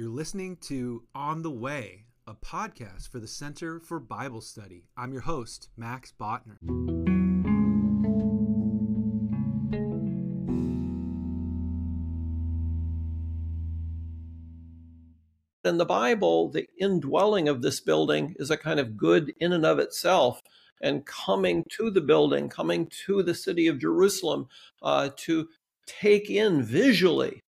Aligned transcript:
You're 0.00 0.08
listening 0.08 0.56
to 0.62 1.02
On 1.14 1.42
the 1.42 1.50
Way, 1.50 2.06
a 2.26 2.32
podcast 2.32 3.10
for 3.10 3.18
the 3.18 3.28
Center 3.28 3.78
for 3.78 4.00
Bible 4.00 4.40
Study. 4.40 4.86
I'm 4.96 5.12
your 5.12 5.20
host, 5.20 5.68
Max 5.76 6.10
Botner. 6.18 6.56
In 15.66 15.76
the 15.76 15.84
Bible, 15.84 16.48
the 16.48 16.66
indwelling 16.80 17.50
of 17.50 17.60
this 17.60 17.80
building 17.80 18.34
is 18.38 18.50
a 18.50 18.56
kind 18.56 18.80
of 18.80 18.96
good 18.96 19.34
in 19.38 19.52
and 19.52 19.66
of 19.66 19.78
itself. 19.78 20.40
And 20.80 21.04
coming 21.04 21.62
to 21.76 21.90
the 21.90 22.00
building, 22.00 22.48
coming 22.48 22.90
to 23.04 23.22
the 23.22 23.34
city 23.34 23.66
of 23.66 23.78
Jerusalem 23.78 24.48
uh, 24.82 25.10
to 25.16 25.50
take 25.86 26.30
in 26.30 26.62
visually 26.62 27.42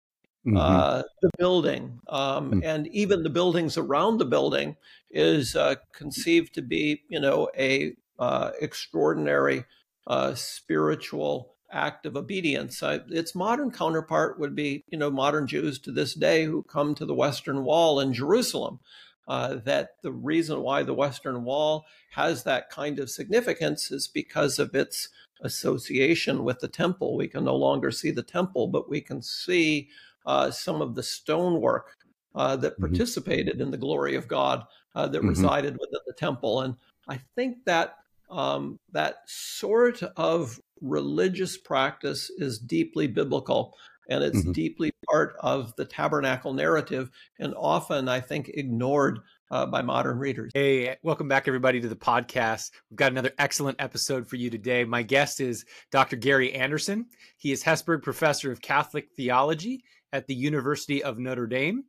mm-hmm. 0.46 0.58
uh, 0.58 1.04
the 1.22 1.30
building 1.38 2.00
um, 2.08 2.52
mm-hmm. 2.52 2.64
and 2.64 2.88
even 2.88 3.24
the 3.24 3.30
buildings 3.30 3.78
around 3.78 4.18
the 4.18 4.26
building 4.26 4.76
is 5.10 5.56
uh, 5.56 5.76
conceived 5.94 6.54
to 6.54 6.62
be, 6.62 7.04
you 7.10 7.20
know, 7.20 7.50
a 7.58 7.94
uh, 8.20 8.52
extraordinary 8.62 9.66
uh, 10.08 10.34
spiritual 10.36 11.56
act 11.72 12.06
of 12.06 12.18
obedience. 12.18 12.82
its 12.84 13.34
modern 13.34 13.72
counterpart 13.72 14.40
would 14.40 14.56
be, 14.56 14.84
you 14.90 14.98
know, 14.98 15.10
modern 15.10 15.48
Jews 15.48 15.80
to 15.80 15.92
this 15.92 16.14
day 16.14 16.46
who 16.46 16.64
come 16.64 16.96
to 16.96 17.06
the 17.06 17.16
Western 17.16 17.64
Wall 17.64 18.00
in 18.00 18.14
Jerusalem. 18.14 18.80
Uh, 19.28 19.56
that 19.64 19.92
the 20.02 20.12
reason 20.12 20.62
why 20.62 20.84
the 20.84 20.94
Western 20.94 21.46
Wall 21.46 21.86
has 22.12 22.44
that 22.44 22.70
kind 22.70 23.00
of 23.00 23.10
significance 23.10 23.90
is 23.90 24.08
because 24.08 24.60
of 24.60 24.76
its 24.76 25.08
association 25.42 26.44
with 26.44 26.60
the 26.60 26.68
temple. 26.68 27.16
We 27.16 27.28
can 27.28 27.46
no 27.46 27.56
longer 27.56 27.92
see 27.92 28.12
the 28.12 28.24
temple, 28.24 28.68
but 28.68 28.90
we 28.90 29.00
can 29.00 29.22
see 29.22 29.90
uh, 30.26 30.52
some 30.52 30.82
of 30.82 30.96
the 30.96 31.04
stonework 31.04 31.98
uh, 32.36 32.56
that 32.56 32.74
mm-hmm. 32.74 32.88
participated 32.88 33.62
in 33.62 33.72
the 33.72 33.78
glory 33.78 34.16
of 34.16 34.28
God 34.28 34.64
uh, 34.96 35.08
that 35.08 35.20
mm-hmm. 35.20 35.30
resided 35.30 35.74
within 35.74 36.00
the 36.08 36.14
temple. 36.14 36.62
And 36.62 36.76
I 37.08 37.20
think 37.36 37.66
that 37.66 37.96
um, 38.30 38.80
that 38.94 39.18
sort 39.26 40.02
of 40.16 40.60
religious 40.80 41.58
practice 41.58 42.32
is 42.38 42.58
deeply 42.58 43.08
biblical 43.08 43.76
and 44.10 44.24
it's 44.24 44.40
mm-hmm. 44.40 44.52
deeply 44.52 44.92
part 45.10 45.36
of 45.40 45.76
the 45.76 45.86
tabernacle 45.86 46.54
narrative 46.54 47.12
and 47.40 47.54
often, 47.56 48.10
I 48.10 48.20
think, 48.20 48.50
ignored 48.54 49.20
uh, 49.52 49.66
by 49.66 49.82
modern 49.82 50.18
readers. 50.18 50.52
Hey, 50.54 50.98
welcome 51.04 51.28
back, 51.28 51.48
everybody, 51.48 51.80
to 51.82 51.88
the 51.88 51.96
podcast. 51.96 52.72
We've 52.90 52.98
got 52.98 53.12
another 53.12 53.32
excellent 53.38 53.80
episode 53.80 54.28
for 54.28 54.38
you 54.38 54.50
today. 54.50 54.84
My 54.86 55.04
guest 55.04 55.40
is 55.40 55.66
Dr. 55.92 56.16
Gary 56.16 56.54
Anderson. 56.54 57.06
He 57.38 57.52
is 57.52 57.64
Hesburgh 57.64 58.02
Professor 58.02 58.52
of 58.52 58.62
Catholic 58.62 59.10
Theology 59.16 59.84
at 60.12 60.28
the 60.28 60.36
University 60.36 61.04
of 61.04 61.18
Notre 61.20 61.48
Dame. 61.48 61.86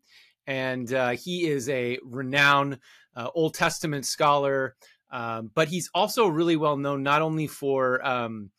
And 0.46 0.92
uh, 0.92 1.10
he 1.10 1.46
is 1.46 1.68
a 1.68 1.98
renowned 2.02 2.78
uh, 3.14 3.28
Old 3.34 3.54
Testament 3.54 4.06
scholar, 4.06 4.74
um, 5.10 5.50
but 5.54 5.68
he's 5.68 5.90
also 5.94 6.26
really 6.26 6.56
well 6.56 6.76
known 6.76 7.02
not 7.02 7.22
only 7.22 7.46
for 7.46 8.04
um, 8.06 8.50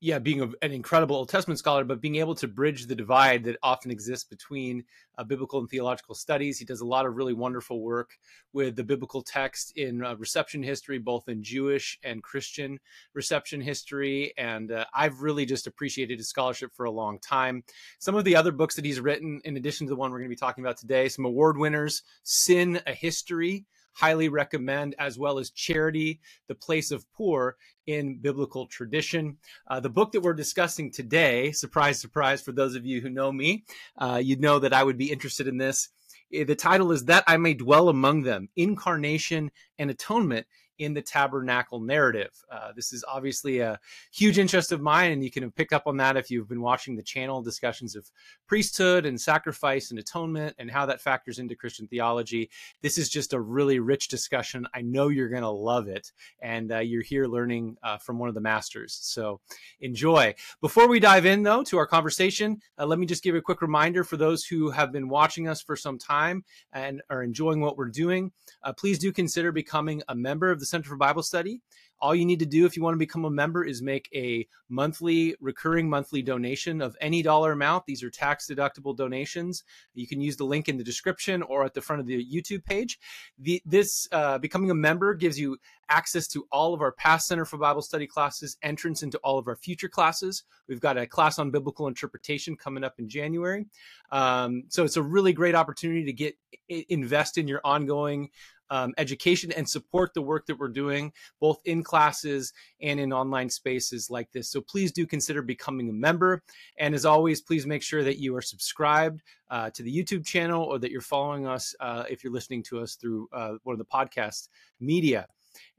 yeah, 0.00 0.20
being 0.20 0.40
a, 0.40 0.48
an 0.62 0.70
incredible 0.70 1.16
Old 1.16 1.28
Testament 1.28 1.58
scholar, 1.58 1.82
but 1.82 2.00
being 2.00 2.16
able 2.16 2.36
to 2.36 2.46
bridge 2.46 2.86
the 2.86 2.94
divide 2.94 3.44
that 3.44 3.56
often 3.62 3.90
exists 3.90 4.24
between 4.24 4.84
uh, 5.16 5.24
biblical 5.24 5.58
and 5.58 5.68
theological 5.68 6.14
studies. 6.14 6.58
He 6.58 6.64
does 6.64 6.80
a 6.80 6.86
lot 6.86 7.04
of 7.04 7.16
really 7.16 7.32
wonderful 7.32 7.82
work 7.82 8.12
with 8.52 8.76
the 8.76 8.84
biblical 8.84 9.22
text 9.22 9.72
in 9.76 10.04
uh, 10.04 10.14
reception 10.16 10.62
history, 10.62 10.98
both 10.98 11.28
in 11.28 11.42
Jewish 11.42 11.98
and 12.04 12.22
Christian 12.22 12.78
reception 13.12 13.60
history. 13.60 14.32
And 14.38 14.70
uh, 14.70 14.84
I've 14.94 15.20
really 15.20 15.46
just 15.46 15.66
appreciated 15.66 16.18
his 16.18 16.28
scholarship 16.28 16.72
for 16.74 16.84
a 16.84 16.92
long 16.92 17.18
time. 17.18 17.64
Some 17.98 18.14
of 18.14 18.24
the 18.24 18.36
other 18.36 18.52
books 18.52 18.76
that 18.76 18.84
he's 18.84 19.00
written, 19.00 19.40
in 19.44 19.56
addition 19.56 19.88
to 19.88 19.90
the 19.90 19.96
one 19.96 20.12
we're 20.12 20.18
going 20.18 20.30
to 20.30 20.36
be 20.36 20.36
talking 20.36 20.64
about 20.64 20.76
today, 20.76 21.08
some 21.08 21.24
award 21.24 21.58
winners 21.58 22.02
Sin, 22.22 22.80
a 22.86 22.92
History 22.94 23.66
highly 23.92 24.28
recommend, 24.28 24.94
as 24.98 25.18
well 25.18 25.38
as 25.38 25.50
Charity, 25.50 26.20
the 26.46 26.54
Place 26.54 26.90
of 26.90 27.10
Poor 27.12 27.56
in 27.86 28.18
Biblical 28.18 28.66
Tradition. 28.66 29.38
Uh, 29.66 29.80
the 29.80 29.90
book 29.90 30.12
that 30.12 30.20
we're 30.20 30.34
discussing 30.34 30.90
today, 30.90 31.52
surprise, 31.52 32.00
surprise, 32.00 32.42
for 32.42 32.52
those 32.52 32.74
of 32.74 32.86
you 32.86 33.00
who 33.00 33.10
know 33.10 33.32
me, 33.32 33.64
uh, 33.98 34.20
you'd 34.22 34.40
know 34.40 34.58
that 34.58 34.72
I 34.72 34.84
would 34.84 34.98
be 34.98 35.10
interested 35.10 35.48
in 35.48 35.58
this. 35.58 35.88
Eh, 36.32 36.44
the 36.44 36.54
title 36.54 36.92
is 36.92 37.06
That 37.06 37.24
I 37.26 37.36
May 37.36 37.54
Dwell 37.54 37.88
Among 37.88 38.22
Them 38.22 38.48
Incarnation 38.56 39.50
and 39.78 39.90
Atonement 39.90 40.46
in 40.78 40.94
the 40.94 41.02
tabernacle 41.02 41.80
narrative. 41.80 42.30
Uh, 42.50 42.72
this 42.74 42.92
is 42.92 43.04
obviously 43.08 43.60
a 43.60 43.78
huge 44.12 44.38
interest 44.38 44.72
of 44.72 44.80
mine, 44.80 45.12
and 45.12 45.24
you 45.24 45.30
can 45.30 45.50
pick 45.50 45.72
up 45.72 45.86
on 45.86 45.96
that 45.96 46.16
if 46.16 46.30
you've 46.30 46.48
been 46.48 46.60
watching 46.60 46.96
the 46.96 47.02
channel 47.02 47.42
discussions 47.42 47.96
of 47.96 48.10
priesthood 48.46 49.06
and 49.06 49.20
sacrifice 49.20 49.90
and 49.90 49.98
atonement 49.98 50.54
and 50.58 50.70
how 50.70 50.86
that 50.86 51.00
factors 51.00 51.38
into 51.38 51.54
Christian 51.54 51.86
theology. 51.88 52.50
This 52.82 52.98
is 52.98 53.08
just 53.08 53.32
a 53.32 53.40
really 53.40 53.78
rich 53.78 54.08
discussion. 54.08 54.66
I 54.74 54.82
know 54.82 55.08
you're 55.08 55.28
going 55.28 55.42
to 55.42 55.48
love 55.48 55.88
it, 55.88 56.12
and 56.40 56.72
uh, 56.72 56.78
you're 56.78 57.02
here 57.02 57.26
learning 57.26 57.76
uh, 57.82 57.98
from 57.98 58.18
one 58.18 58.28
of 58.28 58.34
the 58.34 58.40
masters. 58.40 58.98
So 59.02 59.40
enjoy. 59.80 60.34
Before 60.60 60.88
we 60.88 61.00
dive 61.00 61.26
in, 61.26 61.42
though, 61.42 61.62
to 61.64 61.78
our 61.78 61.86
conversation, 61.86 62.60
uh, 62.78 62.86
let 62.86 62.98
me 62.98 63.06
just 63.06 63.22
give 63.22 63.34
a 63.34 63.42
quick 63.42 63.62
reminder 63.62 64.04
for 64.04 64.16
those 64.16 64.44
who 64.44 64.70
have 64.70 64.92
been 64.92 65.08
watching 65.08 65.48
us 65.48 65.60
for 65.60 65.76
some 65.76 65.98
time 65.98 66.44
and 66.72 67.02
are 67.10 67.22
enjoying 67.22 67.60
what 67.60 67.76
we're 67.76 67.88
doing. 67.88 68.30
Uh, 68.62 68.72
please 68.72 68.98
do 68.98 69.12
consider 69.12 69.52
becoming 69.52 70.02
a 70.08 70.14
member 70.14 70.50
of 70.50 70.60
the 70.60 70.66
Center 70.68 70.88
for 70.88 70.96
Bible 70.96 71.22
Study. 71.22 71.60
All 72.00 72.14
you 72.14 72.24
need 72.24 72.38
to 72.38 72.46
do 72.46 72.64
if 72.64 72.76
you 72.76 72.82
want 72.82 72.94
to 72.94 72.98
become 72.98 73.24
a 73.24 73.30
member 73.30 73.64
is 73.64 73.82
make 73.82 74.08
a 74.14 74.46
monthly, 74.68 75.34
recurring 75.40 75.90
monthly 75.90 76.22
donation 76.22 76.80
of 76.80 76.96
any 77.00 77.22
dollar 77.22 77.52
amount. 77.52 77.86
These 77.86 78.04
are 78.04 78.10
tax 78.10 78.46
deductible 78.46 78.96
donations. 78.96 79.64
You 79.94 80.06
can 80.06 80.20
use 80.20 80.36
the 80.36 80.44
link 80.44 80.68
in 80.68 80.76
the 80.76 80.84
description 80.84 81.42
or 81.42 81.64
at 81.64 81.74
the 81.74 81.80
front 81.80 82.00
of 82.00 82.06
the 82.06 82.24
YouTube 82.24 82.64
page. 82.64 83.00
The, 83.38 83.60
this 83.66 84.06
uh, 84.12 84.38
becoming 84.38 84.70
a 84.70 84.74
member 84.74 85.14
gives 85.14 85.40
you 85.40 85.58
access 85.88 86.28
to 86.28 86.46
all 86.52 86.74
of 86.74 86.82
our 86.82 86.92
past 86.92 87.26
Center 87.26 87.44
for 87.44 87.56
Bible 87.56 87.82
Study 87.82 88.06
classes, 88.06 88.58
entrance 88.62 89.02
into 89.02 89.18
all 89.18 89.38
of 89.38 89.48
our 89.48 89.56
future 89.56 89.88
classes. 89.88 90.44
We've 90.68 90.80
got 90.80 90.98
a 90.98 91.06
class 91.06 91.38
on 91.38 91.50
biblical 91.50 91.88
interpretation 91.88 92.56
coming 92.56 92.84
up 92.84 93.00
in 93.00 93.08
January. 93.08 93.66
Um, 94.12 94.64
so 94.68 94.84
it's 94.84 94.96
a 94.96 95.02
really 95.02 95.32
great 95.32 95.54
opportunity 95.54 96.04
to 96.04 96.12
get 96.12 96.36
invest 96.68 97.38
in 97.38 97.48
your 97.48 97.60
ongoing 97.64 98.28
um, 98.70 98.94
education 98.98 99.52
and 99.52 99.68
support 99.68 100.14
the 100.14 100.22
work 100.22 100.46
that 100.46 100.58
we're 100.58 100.68
doing, 100.68 101.12
both 101.40 101.60
in 101.64 101.82
classes 101.82 102.52
and 102.80 103.00
in 103.00 103.12
online 103.12 103.50
spaces 103.50 104.10
like 104.10 104.30
this. 104.32 104.50
So 104.50 104.60
please 104.60 104.92
do 104.92 105.06
consider 105.06 105.42
becoming 105.42 105.88
a 105.88 105.92
member. 105.92 106.42
And 106.78 106.94
as 106.94 107.04
always, 107.04 107.40
please 107.40 107.66
make 107.66 107.82
sure 107.82 108.04
that 108.04 108.18
you 108.18 108.34
are 108.36 108.42
subscribed 108.42 109.22
uh, 109.50 109.70
to 109.70 109.82
the 109.82 109.94
YouTube 109.94 110.24
channel 110.24 110.64
or 110.64 110.78
that 110.78 110.90
you're 110.90 111.00
following 111.00 111.46
us 111.46 111.74
uh, 111.80 112.04
if 112.08 112.22
you're 112.22 112.32
listening 112.32 112.62
to 112.64 112.80
us 112.80 112.94
through 112.94 113.28
uh, 113.32 113.54
one 113.62 113.72
of 113.74 113.78
the 113.78 113.84
podcast 113.84 114.48
media. 114.80 115.26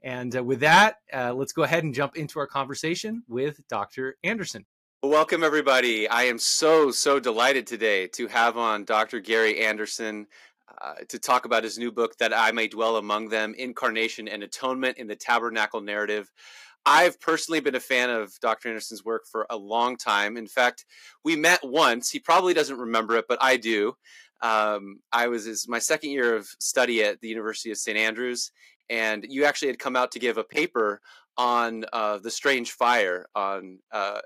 And 0.02 0.36
uh, 0.36 0.44
with 0.44 0.60
that, 0.60 0.96
uh, 1.12 1.32
let's 1.34 1.52
go 1.52 1.62
ahead 1.62 1.84
and 1.84 1.94
jump 1.94 2.16
into 2.16 2.38
our 2.38 2.46
conversation 2.46 3.22
with 3.28 3.60
Dr. 3.68 4.16
Anderson. 4.24 4.66
Welcome, 5.02 5.42
everybody. 5.42 6.06
I 6.08 6.24
am 6.24 6.38
so, 6.38 6.90
so 6.90 7.18
delighted 7.18 7.66
today 7.66 8.06
to 8.08 8.26
have 8.26 8.58
on 8.58 8.84
Dr. 8.84 9.18
Gary 9.18 9.58
Anderson 9.64 10.26
uh, 10.80 10.94
to 11.08 11.18
talk 11.18 11.44
about 11.44 11.64
his 11.64 11.78
new 11.78 11.92
book, 11.92 12.16
That 12.18 12.36
I 12.36 12.52
May 12.52 12.68
Dwell 12.68 12.96
Among 12.96 13.28
Them 13.28 13.54
Incarnation 13.56 14.28
and 14.28 14.42
Atonement 14.42 14.98
in 14.98 15.06
the 15.06 15.16
Tabernacle 15.16 15.80
Narrative. 15.80 16.30
I've 16.86 17.20
personally 17.20 17.60
been 17.60 17.74
a 17.74 17.80
fan 17.80 18.10
of 18.10 18.38
Dr. 18.40 18.68
Anderson's 18.68 19.04
work 19.04 19.26
for 19.30 19.46
a 19.50 19.56
long 19.56 19.96
time. 19.96 20.36
In 20.36 20.46
fact, 20.46 20.86
we 21.24 21.36
met 21.36 21.60
once. 21.62 22.10
He 22.10 22.18
probably 22.18 22.54
doesn't 22.54 22.78
remember 22.78 23.16
it, 23.16 23.26
but 23.28 23.38
I 23.40 23.56
do. 23.56 23.94
Um, 24.42 25.00
I 25.12 25.28
was 25.28 25.68
my 25.68 25.78
second 25.78 26.10
year 26.10 26.34
of 26.34 26.48
study 26.58 27.02
at 27.04 27.20
the 27.20 27.28
University 27.28 27.70
of 27.70 27.76
St. 27.76 27.98
Andrews, 27.98 28.52
and 28.88 29.26
you 29.28 29.44
actually 29.44 29.68
had 29.68 29.78
come 29.78 29.96
out 29.96 30.12
to 30.12 30.18
give 30.18 30.38
a 30.38 30.44
paper 30.44 31.00
on 31.36 31.84
uh, 31.92 32.18
the 32.18 32.30
strange 32.30 32.72
fire 32.72 33.26
on 33.34 33.78
uh, 33.92 34.20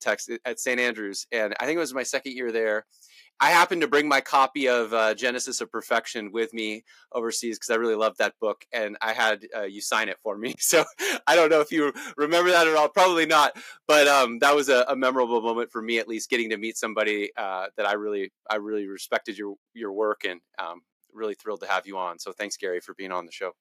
text 0.00 0.30
at 0.44 0.60
St. 0.60 0.80
Andrews, 0.80 1.26
and 1.32 1.54
I 1.60 1.66
think 1.66 1.76
it 1.76 1.80
was 1.80 1.94
my 1.94 2.02
second 2.02 2.32
year 2.32 2.52
there. 2.52 2.86
I 3.40 3.50
happened 3.50 3.82
to 3.82 3.88
bring 3.88 4.08
my 4.08 4.20
copy 4.20 4.68
of 4.68 4.92
uh, 4.94 5.14
Genesis 5.14 5.60
of 5.60 5.70
Perfection 5.70 6.32
with 6.32 6.54
me 6.54 6.84
overseas 7.12 7.58
because 7.58 7.70
I 7.70 7.76
really 7.76 7.94
loved 7.94 8.18
that 8.18 8.34
book, 8.40 8.64
and 8.72 8.96
I 9.02 9.12
had 9.12 9.46
uh, 9.54 9.62
you 9.62 9.80
sign 9.80 10.08
it 10.08 10.18
for 10.22 10.36
me. 10.36 10.54
So 10.66 10.84
I 11.28 11.36
don't 11.36 11.50
know 11.50 11.60
if 11.60 11.70
you 11.70 11.92
remember 12.16 12.50
that 12.50 12.66
at 12.66 12.74
all. 12.74 12.88
Probably 12.88 13.24
not, 13.24 13.56
but 13.86 14.08
um, 14.08 14.40
that 14.40 14.54
was 14.54 14.68
a, 14.68 14.84
a, 14.88 14.96
memorable 14.96 15.40
moment 15.40 15.70
for 15.70 15.80
me, 15.80 15.98
at 15.98 16.08
least, 16.08 16.28
getting 16.28 16.50
to 16.50 16.56
meet 16.56 16.76
somebody 16.76 17.30
uh, 17.36 17.66
that 17.76 17.86
I 17.86 17.92
really, 17.92 18.32
I 18.50 18.56
really 18.56 18.88
respected 18.88 19.38
your 19.38 19.54
your 19.74 19.92
work, 19.92 20.22
and 20.24 20.40
um, 20.58 20.80
really 21.12 21.34
thrilled 21.34 21.60
to 21.60 21.68
have 21.68 21.86
you 21.86 21.98
on. 21.98 22.18
So 22.18 22.32
thanks, 22.32 22.56
Gary, 22.56 22.80
for 22.80 22.94
being 22.94 23.12
on 23.12 23.26
the 23.26 23.32
show. 23.32 23.52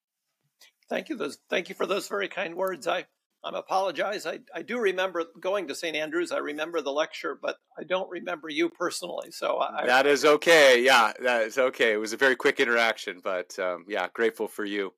Thank 0.90 1.10
you. 1.10 1.16
Those, 1.16 1.38
thank 1.50 1.70
you 1.70 1.76
for 1.76 1.86
those 1.86 2.08
very 2.08 2.28
kind 2.28 2.56
words. 2.56 2.88
I 2.88 3.06
I 3.46 3.60
apologize. 3.60 4.26
I, 4.26 4.40
I 4.56 4.64
do 4.64 4.80
remember 4.80 5.26
going 5.40 5.68
to 5.68 5.76
St. 5.76 5.96
Andrews. 5.96 6.32
I 6.32 6.38
remember 6.38 6.82
the 6.82 6.92
lecture, 6.92 7.38
but 7.40 7.58
I 7.78 7.84
don't 7.84 8.10
remember 8.10 8.50
you 8.50 8.70
personally. 8.70 9.30
So 9.32 9.60
I, 9.60 9.86
that 9.86 10.08
is 10.08 10.26
okay. 10.26 10.84
Yeah, 10.84 11.14
that 11.22 11.44
is 11.44 11.58
okay. 11.58 11.94
It 11.94 12.00
was 12.00 12.12
a 12.12 12.18
very 12.18 12.36
quick 12.36 12.60
interaction, 12.60 13.22
but 13.24 13.58
um, 13.60 13.86
yeah, 13.88 14.08
grateful 14.14 14.48
for 14.48 14.66
you. 14.66 14.94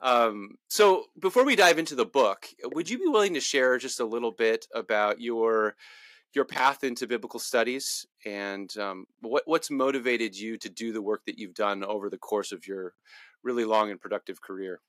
Um, 0.00 0.56
so 0.68 1.04
before 1.20 1.44
we 1.44 1.54
dive 1.54 1.78
into 1.78 1.94
the 1.94 2.06
book, 2.06 2.48
would 2.72 2.88
you 2.88 2.98
be 2.98 3.08
willing 3.08 3.34
to 3.34 3.40
share 3.40 3.76
just 3.76 4.00
a 4.00 4.06
little 4.06 4.32
bit 4.32 4.66
about 4.74 5.20
your 5.20 5.76
your 6.34 6.44
path 6.46 6.82
into 6.82 7.06
biblical 7.06 7.38
studies 7.38 8.06
and 8.24 8.74
um, 8.78 9.04
what 9.20 9.42
what's 9.44 9.70
motivated 9.70 10.34
you 10.34 10.56
to 10.56 10.70
do 10.70 10.92
the 10.92 11.02
work 11.02 11.20
that 11.26 11.38
you've 11.38 11.54
done 11.54 11.84
over 11.84 12.08
the 12.08 12.16
course 12.16 12.52
of 12.52 12.66
your 12.66 12.94
really 13.42 13.66
long 13.66 13.90
and 13.90 14.00
productive 14.00 14.40
career. 14.40 14.80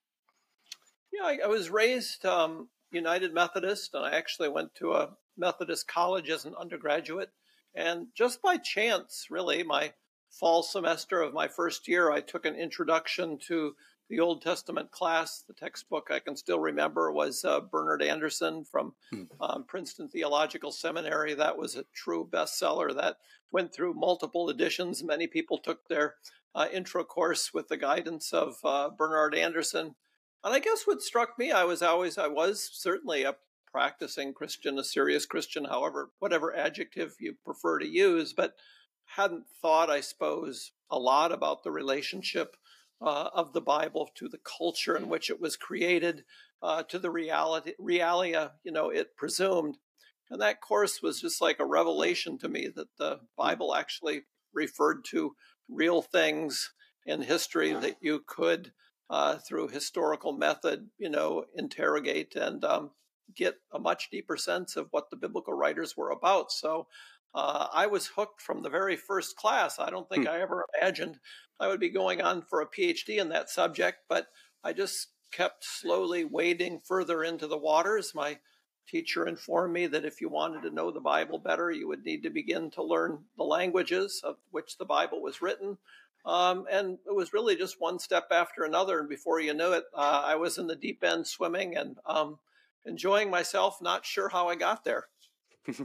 Yeah, 1.11 1.25
I, 1.25 1.39
I 1.43 1.47
was 1.47 1.69
raised 1.69 2.25
um, 2.25 2.69
United 2.93 3.33
Methodist, 3.33 3.93
and 3.93 4.05
I 4.05 4.11
actually 4.11 4.49
went 4.49 4.75
to 4.75 4.93
a 4.93 5.09
Methodist 5.37 5.87
college 5.87 6.29
as 6.29 6.45
an 6.45 6.55
undergraduate. 6.59 7.31
And 7.75 8.07
just 8.15 8.41
by 8.41 8.57
chance, 8.57 9.27
really, 9.29 9.63
my 9.63 9.93
fall 10.29 10.63
semester 10.63 11.21
of 11.21 11.33
my 11.33 11.47
first 11.47 11.87
year, 11.87 12.11
I 12.11 12.21
took 12.21 12.45
an 12.45 12.55
introduction 12.55 13.37
to 13.47 13.75
the 14.09 14.19
Old 14.19 14.41
Testament 14.41 14.91
class. 14.91 15.43
The 15.47 15.53
textbook 15.53 16.09
I 16.11 16.19
can 16.19 16.35
still 16.35 16.59
remember 16.59 17.11
was 17.11 17.43
uh, 17.43 17.61
Bernhard 17.61 18.01
Anderson 18.01 18.65
from 18.65 18.93
hmm. 19.11 19.23
um, 19.41 19.63
Princeton 19.67 20.07
Theological 20.09 20.71
Seminary. 20.71 21.33
That 21.33 21.57
was 21.57 21.75
a 21.75 21.85
true 21.93 22.27
bestseller 22.31 22.95
that 22.95 23.17
went 23.51 23.73
through 23.73 23.93
multiple 23.93 24.49
editions. 24.49 25.03
Many 25.03 25.27
people 25.27 25.57
took 25.57 25.87
their 25.87 26.15
uh, 26.55 26.67
intro 26.71 27.03
course 27.03 27.53
with 27.53 27.67
the 27.67 27.77
guidance 27.77 28.33
of 28.33 28.57
uh, 28.63 28.89
Bernhard 28.89 29.35
Anderson. 29.35 29.95
And 30.43 30.53
I 30.53 30.59
guess 30.59 30.83
what 30.85 31.01
struck 31.01 31.39
me, 31.39 31.51
I 31.51 31.63
was 31.63 31.81
always, 31.81 32.17
I 32.17 32.27
was 32.27 32.69
certainly 32.73 33.23
a 33.23 33.35
practicing 33.71 34.33
Christian, 34.33 34.77
a 34.77 34.83
serious 34.83 35.25
Christian, 35.25 35.65
however, 35.65 36.11
whatever 36.19 36.55
adjective 36.55 37.15
you 37.19 37.35
prefer 37.45 37.79
to 37.79 37.87
use, 37.87 38.33
but 38.33 38.53
hadn't 39.05 39.45
thought, 39.61 39.89
I 39.89 40.01
suppose, 40.01 40.71
a 40.89 40.99
lot 40.99 41.31
about 41.31 41.63
the 41.63 41.71
relationship 41.71 42.55
uh, 43.01 43.29
of 43.33 43.53
the 43.53 43.61
Bible 43.61 44.09
to 44.15 44.29
the 44.29 44.39
culture 44.57 44.95
in 44.95 45.09
which 45.09 45.29
it 45.29 45.41
was 45.41 45.57
created, 45.57 46.23
uh, 46.61 46.83
to 46.83 46.99
the 46.99 47.09
reality, 47.09 47.73
realia, 47.81 48.51
you 48.63 48.71
know, 48.71 48.89
it 48.89 49.17
presumed. 49.17 49.77
And 50.29 50.41
that 50.41 50.61
course 50.61 51.01
was 51.01 51.21
just 51.21 51.41
like 51.41 51.59
a 51.59 51.65
revelation 51.65 52.37
to 52.39 52.49
me 52.49 52.69
that 52.75 52.87
the 52.97 53.19
Bible 53.37 53.75
actually 53.75 54.23
referred 54.53 55.03
to 55.09 55.35
real 55.69 56.01
things 56.01 56.71
in 57.05 57.21
history 57.21 57.73
that 57.73 57.97
you 58.01 58.23
could, 58.25 58.71
uh, 59.13 59.37
through 59.37 59.67
historical 59.67 60.33
method, 60.33 60.89
you 60.97 61.07
know, 61.07 61.45
interrogate 61.55 62.35
and 62.35 62.65
um, 62.65 62.89
get 63.35 63.59
a 63.71 63.77
much 63.77 64.09
deeper 64.09 64.35
sense 64.35 64.75
of 64.75 64.87
what 64.89 65.11
the 65.11 65.15
biblical 65.15 65.53
writers 65.53 65.95
were 65.95 66.09
about. 66.09 66.51
So 66.51 66.87
uh, 67.35 67.67
I 67.71 67.85
was 67.85 68.07
hooked 68.07 68.41
from 68.41 68.63
the 68.63 68.71
very 68.71 68.95
first 68.95 69.35
class. 69.35 69.77
I 69.77 69.91
don't 69.91 70.09
think 70.09 70.23
hmm. 70.23 70.31
I 70.31 70.41
ever 70.41 70.65
imagined 70.81 71.19
I 71.59 71.67
would 71.67 71.79
be 71.79 71.91
going 71.91 72.23
on 72.23 72.41
for 72.41 72.61
a 72.61 72.67
PhD 72.67 73.19
in 73.19 73.29
that 73.29 73.51
subject, 73.51 73.99
but 74.09 74.29
I 74.63 74.73
just 74.73 75.09
kept 75.31 75.63
slowly 75.63 76.25
wading 76.25 76.81
further 76.83 77.23
into 77.23 77.45
the 77.45 77.55
waters. 77.55 78.15
My 78.15 78.39
teacher 78.87 79.27
informed 79.27 79.73
me 79.73 79.85
that 79.85 80.05
if 80.05 80.21
you 80.21 80.29
wanted 80.29 80.63
to 80.63 80.73
know 80.73 80.89
the 80.89 80.99
Bible 80.99 81.37
better, 81.37 81.69
you 81.69 81.87
would 81.87 82.03
need 82.03 82.23
to 82.23 82.31
begin 82.31 82.71
to 82.71 82.83
learn 82.83 83.25
the 83.37 83.43
languages 83.43 84.21
of 84.23 84.37
which 84.49 84.79
the 84.79 84.85
Bible 84.85 85.21
was 85.21 85.39
written. 85.39 85.77
Um, 86.25 86.65
and 86.71 86.97
it 87.05 87.13
was 87.13 87.33
really 87.33 87.55
just 87.55 87.81
one 87.81 87.99
step 87.99 88.27
after 88.31 88.63
another. 88.63 88.99
And 88.99 89.09
before 89.09 89.39
you 89.39 89.53
knew 89.53 89.73
it, 89.73 89.83
uh, 89.93 90.23
I 90.25 90.35
was 90.35 90.57
in 90.57 90.67
the 90.67 90.75
deep 90.75 91.03
end 91.03 91.27
swimming 91.27 91.75
and 91.75 91.97
um, 92.05 92.39
enjoying 92.85 93.29
myself, 93.29 93.81
not 93.81 94.05
sure 94.05 94.29
how 94.29 94.47
I 94.47 94.55
got 94.55 94.83
there. 94.83 95.07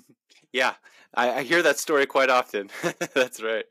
yeah, 0.53 0.75
I, 1.15 1.31
I, 1.31 1.43
hear 1.43 1.63
that 1.63 1.79
story 1.79 2.07
quite 2.07 2.31
often. 2.31 2.71
That's 3.15 3.43
right. 3.43 3.65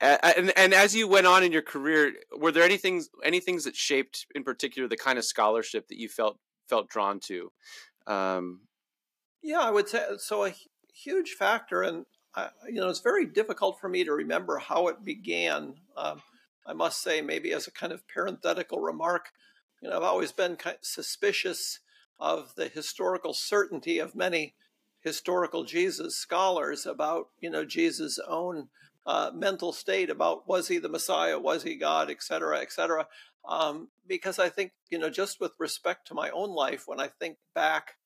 And, 0.00 0.20
and, 0.22 0.52
and 0.56 0.74
as 0.74 0.94
you 0.94 1.08
went 1.08 1.26
on 1.26 1.42
in 1.42 1.52
your 1.52 1.62
career, 1.62 2.12
were 2.36 2.52
there 2.52 2.62
any 2.62 2.76
things 2.76 3.08
any 3.24 3.40
things 3.40 3.64
that 3.64 3.74
shaped, 3.74 4.26
in 4.34 4.44
particular, 4.44 4.88
the 4.88 4.96
kind 4.96 5.18
of 5.18 5.24
scholarship 5.24 5.88
that 5.88 5.98
you 5.98 6.08
felt 6.08 6.38
felt 6.68 6.88
drawn 6.88 7.18
to? 7.20 7.50
Um, 8.06 8.60
yeah, 9.42 9.60
I 9.60 9.70
would 9.70 9.88
say 9.88 10.04
so. 10.18 10.44
A 10.44 10.54
huge 10.94 11.30
factor, 11.30 11.82
and 11.82 12.06
I, 12.34 12.48
you 12.66 12.80
know, 12.80 12.88
it's 12.88 13.00
very 13.00 13.24
difficult 13.24 13.80
for 13.80 13.88
me 13.88 14.04
to 14.04 14.12
remember 14.12 14.58
how 14.58 14.88
it 14.88 15.04
began. 15.04 15.74
Um, 15.96 16.22
I 16.66 16.72
must 16.72 17.02
say, 17.02 17.22
maybe 17.22 17.52
as 17.52 17.66
a 17.66 17.72
kind 17.72 17.92
of 17.92 18.06
parenthetical 18.06 18.80
remark, 18.80 19.30
you 19.80 19.88
know, 19.88 19.96
I've 19.96 20.02
always 20.02 20.32
been 20.32 20.56
kind 20.56 20.76
of 20.76 20.84
suspicious 20.84 21.80
of 22.20 22.54
the 22.56 22.68
historical 22.68 23.32
certainty 23.32 23.98
of 23.98 24.14
many 24.14 24.54
historical 25.00 25.64
Jesus 25.64 26.16
scholars 26.16 26.84
about 26.84 27.28
you 27.40 27.50
know 27.50 27.64
Jesus' 27.64 28.18
own 28.26 28.68
uh, 29.06 29.30
mental 29.32 29.72
state 29.72 30.10
about 30.10 30.46
was 30.46 30.68
he 30.68 30.78
the 30.78 30.88
Messiah, 30.88 31.38
was 31.38 31.62
he 31.62 31.76
God, 31.76 32.10
et 32.10 32.22
cetera, 32.22 32.60
et 32.60 32.72
cetera. 32.72 33.06
Um, 33.48 33.88
because 34.06 34.38
I 34.38 34.48
think 34.48 34.72
you 34.90 34.98
know 34.98 35.10
just 35.10 35.40
with 35.40 35.52
respect 35.58 36.06
to 36.08 36.14
my 36.14 36.30
own 36.30 36.50
life, 36.50 36.84
when 36.86 37.00
I 37.00 37.08
think 37.08 37.38
back 37.54 37.96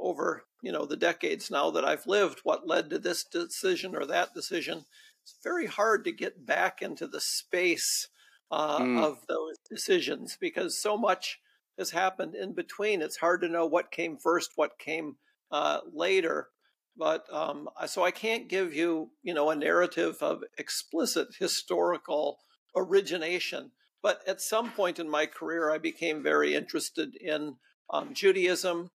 over 0.00 0.44
you 0.62 0.72
know 0.72 0.86
the 0.86 0.96
decades 0.96 1.50
now 1.50 1.70
that 1.70 1.84
I've 1.84 2.06
lived, 2.06 2.40
what 2.42 2.66
led 2.66 2.90
to 2.90 2.98
this 2.98 3.24
decision 3.24 3.94
or 3.94 4.06
that 4.06 4.34
decision, 4.34 4.84
it's 5.22 5.36
very 5.42 5.66
hard 5.66 6.04
to 6.04 6.12
get 6.12 6.46
back 6.46 6.82
into 6.82 7.06
the 7.06 7.20
space 7.20 8.08
uh, 8.50 8.80
mm. 8.80 9.02
of 9.02 9.26
those 9.28 9.56
decisions 9.68 10.36
because 10.40 10.80
so 10.80 10.96
much 10.96 11.38
has 11.78 11.90
happened 11.90 12.34
in 12.34 12.52
between. 12.52 13.00
It's 13.00 13.16
hard 13.16 13.40
to 13.42 13.48
know 13.48 13.66
what 13.66 13.90
came 13.90 14.16
first, 14.16 14.52
what 14.56 14.78
came 14.78 15.16
uh, 15.50 15.80
later. 15.92 16.48
But 16.96 17.32
um, 17.32 17.68
so 17.86 18.04
I 18.04 18.10
can't 18.10 18.48
give 18.48 18.74
you, 18.74 19.10
you 19.22 19.32
know, 19.32 19.50
a 19.50 19.56
narrative 19.56 20.18
of 20.20 20.42
explicit 20.58 21.28
historical 21.38 22.38
origination. 22.76 23.70
But 24.02 24.22
at 24.26 24.40
some 24.40 24.72
point 24.72 24.98
in 24.98 25.08
my 25.08 25.26
career, 25.26 25.70
I 25.70 25.78
became 25.78 26.22
very 26.22 26.54
interested 26.54 27.14
in 27.16 27.56
um, 27.88 28.14
Judaism 28.14 28.90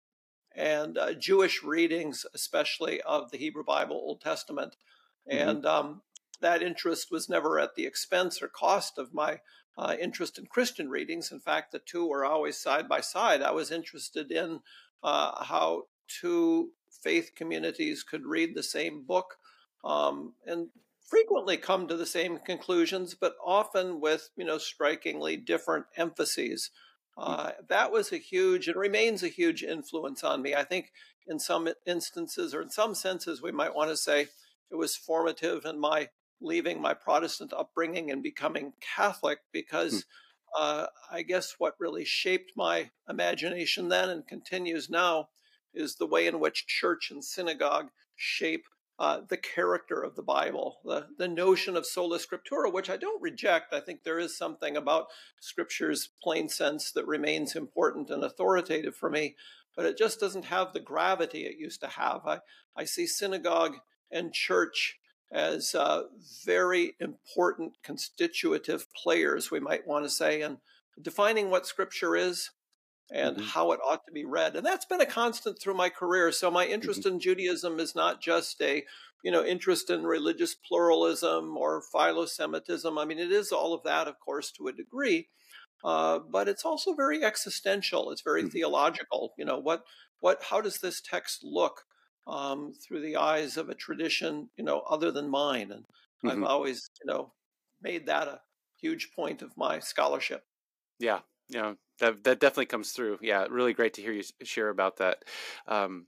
and 0.56 0.98
uh, 0.98 1.13
Jewish 1.13 1.63
readings, 1.63 2.25
especially 2.34 3.02
of 3.02 3.31
the 3.31 3.38
Hebrew 3.38 3.63
Bible, 3.63 3.96
Old 3.96 4.22
Testament. 4.22 4.75
Mm-hmm. 5.30 5.50
And 5.50 5.66
um, 5.66 6.02
that 6.42 6.62
interest 6.62 7.12
was 7.12 7.30
never 7.30 7.60
at 7.60 7.75
the 7.75 7.86
expense 7.86 8.42
or 8.42 8.48
cost 8.48 8.98
of 8.98 9.13
my 9.13 9.40
uh, 9.78 9.96
interest 10.00 10.38
in 10.38 10.46
Christian 10.46 10.90
readings. 10.90 11.31
In 11.31 11.40
fact, 11.40 11.72
the 11.72 11.80
two 11.80 12.07
were 12.07 12.25
always 12.25 12.57
side 12.57 12.88
by 12.88 13.02
side. 13.02 13.42
I 13.42 13.52
was 13.52 13.72
interested 13.72 14.31
in 14.31 14.62
uh, 15.04 15.44
how 15.44 15.84
two 16.07 16.72
faith 16.90 17.31
communities 17.36 18.04
could 18.04 18.25
read 18.25 18.56
the 18.56 18.63
same 18.63 19.04
book 19.04 19.38
um, 19.84 20.34
and 20.46 20.69
frequently 21.06 21.57
come 21.57 21.88
to 21.88 21.98
the 21.98 22.06
same 22.06 22.40
conclusions, 22.40 23.13
but 23.13 23.36
often 23.46 24.02
with 24.02 24.30
you 24.36 24.46
know 24.46 24.57
strikingly 24.57 25.38
different 25.38 25.86
emphases. 25.98 26.72
Uh, 27.18 27.52
that 27.70 27.92
was 27.92 28.12
a 28.12 28.18
huge 28.18 28.68
and 28.68 28.76
remains 28.76 29.24
a 29.24 29.30
huge 29.30 29.64
influence 29.64 30.24
on 30.24 30.42
me. 30.42 30.54
I 30.54 30.64
think 30.64 30.92
in 31.28 31.40
some 31.40 31.70
instances 31.86 32.54
or 32.54 32.62
in 32.62 32.70
some 32.70 32.94
senses 32.94 33.42
we 33.42 33.52
might 33.52 33.74
want 33.74 33.90
to 33.90 33.98
say 33.98 34.28
it 34.70 34.76
was 34.76 34.96
formative 34.96 35.66
in 35.66 35.80
my 35.80 36.10
leaving 36.42 36.82
my 36.82 36.94
Protestant 36.94 37.54
upbringing 37.54 38.12
and 38.12 38.22
becoming 38.22 38.74
Catholic 38.96 39.40
because 39.54 39.94
hmm. 39.94 40.62
uh, 40.62 40.86
I 41.10 41.22
guess 41.22 41.56
what 41.57 41.80
really 41.80 42.06
shaped 42.06 42.52
my 42.56 42.92
imagination 43.10 43.88
then 43.88 44.10
and 44.10 44.28
continues 44.28 44.90
now 44.90 45.30
is 45.74 45.95
the 45.95 46.07
way 46.07 46.28
in 46.28 46.40
which 46.40 46.68
church 46.68 47.10
and 47.12 47.24
synagogue 47.24 47.88
shape 48.16 48.66
uh, 48.97 49.21
the 49.28 49.37
character 49.37 50.02
of 50.02 50.16
the 50.16 50.23
Bible, 50.23 50.78
the, 50.85 51.07
the 51.18 51.28
notion 51.28 51.75
of 51.75 51.85
sola 51.85 52.18
scriptura, 52.18 52.71
which 52.71 52.90
I 52.90 52.97
don't 52.97 53.21
reject. 53.21 53.73
I 53.73 53.81
think 53.81 54.04
there 54.04 54.19
is 54.19 54.37
something 54.37 54.78
about 54.78 55.07
scripture's 55.40 56.09
plain 56.23 56.47
sense 56.47 56.92
that 56.92 57.06
remains 57.06 57.56
important 57.56 58.09
and 58.09 58.23
authoritative 58.23 58.95
for 58.95 59.09
me, 59.09 59.35
but 59.75 59.85
it 59.85 59.97
just 59.97 60.19
doesn't 60.19 60.45
have 60.45 60.71
the 60.71 60.80
gravity 60.80 61.45
it 61.45 61.59
used 61.59 61.81
to 61.81 61.87
have. 61.87 62.21
I, 62.25 62.40
I 62.75 62.85
see 62.85 63.06
synagogue 63.06 63.75
and 64.11 64.33
church 64.33 64.97
as 65.31 65.75
uh, 65.75 66.04
very 66.45 66.94
important 66.99 67.73
constitutive 67.83 68.87
players, 68.94 69.52
we 69.52 69.59
might 69.59 69.87
want 69.87 70.06
to 70.06 70.09
say, 70.09 70.42
in 70.42 70.59
defining 71.02 71.49
what 71.49 71.68
Scripture 71.68 72.16
is 72.16 72.52
and 73.12 73.38
mm-hmm. 73.38 73.45
how 73.45 73.71
it 73.71 73.80
ought 73.85 74.06
to 74.06 74.12
be 74.12 74.26
read. 74.26 74.56
And 74.56 74.66
that's 74.66 74.85
been 74.85 75.02
a 75.02 75.06
constant 75.06 75.59
through 75.59 75.76
my 75.76 75.90
career. 75.90 76.31
So 76.31 76.50
my 76.50 76.66
interest 76.66 77.02
mm-hmm. 77.02 77.16
in 77.16 77.19
Judaism 77.19 77.80
is 77.80 77.95
not 77.95 78.21
just 78.21 78.62
a, 78.62 78.83
you 79.24 79.31
know, 79.31 79.44
interest 79.44 79.90
in 79.90 80.04
religious 80.04 80.56
pluralism 80.56 81.56
or 81.57 81.81
philo-Semitism. 81.92 82.97
I 82.97 83.06
mean, 83.06 83.19
it 83.19 83.31
is 83.31 83.52
all 83.52 83.74
of 83.74 83.83
that, 83.83 84.07
of 84.07 84.19
course, 84.19 84.52
to 84.54 84.68
a 84.68 84.74
degree. 84.74 85.28
Uh, 85.83 86.19
but 86.19 86.47
it's 86.47 86.66
also 86.66 86.94
very 86.94 87.24
existential. 87.24 88.12
It's 88.12 88.21
very 88.21 88.42
mm-hmm. 88.42 88.50
theological. 88.50 89.33
You 89.38 89.45
know, 89.45 89.59
what, 89.59 89.83
what, 90.19 90.44
how 90.50 90.62
does 90.62 90.80
this 90.80 91.02
text 91.02 91.42
look? 91.44 91.83
um, 92.28 92.74
through 92.74 93.02
the 93.02 93.18
eyes 93.18 93.57
of 93.57 93.69
a 93.69 93.76
tradition, 93.76 94.50
you 94.57 94.64
know, 94.64 94.80
other 94.90 95.12
than 95.12 95.30
mine. 95.30 95.71
And 95.71 95.83
mm-hmm. 95.83 96.30
I've 96.30 96.44
always, 96.44 96.90
you 97.04 97.12
know, 97.12 97.33
made 97.81 98.07
that 98.07 98.28
a 98.28 98.42
huge 98.81 99.12
point 99.16 99.42
of 99.42 99.57
my 99.57 99.80
scholarship. 99.80 100.44
Yeah, 101.00 101.19
yeah, 101.50 101.74
that 101.99 102.23
that 102.23 102.40
definitely 102.40 102.66
comes 102.66 102.92
through. 102.92 103.19
Yeah, 103.21 103.45
really 103.49 103.73
great 103.73 103.94
to 103.95 104.02
hear 104.02 104.11
you 104.11 104.23
share 104.44 104.69
about 104.69 104.97
that. 104.97 105.23
Um, 105.68 106.07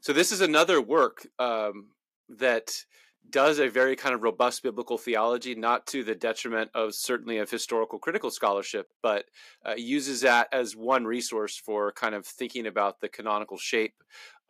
so 0.00 0.12
this 0.12 0.32
is 0.32 0.40
another 0.40 0.80
work 0.80 1.26
um, 1.38 1.88
that 2.28 2.84
does 3.30 3.58
a 3.58 3.68
very 3.68 3.96
kind 3.96 4.14
of 4.14 4.22
robust 4.22 4.62
biblical 4.62 4.98
theology, 4.98 5.54
not 5.54 5.86
to 5.86 6.04
the 6.04 6.14
detriment 6.14 6.70
of 6.74 6.94
certainly 6.94 7.38
of 7.38 7.50
historical 7.50 7.98
critical 7.98 8.30
scholarship, 8.30 8.88
but 9.02 9.24
uh, 9.64 9.74
uses 9.76 10.20
that 10.20 10.48
as 10.52 10.76
one 10.76 11.04
resource 11.04 11.56
for 11.56 11.90
kind 11.92 12.14
of 12.14 12.26
thinking 12.26 12.66
about 12.66 13.00
the 13.00 13.08
canonical 13.08 13.56
shape 13.56 13.94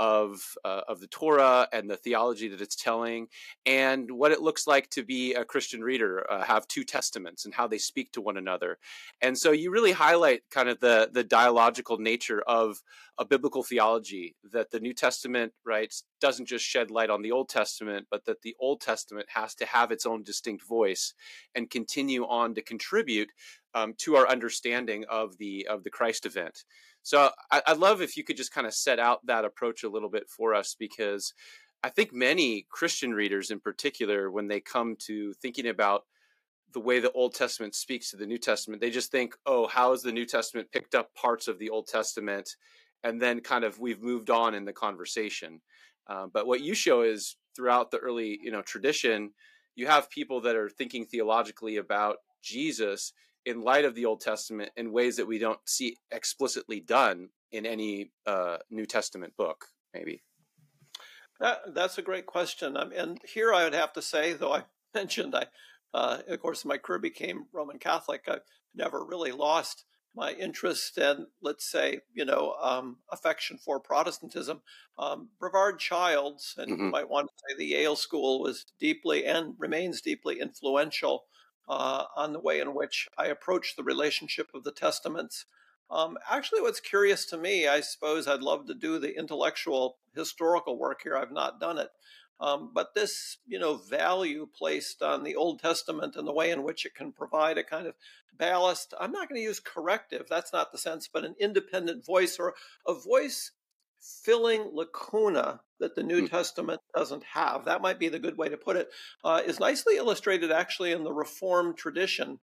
of 0.01 0.43
uh, 0.65 0.83
of 0.89 1.01
the 1.01 1.07
Torah 1.07 1.69
and 1.73 1.89
the 1.89 1.97
theology 1.97 2.49
that 2.49 2.61
it's 2.61 2.77
telling, 2.77 3.29
and 3.67 4.11
what 4.11 4.33
it 4.33 4.43
looks 4.43 4.67
like 4.67 4.91
to 4.91 5.03
be 5.03 5.35
a 5.35 5.45
Christian 5.45 5.83
reader, 5.83 6.31
uh, 6.31 6.43
have 6.43 6.67
two 6.67 6.85
testaments 6.85 7.45
and 7.45 7.55
how 7.55 7.67
they 7.67 7.79
speak 7.79 8.13
to 8.13 8.21
one 8.21 8.37
another. 8.37 8.79
And 9.23 9.37
so 9.37 9.53
you 9.53 9.71
really 9.71 9.93
highlight 9.93 10.43
kind 10.51 10.69
of 10.69 10.81
the 10.81 11.11
the 11.13 11.25
dialogical 11.25 11.99
nature 11.99 12.43
of 12.47 12.83
a 13.19 13.25
biblical 13.25 13.63
theology 13.63 14.35
that 14.53 14.71
the 14.71 14.81
New 14.81 14.93
Testament 14.93 15.53
right 15.65 15.95
doesn't 16.21 16.47
just 16.47 16.65
shed 16.65 16.91
light 16.91 17.11
on 17.11 17.23
the 17.23 17.31
Old 17.31 17.49
Testament, 17.49 18.07
but 18.11 18.25
that 18.25 18.43
the 18.43 18.57
Old 18.59 18.81
Testament 18.81 19.27
has 19.29 19.55
to 19.57 19.67
have 19.67 19.93
its 19.93 20.07
own 20.07 20.23
distinct 20.25 20.67
voice 20.67 21.15
and 21.55 21.71
continue 21.71 22.25
on 22.27 22.55
to 22.55 22.63
contribute 22.63 23.31
um, 23.75 23.95
to 23.99 24.17
our 24.17 24.29
understanding 24.29 25.05
of 25.09 25.37
the 25.39 25.67
of 25.69 25.85
the 25.85 25.91
Christ 25.91 26.27
event. 26.27 26.65
So 27.05 27.31
I, 27.53 27.63
would 27.69 27.79
love 27.79 28.01
if 28.01 28.17
you 28.17 28.25
could 28.25 28.39
just 28.39 28.53
kind 28.53 28.67
of 28.67 28.75
set 28.75 28.99
out 28.99 29.25
that 29.27 29.45
approach 29.45 29.85
a 29.85 29.91
little 29.91 30.09
bit 30.09 30.29
for 30.29 30.55
us, 30.55 30.75
because 30.77 31.35
I 31.83 31.91
think 31.91 32.15
many 32.15 32.67
Christian 32.71 33.13
readers, 33.13 33.51
in 33.51 33.61
particular, 33.61 34.31
when 34.31 34.49
they 34.49 34.61
come 34.61 34.97
to 35.01 35.35
thinking 35.35 35.69
about 35.69 36.05
the 36.73 36.81
way 36.81 37.01
the 37.01 37.13
Old 37.13 37.35
Testament 37.35 37.75
speaks 37.75 38.11
to 38.11 38.17
the 38.17 38.27
New 38.27 38.39
Testament, 38.39 38.81
they 38.81 38.91
just 38.91 39.11
think, 39.13 39.37
"Oh, 39.45 39.67
how 39.67 39.91
has 39.91 40.03
the 40.03 40.13
New 40.13 40.25
Testament 40.25 40.73
picked 40.73 40.95
up 40.95 41.15
parts 41.15 41.47
of 41.47 41.59
the 41.59 41.69
Old 41.69 41.87
Testament?" 41.87 42.57
And 43.03 43.21
then 43.21 43.41
kind 43.41 43.65
of 43.65 43.79
we've 43.79 44.01
moved 44.01 44.31
on 44.31 44.55
in 44.55 44.65
the 44.65 44.73
conversation. 44.73 45.61
Uh, 46.07 46.27
but 46.27 46.47
what 46.47 46.63
you 46.63 46.75
show 46.75 47.03
is 47.03 47.37
throughout 47.55 47.91
the 47.91 47.99
early, 47.99 48.41
you 48.43 48.51
know, 48.51 48.63
tradition, 48.63 49.35
you 49.75 49.87
have 49.87 50.09
people 50.09 50.41
that 50.41 50.57
are 50.57 50.71
thinking 50.71 51.05
theologically 51.05 51.77
about 51.77 52.17
Jesus 52.43 53.13
in 53.47 53.63
light 53.63 53.85
of 53.85 53.95
the 53.95 54.07
Old 54.07 54.21
Testament 54.21 54.71
in 54.77 54.93
ways 54.93 55.17
that 55.17 55.27
we 55.27 55.39
don't 55.39 55.61
see 55.67 55.97
explicitly 56.11 56.81
done 56.81 57.29
in 57.53 57.67
any 57.67 58.11
uh, 58.27 58.59
New 58.71 58.87
Testament 58.87 59.37
book, 59.37 59.67
maybe? 59.93 60.23
That, 61.41 61.75
that's 61.75 61.99
a 61.99 62.03
great 62.03 62.27
question. 62.27 62.77
Um, 62.77 62.93
and 62.97 63.21
here 63.25 63.53
I 63.53 63.65
would 63.65 63.75
have 63.75 63.93
to 63.95 64.03
say, 64.03 64.33
though 64.33 64.53
I 64.55 64.65
mentioned 64.95 65.35
I, 65.35 65.47
uh, 65.93 66.19
of 66.29 66.41
course, 66.41 66.65
my 66.65 66.79
career 66.79 66.99
became 66.99 67.47
Roman 67.53 67.79
Catholic. 67.79 68.25
I 68.29 68.39
never 68.75 69.05
really 69.05 69.33
lost 69.33 69.85
my 70.17 70.33
interest 70.33 70.97
and, 70.97 71.27
let's 71.43 71.69
say, 71.69 71.99
you 72.13 72.25
know, 72.25 72.55
um, 72.63 72.99
affection 73.11 73.59
for 73.59 73.81
Protestantism. 73.81 74.63
Um, 74.99 75.31
Brevard 75.41 75.81
Childs, 75.81 76.55
and 76.57 76.71
mm-hmm. 76.71 76.85
you 76.85 76.91
might 76.91 77.11
want 77.11 77.29
to 77.29 77.35
say 77.49 77.57
the 77.57 77.67
Yale 77.67 77.97
School, 77.97 78.41
was 78.41 78.65
deeply 78.79 79.25
and 79.25 79.55
remains 79.59 80.01
deeply 80.01 80.41
influential 80.41 81.25
uh, 81.69 82.05
on 82.17 82.33
the 82.33 82.41
way 82.41 82.61
in 82.61 82.75
which 82.75 83.09
I 83.17 83.27
approach 83.27 83.77
the 83.77 83.83
relationship 83.83 84.49
of 84.55 84.65
the 84.65 84.73
Testaments. 84.73 85.47
Um, 85.91 86.17
actually, 86.31 86.61
what's 86.61 86.81
curious 86.81 87.27
to 87.27 87.37
me, 87.37 87.69
I 87.69 87.81
suppose 87.81 88.27
I'd 88.27 88.41
love 88.41 88.67
to 88.67 88.75
do 88.75 88.99
the 88.99 89.17
intellectual 89.17 89.99
historical 90.15 90.79
work 90.79 91.01
here. 91.03 91.17
I've 91.17 91.33
not 91.33 91.61
done 91.61 91.79
it. 91.79 91.91
Um, 92.41 92.73
but 92.75 92.95
this, 92.95 93.39
you 93.47 93.59
know, 93.59 93.77
value 93.77 94.49
placed 94.53 95.03
on 95.03 95.23
the 95.23 95.37
Old 95.37 95.61
Testament 95.61 96.17
and 96.17 96.27
the 96.27 96.33
way 96.33 96.51
in 96.51 96.65
which 96.65 96.85
it 96.85 96.95
can 96.95 97.13
provide 97.13 97.59
a 97.59 97.65
kind 97.65 97.87
of 97.87 97.95
ballast. 98.37 98.93
I'm 99.01 99.13
not 99.13 99.29
going 99.29 99.41
to 99.41 99.45
use 99.45 99.61
corrective. 99.61 100.27
That's 100.29 100.53
not 100.53 100.73
the 100.73 100.79
sense, 100.79 101.09
but 101.09 101.25
an 101.25 101.37
independent 101.39 102.05
voice 102.05 102.39
or 102.39 102.55
a 102.87 102.95
voice 102.95 103.53
filling 104.05 104.71
lacuna 104.75 105.61
that 105.81 105.95
the 105.95 106.03
New 106.03 106.23
mm. 106.23 106.31
Testament 106.31 106.81
doesn't 106.95 107.25
have. 107.25 107.65
That 107.65 107.81
might 107.81 107.99
be 107.99 108.09
the 108.09 108.19
good 108.19 108.37
way 108.37 108.49
to 108.49 108.57
put 108.57 108.77
it. 108.77 108.91
Uh, 109.25 109.43
is 109.45 109.59
nicely 109.59 109.97
illustrated 109.97 110.53
actually 110.53 110.93
in 110.93 111.05
the 111.05 111.13
Reformed 111.13 111.77
tradition. 111.77 112.39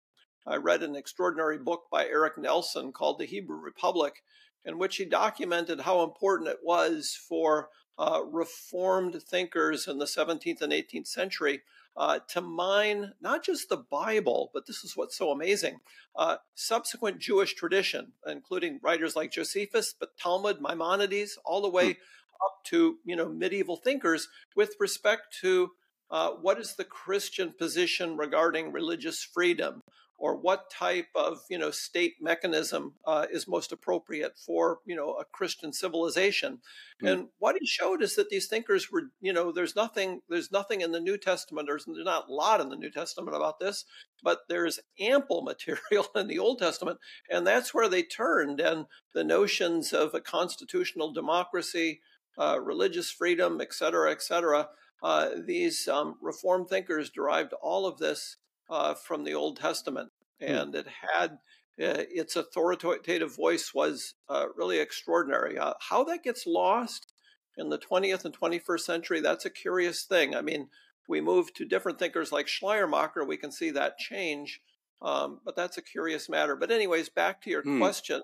I 0.48 0.56
read 0.56 0.84
an 0.84 0.96
extraordinary 0.96 1.58
book 1.58 1.84
by 1.92 2.06
Eric 2.06 2.38
Nelson 2.38 2.92
called 2.92 3.20
The 3.20 3.26
Hebrew 3.26 3.58
Republic, 3.58 4.24
in 4.64 4.80
which 4.80 4.96
he 4.96 5.06
documented 5.06 5.82
how 5.82 6.04
important 6.04 6.50
it 6.50 6.60
was 6.64 7.14
for 7.14 7.70
uh, 7.98 8.22
Reformed 8.26 9.22
thinkers 9.22 9.88
in 9.88 10.00
the 10.00 10.06
17th 10.06 10.62
and 10.62 10.72
18th 10.72 11.08
century 11.08 11.62
uh, 11.98 12.20
to 12.30 12.42
mine 12.42 13.14
not 13.22 13.44
just 13.44 13.70
the 13.70 13.78
Bible, 13.78 14.52
but 14.54 14.66
this 14.66 14.84
is 14.84 14.96
what's 14.96 15.18
so 15.18 15.32
amazing 15.32 15.80
uh, 16.16 16.38
subsequent 16.56 17.20
Jewish 17.20 17.54
tradition, 17.56 18.14
including 18.28 18.80
writers 18.82 19.16
like 19.16 19.32
Josephus, 19.32 19.94
but 19.98 20.18
Talmud, 20.18 20.62
Maimonides, 20.62 21.38
all 21.46 21.62
the 21.62 21.70
way 21.70 21.86
hmm. 21.86 22.00
up 22.46 22.64
to 22.66 22.98
you 23.06 23.16
know 23.16 23.30
medieval 23.30 23.78
thinkers 23.78 24.28
with 24.56 24.76
respect 24.80 25.36
to 25.42 25.72
uh, 26.12 26.32
what 26.32 26.60
is 26.60 26.76
the 26.76 26.84
Christian 26.84 27.54
position 27.54 28.18
regarding 28.18 28.72
religious 28.72 29.24
freedom? 29.24 29.84
Or 30.20 30.36
what 30.36 30.70
type 30.70 31.08
of 31.16 31.40
you 31.50 31.58
know 31.58 31.72
state 31.72 32.16
mechanism 32.22 32.94
uh, 33.06 33.26
is 33.32 33.48
most 33.48 33.72
appropriate 33.72 34.38
for 34.38 34.80
you 34.86 34.96
know 34.96 35.14
a 35.14 35.26
Christian 35.26 35.74
civilization. 35.74 36.60
Mm. 37.02 37.12
And 37.12 37.28
what 37.40 37.56
he 37.60 37.66
showed 37.66 38.04
is 38.04 38.16
that 38.16 38.30
these 38.30 38.48
thinkers 38.48 38.92
were 38.92 39.04
you 39.22 39.34
know 39.34 39.52
there's 39.52 39.76
nothing 39.76 40.22
there's 40.30 40.52
nothing 40.52 40.82
in 40.82 40.92
the 40.92 41.00
New 41.00 41.18
Testament 41.18 41.68
there's 41.68 41.86
not 41.88 42.28
a 42.28 42.34
lot 42.34 42.62
in 42.62 42.70
the 42.70 42.76
New 42.76 42.92
Testament 42.92 43.36
about 43.36 43.60
this, 43.60 43.86
but 44.24 44.42
there's 44.50 44.80
ample 45.00 45.42
material 45.44 46.08
in 46.16 46.28
the 46.28 46.40
Old 46.40 46.60
Testament, 46.60 47.00
and 47.30 47.48
that's 47.48 47.74
where 47.74 47.90
they 47.90 48.04
turned. 48.04 48.60
And 48.60 48.86
the 49.14 49.24
notions 49.24 49.94
of 49.94 50.14
a 50.14 50.22
constitutional 50.22 51.14
democracy, 51.14 52.02
uh, 52.38 52.60
religious 52.62 53.10
freedom, 53.10 53.62
et 53.62 53.74
cetera, 53.74 54.12
et 54.12 54.22
cetera. 54.22 54.70
Uh, 55.02 55.30
these 55.46 55.88
um, 55.88 56.16
Reformed 56.22 56.68
thinkers 56.68 57.10
derived 57.10 57.54
all 57.54 57.86
of 57.86 58.00
this 58.00 58.36
uh, 58.70 58.94
from 58.94 59.24
the 59.24 59.34
Old 59.34 59.58
Testament, 59.58 60.12
hmm. 60.40 60.52
and 60.52 60.76
it 60.76 60.88
had 61.14 61.40
uh, 61.82 62.04
its 62.12 62.36
authoritative 62.36 63.36
voice 63.36 63.74
was 63.74 64.16
uh, 64.28 64.48
really 64.56 64.80
extraordinary. 64.80 65.58
Uh, 65.58 65.74
how 65.90 66.04
that 66.04 66.24
gets 66.24 66.46
lost 66.46 67.14
in 67.58 67.70
the 67.70 67.78
20th 67.78 68.26
and 68.26 68.38
21st 68.38 68.80
century, 68.82 69.22
that's 69.22 69.46
a 69.46 69.50
curious 69.50 70.04
thing. 70.04 70.36
I 70.36 70.42
mean, 70.42 70.70
we 71.08 71.22
move 71.22 71.54
to 71.54 71.66
different 71.66 71.98
thinkers 71.98 72.32
like 72.32 72.48
Schleiermacher, 72.48 73.24
we 73.24 73.38
can 73.38 73.52
see 73.52 73.72
that 73.72 73.98
change, 73.98 74.62
um, 75.02 75.40
but 75.46 75.56
that's 75.56 75.78
a 75.78 75.82
curious 75.82 76.30
matter. 76.30 76.56
But, 76.56 76.72
anyways, 76.72 77.10
back 77.10 77.42
to 77.44 77.50
your 77.50 77.64
hmm. 77.64 77.80
question. 77.80 78.22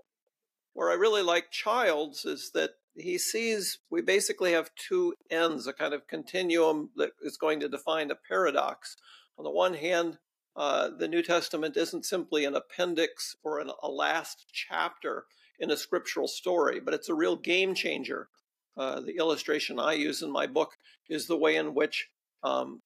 Where 0.73 0.91
I 0.91 0.95
really 0.95 1.23
like 1.23 1.51
Childs 1.51 2.25
is 2.25 2.51
that 2.53 2.71
he 2.97 3.17
sees 3.17 3.79
we 3.89 4.01
basically 4.01 4.51
have 4.51 4.71
two 4.75 5.13
ends, 5.29 5.67
a 5.67 5.73
kind 5.73 5.93
of 5.93 6.07
continuum 6.07 6.89
that 6.97 7.11
is 7.21 7.37
going 7.37 7.61
to 7.61 7.69
define 7.69 8.11
a 8.11 8.15
paradox. 8.15 8.97
On 9.37 9.45
the 9.45 9.51
one 9.51 9.73
hand, 9.73 10.17
uh, 10.55 10.89
the 10.97 11.07
New 11.07 11.21
Testament 11.21 11.75
isn't 11.75 12.05
simply 12.05 12.45
an 12.45 12.55
appendix 12.55 13.35
or 13.43 13.59
an, 13.59 13.69
a 13.83 13.89
last 13.89 14.45
chapter 14.51 15.25
in 15.59 15.71
a 15.71 15.77
scriptural 15.77 16.27
story, 16.27 16.79
but 16.79 16.93
it's 16.93 17.09
a 17.09 17.13
real 17.13 17.35
game 17.35 17.73
changer. 17.73 18.29
Uh, 18.77 18.99
the 18.99 19.17
illustration 19.17 19.79
I 19.79 19.93
use 19.93 20.21
in 20.21 20.31
my 20.31 20.47
book 20.47 20.77
is 21.09 21.27
the 21.27 21.37
way 21.37 21.55
in 21.55 21.73
which 21.73 22.09
um, 22.43 22.81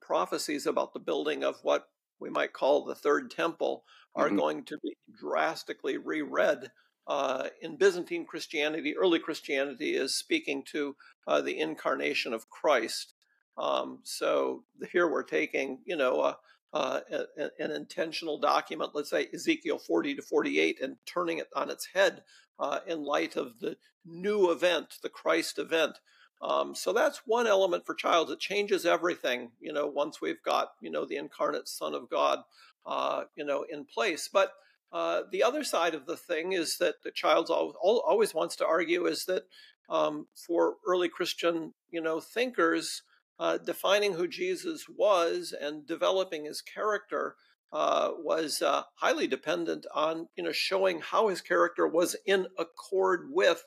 prophecies 0.00 0.66
about 0.66 0.92
the 0.92 1.00
building 1.00 1.44
of 1.44 1.56
what 1.62 1.88
we 2.20 2.30
might 2.30 2.52
call 2.52 2.84
the 2.84 2.94
third 2.94 3.30
temple 3.30 3.84
are 4.14 4.28
mm-hmm. 4.28 4.36
going 4.36 4.64
to 4.64 4.78
be 4.82 4.96
drastically 5.18 5.96
reread. 5.96 6.70
Uh, 7.06 7.48
in 7.60 7.76
Byzantine 7.76 8.24
Christianity, 8.24 8.96
early 8.96 9.18
Christianity 9.18 9.94
is 9.94 10.14
speaking 10.14 10.62
to 10.72 10.96
uh, 11.26 11.42
the 11.42 11.58
incarnation 11.58 12.32
of 12.32 12.48
Christ. 12.48 13.14
Um, 13.58 13.98
so 14.04 14.64
here 14.90 15.06
we're 15.06 15.22
taking, 15.22 15.80
you 15.84 15.96
know, 15.96 16.22
a, 16.22 16.38
uh, 16.74 17.00
a, 17.38 17.50
an 17.62 17.70
intentional 17.70 18.36
document, 18.36 18.90
let's 18.94 19.10
say 19.10 19.28
Ezekiel 19.32 19.78
40 19.78 20.16
to 20.16 20.22
48, 20.22 20.80
and 20.82 20.96
turning 21.06 21.38
it 21.38 21.46
on 21.54 21.70
its 21.70 21.88
head 21.94 22.24
uh, 22.58 22.80
in 22.84 23.04
light 23.04 23.36
of 23.36 23.60
the 23.60 23.76
new 24.04 24.50
event, 24.50 24.96
the 25.00 25.08
Christ 25.08 25.60
event. 25.60 26.00
Um, 26.42 26.74
so 26.74 26.92
that's 26.92 27.22
one 27.26 27.46
element 27.46 27.86
for 27.86 27.94
Childs. 27.94 28.32
It 28.32 28.40
changes 28.40 28.84
everything, 28.84 29.52
you 29.60 29.72
know, 29.72 29.86
once 29.86 30.20
we've 30.20 30.42
got, 30.42 30.72
you 30.80 30.90
know, 30.90 31.04
the 31.04 31.16
incarnate 31.16 31.68
Son 31.68 31.94
of 31.94 32.10
God, 32.10 32.40
uh, 32.84 33.22
you 33.36 33.44
know, 33.44 33.64
in 33.70 33.84
place. 33.84 34.28
But 34.30 34.50
uh, 34.92 35.22
the 35.30 35.44
other 35.44 35.62
side 35.62 35.94
of 35.94 36.06
the 36.06 36.16
thing 36.16 36.52
is 36.52 36.78
that 36.78 36.96
the 37.04 37.12
Childs 37.12 37.50
always 37.50 38.34
wants 38.34 38.56
to 38.56 38.66
argue 38.66 39.06
is 39.06 39.26
that 39.26 39.44
um, 39.88 40.26
for 40.34 40.74
early 40.86 41.08
Christian, 41.08 41.72
you 41.90 42.00
know, 42.00 42.18
thinkers, 42.18 43.02
uh, 43.38 43.58
defining 43.58 44.14
who 44.14 44.28
Jesus 44.28 44.86
was 44.88 45.54
and 45.58 45.86
developing 45.86 46.44
his 46.44 46.62
character 46.62 47.36
uh, 47.72 48.12
was 48.18 48.62
uh, 48.62 48.84
highly 48.96 49.26
dependent 49.26 49.86
on 49.94 50.28
you 50.36 50.44
know 50.44 50.52
showing 50.52 51.00
how 51.00 51.28
his 51.28 51.40
character 51.40 51.86
was 51.86 52.14
in 52.24 52.46
accord 52.58 53.28
with 53.30 53.64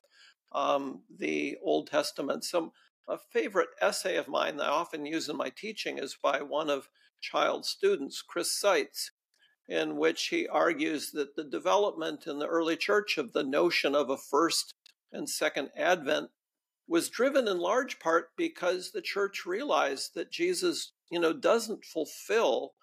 um, 0.53 1.01
the 1.13 1.57
Old 1.62 1.88
Testament. 1.88 2.43
Some 2.43 2.71
a 3.07 3.17
favorite 3.17 3.69
essay 3.81 4.17
of 4.17 4.27
mine 4.27 4.57
that 4.57 4.67
I 4.67 4.69
often 4.69 5.05
use 5.05 5.29
in 5.29 5.38
my 5.38 5.50
teaching 5.50 5.97
is 5.97 6.17
by 6.21 6.41
one 6.41 6.69
of 6.69 6.89
Child's 7.21 7.69
students, 7.69 8.21
Chris 8.21 8.51
Seitz, 8.51 9.12
in 9.67 9.97
which 9.97 10.27
he 10.27 10.47
argues 10.47 11.12
that 11.12 11.36
the 11.36 11.43
development 11.43 12.27
in 12.27 12.39
the 12.39 12.47
early 12.47 12.75
church 12.75 13.17
of 13.17 13.33
the 13.33 13.43
notion 13.43 13.95
of 13.95 14.09
a 14.09 14.17
first 14.17 14.74
and 15.12 15.29
second 15.29 15.69
advent 15.75 16.29
was 16.88 17.10
driven 17.10 17.48
in 17.48 17.58
large 17.58 18.00
part 18.00 18.29
because 18.38 18.91
the 18.91 19.01
church 19.01 19.46
realized 19.46 20.15
that 20.15 20.32
Jesus, 20.32 20.94
you 21.10 21.20
know, 21.20 21.34
doesn't 21.34 21.86
fulfill 21.86 22.74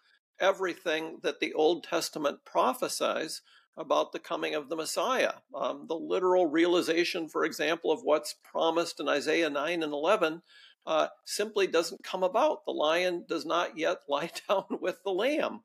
everything 0.41 1.19
that 1.23 1.41
the 1.41 1.53
Old 1.55 1.85
Testament 1.85 2.41
prophesies, 2.45 3.41
about 3.77 4.13
the 4.13 4.19
coming 4.19 4.55
of 4.55 4.69
the 4.69 4.77
Messiah. 4.77 5.35
Um, 5.55 5.87
the 5.89 5.97
literal 5.97 6.47
realization, 6.47 7.29
for 7.29 7.45
example, 7.45 7.91
of 7.91 8.01
what's 8.03 8.37
promised 8.43 9.01
in 9.01 9.09
Isaiah 9.09 9.51
9 9.51 9.83
and 9.83 9.93
11 9.93 10.43
uh, 10.87 11.09
simply 11.25 11.67
doesn't 11.67 12.05
come 12.05 12.23
about. 12.23 12.65
The 12.65 12.73
lion 12.73 13.25
does 13.29 13.45
not 13.45 13.77
yet 13.77 13.99
lie 14.09 14.31
down 14.49 14.65
with 14.81 15.03
the 15.03 15.11
lamb. 15.11 15.61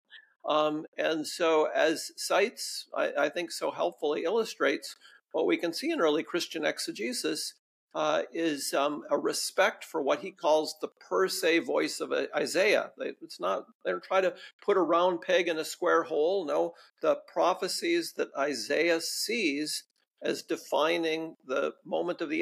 Um, 0.46 0.86
and 0.98 1.27
so, 1.27 1.65
as 1.75 2.12
Seitz, 2.15 2.88
I, 2.96 3.12
I, 3.19 3.29
think, 3.29 3.51
so 3.51 3.72
helpfully 3.72 4.24
illustrates, 4.24 4.96
what 5.31 5.46
we 5.46 5.58
can 5.58 5.74
see 5.74 5.91
in 5.91 6.00
early 6.00 6.24
Christian 6.24 6.65
exegesis 6.65 7.53
uh, 7.96 8.22
is 8.34 8.74
um, 8.74 9.03
a 9.10 9.17
respect 9.17 9.84
for 9.84 10.01
what 10.01 10.19
he 10.19 10.31
calls 10.31 10.75
the 10.79 10.88
per 10.88 11.27
se 11.27 11.60
voice 11.60 12.00
of 12.00 12.13
Isaiah. 12.36 12.91
It's 13.00 13.39
not, 13.39 13.65
they 13.84 13.91
don't 13.91 14.03
try 14.03 14.22
to 14.22 14.36
put 14.63 14.77
a 14.77 14.81
round 14.81 15.22
peg 15.22 15.48
in 15.48 15.58
a 15.58 15.65
square 15.65 16.03
hole. 16.03 16.46
No, 16.46 16.74
the 17.01 17.17
prophecies 17.31 18.13
that 18.17 18.29
Isaiah 18.38 19.01
sees 19.01 19.86
as 20.22 20.43
defining 20.43 21.36
the 21.48 21.74
moment 21.86 22.22
of 22.22 22.29
the 22.29 22.41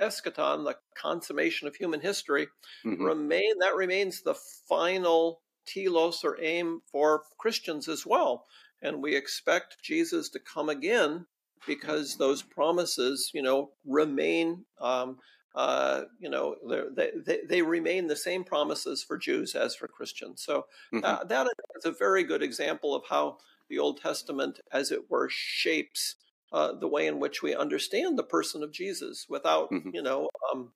eschaton, 0.00 0.64
the 0.64 0.76
consummation 1.00 1.68
of 1.68 1.76
human 1.76 2.00
history, 2.00 2.48
mm-hmm. 2.84 3.02
remain 3.02 3.58
that 3.60 3.76
remains 3.76 4.22
the 4.22 4.34
final 4.68 5.40
telos 5.64 6.24
or 6.24 6.40
aim 6.42 6.80
for 6.90 7.22
Christians 7.38 7.88
as 7.88 8.04
well. 8.04 8.46
And 8.82 9.00
we 9.00 9.14
expect 9.14 9.82
Jesus 9.82 10.28
to 10.30 10.40
come 10.40 10.68
again 10.68 11.26
because 11.66 12.16
those 12.16 12.42
promises, 12.42 13.30
you 13.34 13.42
know, 13.42 13.70
remain, 13.86 14.64
um, 14.80 15.18
uh, 15.54 16.02
you 16.18 16.28
know, 16.28 16.56
they, 16.94 17.10
they, 17.24 17.38
they, 17.48 17.62
remain 17.62 18.06
the 18.06 18.16
same 18.16 18.42
promises 18.42 19.02
for 19.02 19.18
Jews 19.18 19.54
as 19.54 19.74
for 19.74 19.86
Christians. 19.86 20.42
So 20.42 20.66
mm-hmm. 20.92 21.04
uh, 21.04 21.24
that 21.24 21.46
is 21.76 21.84
a 21.84 21.92
very 21.92 22.24
good 22.24 22.42
example 22.42 22.94
of 22.94 23.02
how 23.08 23.38
the 23.68 23.78
Old 23.78 24.00
Testament, 24.00 24.60
as 24.72 24.90
it 24.90 25.10
were, 25.10 25.28
shapes 25.30 26.16
uh, 26.52 26.72
the 26.72 26.88
way 26.88 27.06
in 27.06 27.20
which 27.20 27.42
we 27.42 27.54
understand 27.54 28.18
the 28.18 28.22
person 28.22 28.62
of 28.62 28.72
Jesus 28.72 29.26
without, 29.28 29.70
mm-hmm. 29.70 29.90
you 29.92 30.02
know, 30.02 30.28
um, 30.52 30.72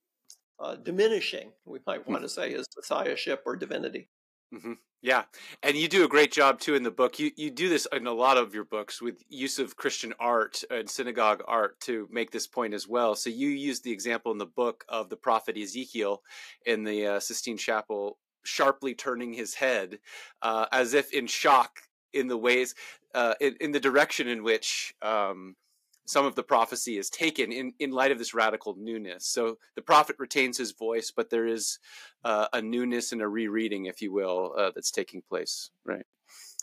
uh, 0.58 0.74
diminishing, 0.76 1.52
we 1.64 1.78
might 1.86 2.02
mm-hmm. 2.02 2.12
want 2.12 2.24
to 2.24 2.28
say, 2.28 2.52
his 2.52 2.66
messiahship 2.76 3.42
or 3.44 3.56
divinity. 3.56 4.08
Mm-hmm. 4.54 4.72
Yeah, 5.02 5.24
and 5.62 5.76
you 5.76 5.88
do 5.88 6.04
a 6.04 6.08
great 6.08 6.32
job 6.32 6.58
too 6.58 6.74
in 6.74 6.82
the 6.82 6.90
book. 6.90 7.18
You 7.18 7.30
you 7.36 7.50
do 7.50 7.68
this 7.68 7.86
in 7.92 8.06
a 8.06 8.12
lot 8.12 8.38
of 8.38 8.54
your 8.54 8.64
books 8.64 9.00
with 9.00 9.22
use 9.28 9.58
of 9.58 9.76
Christian 9.76 10.14
art 10.18 10.64
and 10.70 10.88
synagogue 10.88 11.42
art 11.46 11.78
to 11.80 12.08
make 12.10 12.30
this 12.30 12.46
point 12.46 12.74
as 12.74 12.88
well. 12.88 13.14
So 13.14 13.30
you 13.30 13.48
use 13.48 13.80
the 13.80 13.92
example 13.92 14.32
in 14.32 14.38
the 14.38 14.46
book 14.46 14.84
of 14.88 15.08
the 15.08 15.16
prophet 15.16 15.56
Ezekiel 15.56 16.22
in 16.64 16.82
the 16.82 17.06
uh, 17.06 17.20
Sistine 17.20 17.58
Chapel, 17.58 18.18
sharply 18.44 18.94
turning 18.94 19.32
his 19.32 19.54
head 19.54 19.98
uh, 20.42 20.66
as 20.72 20.94
if 20.94 21.12
in 21.12 21.26
shock 21.26 21.82
in 22.12 22.28
the 22.28 22.38
ways 22.38 22.74
uh, 23.14 23.34
in, 23.40 23.56
in, 23.60 23.72
the 23.72 23.80
direction 23.80 24.28
in 24.28 24.42
which 24.42 24.94
um, 25.02 25.54
some 26.06 26.24
of 26.24 26.34
the 26.34 26.42
prophecy 26.42 26.96
is 26.96 27.10
taken 27.10 27.52
in, 27.52 27.72
in 27.78 27.90
light 27.90 28.12
of 28.12 28.18
this 28.18 28.32
radical 28.32 28.74
newness. 28.78 29.26
So 29.26 29.58
the 29.74 29.82
prophet 29.82 30.16
retains 30.18 30.56
his 30.56 30.72
voice, 30.72 31.12
but 31.14 31.30
there 31.30 31.46
is 31.46 31.78
uh, 32.24 32.46
a 32.52 32.62
newness 32.62 33.12
and 33.12 33.20
a 33.20 33.28
rereading, 33.28 33.86
if 33.86 34.00
you 34.00 34.12
will, 34.12 34.54
uh, 34.56 34.70
that's 34.74 34.90
taking 34.90 35.22
place. 35.28 35.70
Right. 35.84 36.06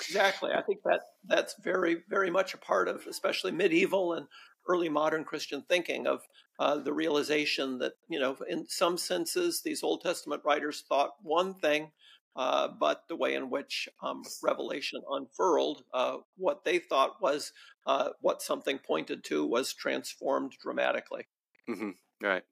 Exactly. 0.01 0.51
I 0.51 0.62
think 0.62 0.79
that 0.85 1.01
that's 1.25 1.55
very, 1.62 1.97
very 2.09 2.31
much 2.31 2.53
a 2.53 2.57
part 2.57 2.88
of, 2.88 3.05
especially 3.07 3.51
medieval 3.51 4.13
and 4.13 4.27
early 4.67 4.89
modern 4.89 5.23
Christian 5.23 5.63
thinking 5.69 6.07
of 6.07 6.21
uh, 6.59 6.77
the 6.77 6.93
realization 6.93 7.79
that, 7.79 7.93
you 8.09 8.19
know, 8.19 8.38
in 8.50 8.65
some 8.67 8.97
senses, 8.97 9.62
these 9.62 9.83
Old 9.83 10.01
Testament 10.01 10.41
writers 10.45 10.83
thought 10.88 11.12
one 11.21 11.53
thing, 11.55 11.91
uh, 12.35 12.67
but 12.79 13.03
the 13.07 13.15
way 13.15 13.35
in 13.35 13.49
which 13.49 13.87
um, 14.01 14.23
Revelation 14.41 15.01
unfurled 15.09 15.83
uh, 15.93 16.17
what 16.37 16.63
they 16.63 16.79
thought 16.79 17.21
was 17.21 17.51
uh, 17.85 18.09
what 18.21 18.41
something 18.41 18.79
pointed 18.79 19.23
to 19.25 19.45
was 19.45 19.73
transformed 19.73 20.53
dramatically. 20.61 21.27
Mm-hmm. 21.69 21.91
Right. 22.21 22.43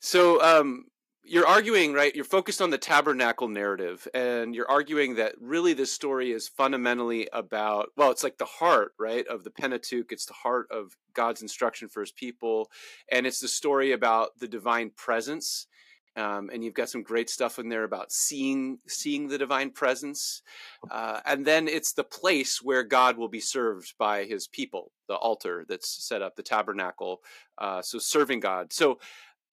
So 0.00 0.42
um, 0.42 0.86
you're 1.22 1.46
arguing, 1.46 1.94
right? 1.94 2.14
You're 2.14 2.24
focused 2.24 2.60
on 2.60 2.70
the 2.70 2.78
tabernacle 2.78 3.48
narrative, 3.48 4.06
and 4.12 4.54
you're 4.54 4.70
arguing 4.70 5.14
that 5.14 5.34
really 5.40 5.72
this 5.72 5.92
story 5.92 6.32
is 6.32 6.48
fundamentally 6.48 7.28
about, 7.32 7.90
well, 7.96 8.10
it's 8.10 8.22
like 8.22 8.36
the 8.38 8.44
heart, 8.44 8.92
right, 8.98 9.26
of 9.26 9.42
the 9.44 9.50
Pentateuch. 9.50 10.12
It's 10.12 10.26
the 10.26 10.34
heart 10.34 10.66
of 10.70 10.96
God's 11.14 11.40
instruction 11.40 11.88
for 11.88 12.00
his 12.00 12.12
people. 12.12 12.70
And 13.10 13.26
it's 13.26 13.40
the 13.40 13.48
story 13.48 13.92
about 13.92 14.38
the 14.38 14.48
divine 14.48 14.90
presence 14.94 15.66
um, 16.16 16.50
and 16.52 16.64
you've 16.64 16.74
got 16.74 16.88
some 16.88 17.02
great 17.02 17.28
stuff 17.28 17.58
in 17.58 17.68
there 17.68 17.84
about 17.84 18.12
seeing 18.12 18.78
seeing 18.86 19.28
the 19.28 19.38
divine 19.38 19.70
presence, 19.70 20.42
uh, 20.90 21.20
and 21.26 21.44
then 21.44 21.68
it's 21.68 21.92
the 21.92 22.04
place 22.04 22.62
where 22.62 22.84
God 22.84 23.16
will 23.16 23.28
be 23.28 23.40
served 23.40 23.94
by 23.98 24.24
His 24.24 24.46
people, 24.46 24.92
the 25.08 25.14
altar 25.14 25.64
that's 25.68 25.88
set 26.06 26.22
up, 26.22 26.36
the 26.36 26.42
tabernacle. 26.42 27.20
Uh, 27.58 27.82
so 27.82 27.98
serving 27.98 28.40
God. 28.40 28.72
So 28.72 29.00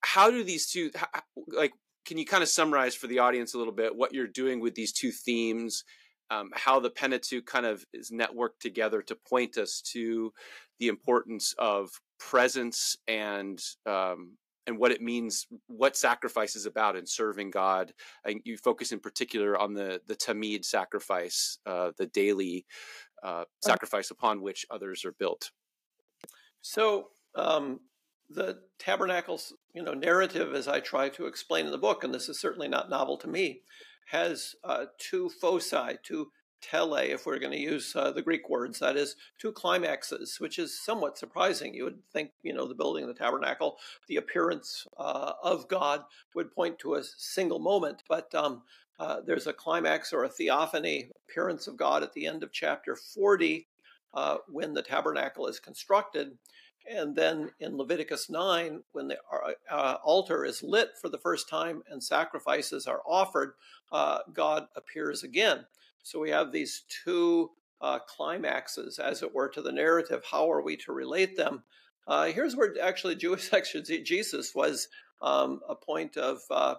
how 0.01 0.29
do 0.29 0.43
these 0.43 0.69
two 0.69 0.91
how, 0.95 1.07
like? 1.47 1.73
Can 2.03 2.17
you 2.17 2.25
kind 2.25 2.41
of 2.41 2.49
summarize 2.49 2.95
for 2.95 3.05
the 3.05 3.19
audience 3.19 3.53
a 3.53 3.59
little 3.59 3.71
bit 3.71 3.95
what 3.95 4.11
you're 4.11 4.25
doing 4.25 4.59
with 4.59 4.73
these 4.73 4.91
two 4.91 5.11
themes? 5.11 5.83
Um, 6.31 6.49
how 6.53 6.79
the 6.79 6.89
Pentateuch 6.89 7.45
kind 7.45 7.65
of 7.65 7.85
is 7.93 8.09
networked 8.09 8.59
together 8.59 9.03
to 9.03 9.15
point 9.15 9.57
us 9.57 9.81
to 9.91 10.33
the 10.79 10.87
importance 10.87 11.53
of 11.59 11.91
presence 12.19 12.97
and 13.07 13.61
um, 13.85 14.37
and 14.67 14.77
what 14.77 14.91
it 14.91 15.01
means, 15.01 15.47
what 15.67 15.95
sacrifice 15.95 16.55
is 16.55 16.65
about 16.65 16.95
in 16.95 17.05
serving 17.05 17.51
God. 17.51 17.93
And 18.25 18.41
you 18.43 18.57
focus 18.57 18.91
in 18.91 18.99
particular 18.99 19.57
on 19.57 19.73
the 19.73 20.01
the 20.07 20.15
tamid 20.15 20.65
sacrifice, 20.65 21.57
uh, 21.65 21.91
the 21.97 22.05
daily 22.05 22.65
uh, 23.23 23.45
sacrifice 23.61 24.11
upon 24.11 24.41
which 24.41 24.65
others 24.69 25.05
are 25.05 25.13
built. 25.13 25.51
So 26.61 27.07
um, 27.35 27.79
the 28.29 28.59
tabernacle's 28.79 29.53
you 29.73 29.83
know 29.83 29.93
narrative, 29.93 30.53
as 30.53 30.67
I 30.67 30.79
try 30.79 31.09
to 31.09 31.25
explain 31.25 31.65
in 31.65 31.71
the 31.71 31.77
book, 31.77 32.03
and 32.03 32.13
this 32.13 32.29
is 32.29 32.39
certainly 32.39 32.67
not 32.67 32.89
novel 32.89 33.17
to 33.17 33.27
me, 33.27 33.61
has 34.07 34.55
uh, 34.63 34.85
two 34.97 35.29
foci, 35.29 35.97
two 36.03 36.31
tele, 36.61 37.11
if 37.11 37.25
we're 37.25 37.39
going 37.39 37.51
to 37.51 37.59
use 37.59 37.95
uh, 37.95 38.11
the 38.11 38.21
Greek 38.21 38.49
words, 38.49 38.79
that 38.79 38.95
is 38.95 39.15
two 39.39 39.51
climaxes, 39.51 40.39
which 40.39 40.59
is 40.59 40.79
somewhat 40.79 41.17
surprising. 41.17 41.73
You 41.73 41.85
would 41.85 41.99
think, 42.13 42.31
you 42.43 42.53
know, 42.53 42.67
the 42.67 42.75
building 42.75 43.03
of 43.03 43.07
the 43.07 43.21
tabernacle, 43.21 43.77
the 44.07 44.17
appearance 44.17 44.87
uh, 44.97 45.33
of 45.43 45.67
God 45.67 46.03
would 46.35 46.53
point 46.53 46.79
to 46.79 46.95
a 46.95 47.03
single 47.03 47.59
moment, 47.59 48.03
but 48.07 48.33
um, 48.35 48.61
uh, 48.99 49.21
there's 49.25 49.47
a 49.47 49.53
climax 49.53 50.13
or 50.13 50.23
a 50.23 50.29
theophany 50.29 51.09
appearance 51.27 51.67
of 51.67 51.77
God 51.77 52.03
at 52.03 52.13
the 52.13 52.27
end 52.27 52.43
of 52.43 52.51
chapter 52.51 52.95
40 52.95 53.67
uh, 54.13 54.37
when 54.47 54.73
the 54.73 54.83
tabernacle 54.83 55.47
is 55.47 55.59
constructed. 55.59 56.37
And 56.89 57.15
then 57.15 57.51
in 57.59 57.77
Leviticus 57.77 58.29
9, 58.29 58.81
when 58.91 59.07
the 59.07 59.17
uh, 59.31 59.51
uh, 59.69 59.97
altar 60.03 60.45
is 60.45 60.63
lit 60.63 60.91
for 60.99 61.09
the 61.09 61.17
first 61.17 61.47
time 61.47 61.83
and 61.89 62.03
sacrifices 62.03 62.87
are 62.87 63.01
offered, 63.07 63.53
God 64.33 64.67
appears 64.75 65.23
again. 65.23 65.65
So 66.03 66.19
we 66.19 66.29
have 66.31 66.51
these 66.51 66.83
two 67.03 67.51
uh, 67.79 67.99
climaxes, 67.99 68.99
as 68.99 69.23
it 69.23 69.33
were, 69.33 69.49
to 69.49 69.61
the 69.61 69.71
narrative. 69.71 70.23
How 70.29 70.51
are 70.51 70.61
we 70.61 70.77
to 70.77 70.91
relate 70.91 71.35
them? 71.35 71.63
Uh, 72.07 72.25
here's 72.25 72.55
where 72.55 72.73
actually 72.81 73.15
Jewish 73.15 73.51
exegesis 73.53 74.53
was 74.55 74.87
um, 75.21 75.61
a 75.67 75.75
point 75.75 76.17
of 76.17 76.39
uh, 76.49 76.75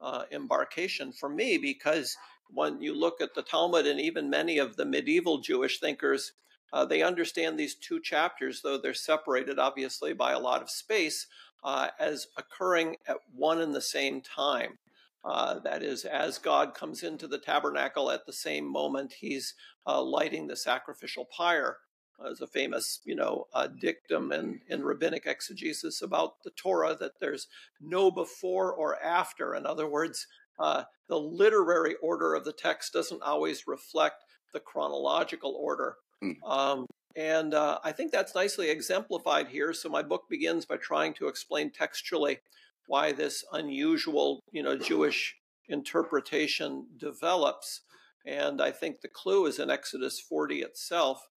uh, 0.00 0.24
embarkation 0.30 1.12
for 1.12 1.28
me, 1.28 1.58
because 1.58 2.16
when 2.48 2.80
you 2.80 2.94
look 2.94 3.20
at 3.20 3.34
the 3.34 3.42
Talmud 3.42 3.86
and 3.86 4.00
even 4.00 4.28
many 4.28 4.58
of 4.58 4.76
the 4.76 4.84
medieval 4.84 5.38
Jewish 5.38 5.80
thinkers, 5.80 6.32
uh, 6.72 6.84
they 6.84 7.02
understand 7.02 7.58
these 7.58 7.74
two 7.74 8.00
chapters, 8.00 8.62
though 8.62 8.78
they're 8.78 8.94
separated 8.94 9.58
obviously 9.58 10.12
by 10.12 10.32
a 10.32 10.38
lot 10.38 10.62
of 10.62 10.70
space, 10.70 11.26
uh, 11.64 11.88
as 12.00 12.26
occurring 12.36 12.96
at 13.06 13.18
one 13.34 13.60
and 13.60 13.74
the 13.74 13.80
same 13.80 14.20
time. 14.20 14.78
Uh, 15.24 15.60
that 15.60 15.82
is, 15.82 16.04
as 16.04 16.38
God 16.38 16.74
comes 16.74 17.02
into 17.02 17.28
the 17.28 17.38
tabernacle 17.38 18.10
at 18.10 18.26
the 18.26 18.32
same 18.32 18.70
moment, 18.70 19.14
he's 19.20 19.54
uh, 19.86 20.02
lighting 20.02 20.48
the 20.48 20.56
sacrificial 20.56 21.26
pyre. 21.36 21.78
There's 22.18 22.40
a 22.40 22.46
famous, 22.46 23.00
you 23.04 23.14
know, 23.14 23.46
uh, 23.52 23.68
dictum 23.68 24.32
in, 24.32 24.60
in 24.68 24.84
rabbinic 24.84 25.26
exegesis 25.26 26.02
about 26.02 26.42
the 26.44 26.50
Torah 26.50 26.96
that 27.00 27.20
there's 27.20 27.48
no 27.80 28.10
before 28.10 28.72
or 28.72 29.00
after. 29.02 29.54
In 29.54 29.66
other 29.66 29.88
words, 29.88 30.26
uh, 30.58 30.84
the 31.08 31.18
literary 31.18 31.94
order 32.02 32.34
of 32.34 32.44
the 32.44 32.52
text 32.52 32.92
doesn't 32.92 33.22
always 33.22 33.66
reflect 33.66 34.24
the 34.52 34.60
chronological 34.60 35.56
order. 35.58 35.96
Mm. 36.22 36.36
Um, 36.44 36.86
and 37.16 37.54
uh, 37.54 37.78
I 37.84 37.92
think 37.92 38.12
that's 38.12 38.34
nicely 38.34 38.70
exemplified 38.70 39.48
here. 39.48 39.72
So 39.72 39.88
my 39.88 40.02
book 40.02 40.24
begins 40.30 40.64
by 40.64 40.76
trying 40.76 41.14
to 41.14 41.28
explain 41.28 41.70
textually 41.70 42.38
why 42.86 43.12
this 43.12 43.44
unusual, 43.52 44.40
you 44.50 44.62
know, 44.62 44.76
Jewish 44.76 45.36
interpretation 45.68 46.86
develops. 46.98 47.82
And 48.26 48.60
I 48.60 48.70
think 48.70 49.00
the 49.00 49.08
clue 49.08 49.46
is 49.46 49.58
in 49.58 49.70
Exodus 49.70 50.20
40 50.20 50.60
itself, 50.60 51.28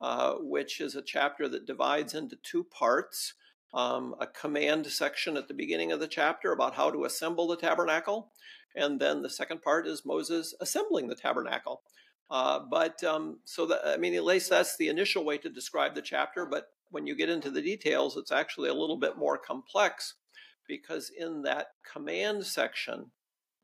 uh, 0.00 0.34
which 0.34 0.80
is 0.80 0.94
a 0.94 1.02
chapter 1.02 1.48
that 1.48 1.66
divides 1.66 2.14
into 2.14 2.36
two 2.42 2.64
parts. 2.64 3.34
Um, 3.72 4.16
a 4.20 4.26
command 4.26 4.86
section 4.86 5.36
at 5.36 5.46
the 5.46 5.54
beginning 5.54 5.92
of 5.92 6.00
the 6.00 6.08
chapter 6.08 6.50
about 6.50 6.74
how 6.74 6.90
to 6.90 7.04
assemble 7.04 7.46
the 7.46 7.56
tabernacle. 7.56 8.32
And 8.74 9.00
then 9.00 9.22
the 9.22 9.30
second 9.30 9.62
part 9.62 9.86
is 9.86 10.04
Moses 10.04 10.54
assembling 10.60 11.08
the 11.08 11.14
tabernacle. 11.14 11.82
Uh, 12.30 12.60
but 12.70 13.02
um, 13.04 13.38
so 13.44 13.66
that, 13.66 13.80
I 13.84 13.96
mean, 13.96 14.14
at 14.14 14.24
least 14.24 14.50
that's 14.50 14.76
the 14.76 14.88
initial 14.88 15.24
way 15.24 15.38
to 15.38 15.48
describe 15.48 15.94
the 15.94 16.02
chapter. 16.02 16.46
But 16.46 16.66
when 16.90 17.06
you 17.06 17.14
get 17.14 17.28
into 17.28 17.50
the 17.50 17.62
details, 17.62 18.16
it's 18.16 18.32
actually 18.32 18.70
a 18.70 18.74
little 18.74 18.98
bit 18.98 19.16
more 19.16 19.38
complex 19.38 20.14
because 20.70 21.10
in 21.18 21.42
that 21.42 21.66
command 21.92 22.46
section, 22.46 23.10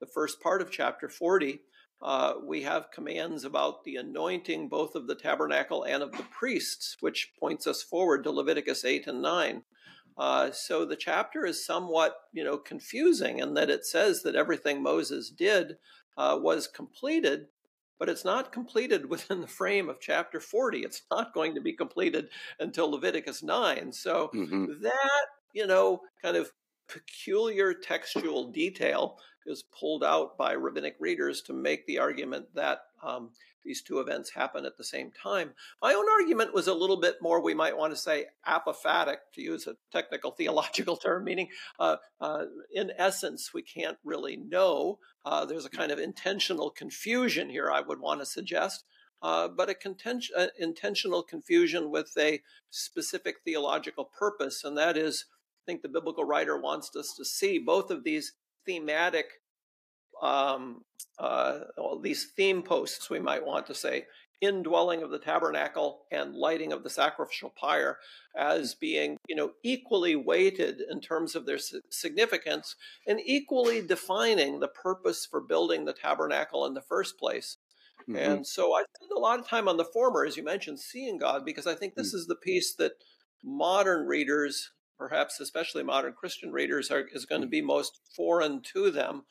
the 0.01 0.07
first 0.07 0.41
part 0.43 0.61
of 0.61 0.73
chapter 0.73 1.09
40, 1.09 1.61
uh, 2.03 2.35
we 2.45 2.63
have 2.63 2.91
commands 2.91 3.45
about 3.45 3.85
the 3.85 3.97
anointing 3.97 4.69
both 4.69 4.97
of 4.97 5.07
the 5.07 5.15
tabernacle 5.15 5.85
and 5.85 6.03
of 6.03 6.11
the 6.13 6.25
priests, 6.25 6.97
which 7.01 7.33
points 7.39 7.67
us 7.67 7.83
forward 7.83 8.25
to 8.25 8.31
Leviticus 8.33 8.85
8 8.85 9.07
and 9.07 9.23
9. 9.23 9.63
Uh, 10.19 10.51
so 10.51 10.85
the 10.85 10.97
chapter 10.97 11.47
is 11.47 11.65
somewhat, 11.65 12.17
you 12.33 12.43
know, 12.43 12.59
confusing 12.59 13.39
in 13.39 13.55
that 13.55 13.71
it 13.71 13.87
says 13.87 14.23
that 14.23 14.35
everything 14.35 14.83
Moses 14.83 15.31
did 15.31 15.77
uh, 16.19 16.37
was 16.41 16.67
completed, 16.67 17.47
but 18.01 18.09
it's 18.09 18.25
not 18.25 18.53
completed 18.53 19.07
within 19.11 19.41
the 19.41 19.47
frame 19.47 19.89
of 19.89 20.01
chapter 20.01 20.41
40. 20.41 20.81
It's 20.81 21.03
not 21.11 21.33
going 21.33 21.55
to 21.55 21.61
be 21.61 21.73
completed 21.73 22.31
until 22.59 22.91
Leviticus 22.91 23.45
9. 23.45 23.93
So 23.93 24.31
mm-hmm. 24.35 24.83
that, 24.83 25.27
you 25.55 25.67
know, 25.67 26.01
kind 26.21 26.37
of 26.37 26.51
peculiar 26.89 27.75
textual 27.75 28.51
detail 28.51 29.19
is 29.47 29.65
pulled 29.79 30.03
out 30.03 30.37
by 30.37 30.53
rabbinic 30.53 30.97
readers 30.99 31.43
to 31.43 31.53
make 31.53 31.87
the 31.87 31.99
argument 31.99 32.47
that 32.55 32.81
um, 33.03 33.31
these 33.65 33.83
two 33.83 33.99
events 33.99 34.31
happen 34.31 34.65
at 34.65 34.77
the 34.77 34.85
same 34.85 35.11
time. 35.11 35.53
My 35.83 35.93
own 35.93 36.07
argument 36.09 36.55
was 36.55 36.69
a 36.69 36.75
little 36.75 36.99
bit 36.99 37.17
more, 37.21 37.43
we 37.43 37.55
might 37.55 37.77
want 37.77 37.93
to 37.93 37.99
say, 37.99 38.27
apophatic, 38.47 39.17
to 39.35 39.43
use 39.43 39.67
a 39.67 39.77
technical 39.93 40.31
theological 40.31 40.97
term, 40.97 41.25
meaning 41.25 41.49
uh, 41.79 41.97
uh, 42.21 42.45
in 42.73 42.93
essence, 42.97 43.53
we 43.53 43.63
can't 43.63 43.99
really 44.05 44.37
know. 44.37 44.99
Uh, 45.25 45.45
there's 45.45 45.67
a 45.67 45.71
kind 45.71 45.91
of 45.91 45.99
intentional 45.99 46.71
confusion 46.71 47.51
here, 47.51 47.71
I 47.71 47.81
would 47.81 48.01
want 48.01 48.21
to 48.21 48.27
suggest. 48.27 48.85
Uh, 49.23 49.49
but 49.49 49.71
a 49.71 49.77
uh, 50.37 50.47
intentional 50.59 51.23
confusion 51.23 51.91
with 51.91 52.13
a 52.19 52.43
specific 52.71 53.37
theological 53.45 54.05
purpose, 54.05 54.63
and 54.63 54.77
that 54.77 54.97
is, 54.97 55.25
think 55.67 55.83
the 55.83 55.89
biblical 55.89 56.25
writer 56.25 56.59
wants 56.61 56.95
us 56.97 57.15
to 57.17 57.25
see 57.25 57.59
both 57.59 57.91
of 57.91 58.05
these 58.05 58.33
thematic 58.65 59.27
um, 60.23 60.83
uh, 61.19 61.61
well, 61.77 62.01
these 62.01 62.33
theme 62.37 62.63
posts, 62.63 63.11
we 63.11 63.21
might 63.21 63.45
want 63.45 63.67
to 63.67 63.75
say, 63.75 64.07
indwelling 64.41 65.03
of 65.03 65.11
the 65.11 65.19
tabernacle 65.19 66.03
and 66.11 66.35
lighting 66.35 66.73
of 66.73 66.83
the 66.83 66.91
sacrificial 66.91 67.53
pyre 67.59 67.99
as 68.37 68.75
being 68.75 69.17
you 69.29 69.35
know 69.35 69.53
equally 69.63 70.15
weighted 70.15 70.83
in 70.91 71.01
terms 71.01 71.35
of 71.35 71.47
their 71.47 71.59
significance 71.91 72.77
and 73.07 73.19
equally 73.25 73.81
defining 73.81 74.61
the 74.61 74.69
purpose 74.69 75.25
for 75.25 75.41
building 75.41 75.87
the 75.87 75.95
tabernacle 75.95 76.67
in 76.67 76.75
the 76.75 76.83
first 76.83 77.19
place 77.19 77.57
mm-hmm. 78.03 78.17
and 78.17 78.47
so 78.47 78.75
i 78.75 78.85
spend 78.95 79.11
a 79.11 79.19
lot 79.19 79.39
of 79.39 79.49
time 79.49 79.69
on 79.69 79.79
the 79.79 79.85
former 79.87 80.27
as 80.27 80.37
you 80.37 80.45
mentioned 80.45 80.79
seeing 80.79 81.17
god 81.17 81.43
because 81.43 81.67
i 81.67 81.75
think 81.75 81.95
this 81.95 82.09
mm-hmm. 82.09 82.19
is 82.19 82.27
the 82.27 82.37
piece 82.37 82.75
that 82.75 82.93
modern 83.43 84.07
readers 84.07 84.71
perhaps 84.99 85.41
especially 85.41 85.83
modern 85.83 86.13
christian 86.13 86.53
readers 86.53 86.91
are, 86.91 87.07
is 87.13 87.27
going 87.27 87.43
to 87.43 87.47
be 87.47 87.61
most 87.61 88.01
foreign 88.15 88.61
to 88.63 88.91
them 88.91 89.23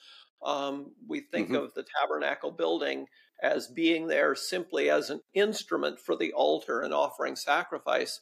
um, 0.43 0.91
we 1.07 1.21
think 1.21 1.47
mm-hmm. 1.47 1.55
of 1.55 1.73
the 1.73 1.85
tabernacle 1.99 2.51
building 2.51 3.07
as 3.41 3.67
being 3.67 4.07
there 4.07 4.35
simply 4.35 4.89
as 4.89 5.09
an 5.09 5.21
instrument 5.33 5.99
for 5.99 6.15
the 6.15 6.31
altar 6.33 6.81
and 6.81 6.93
offering 6.93 7.35
sacrifice. 7.35 8.21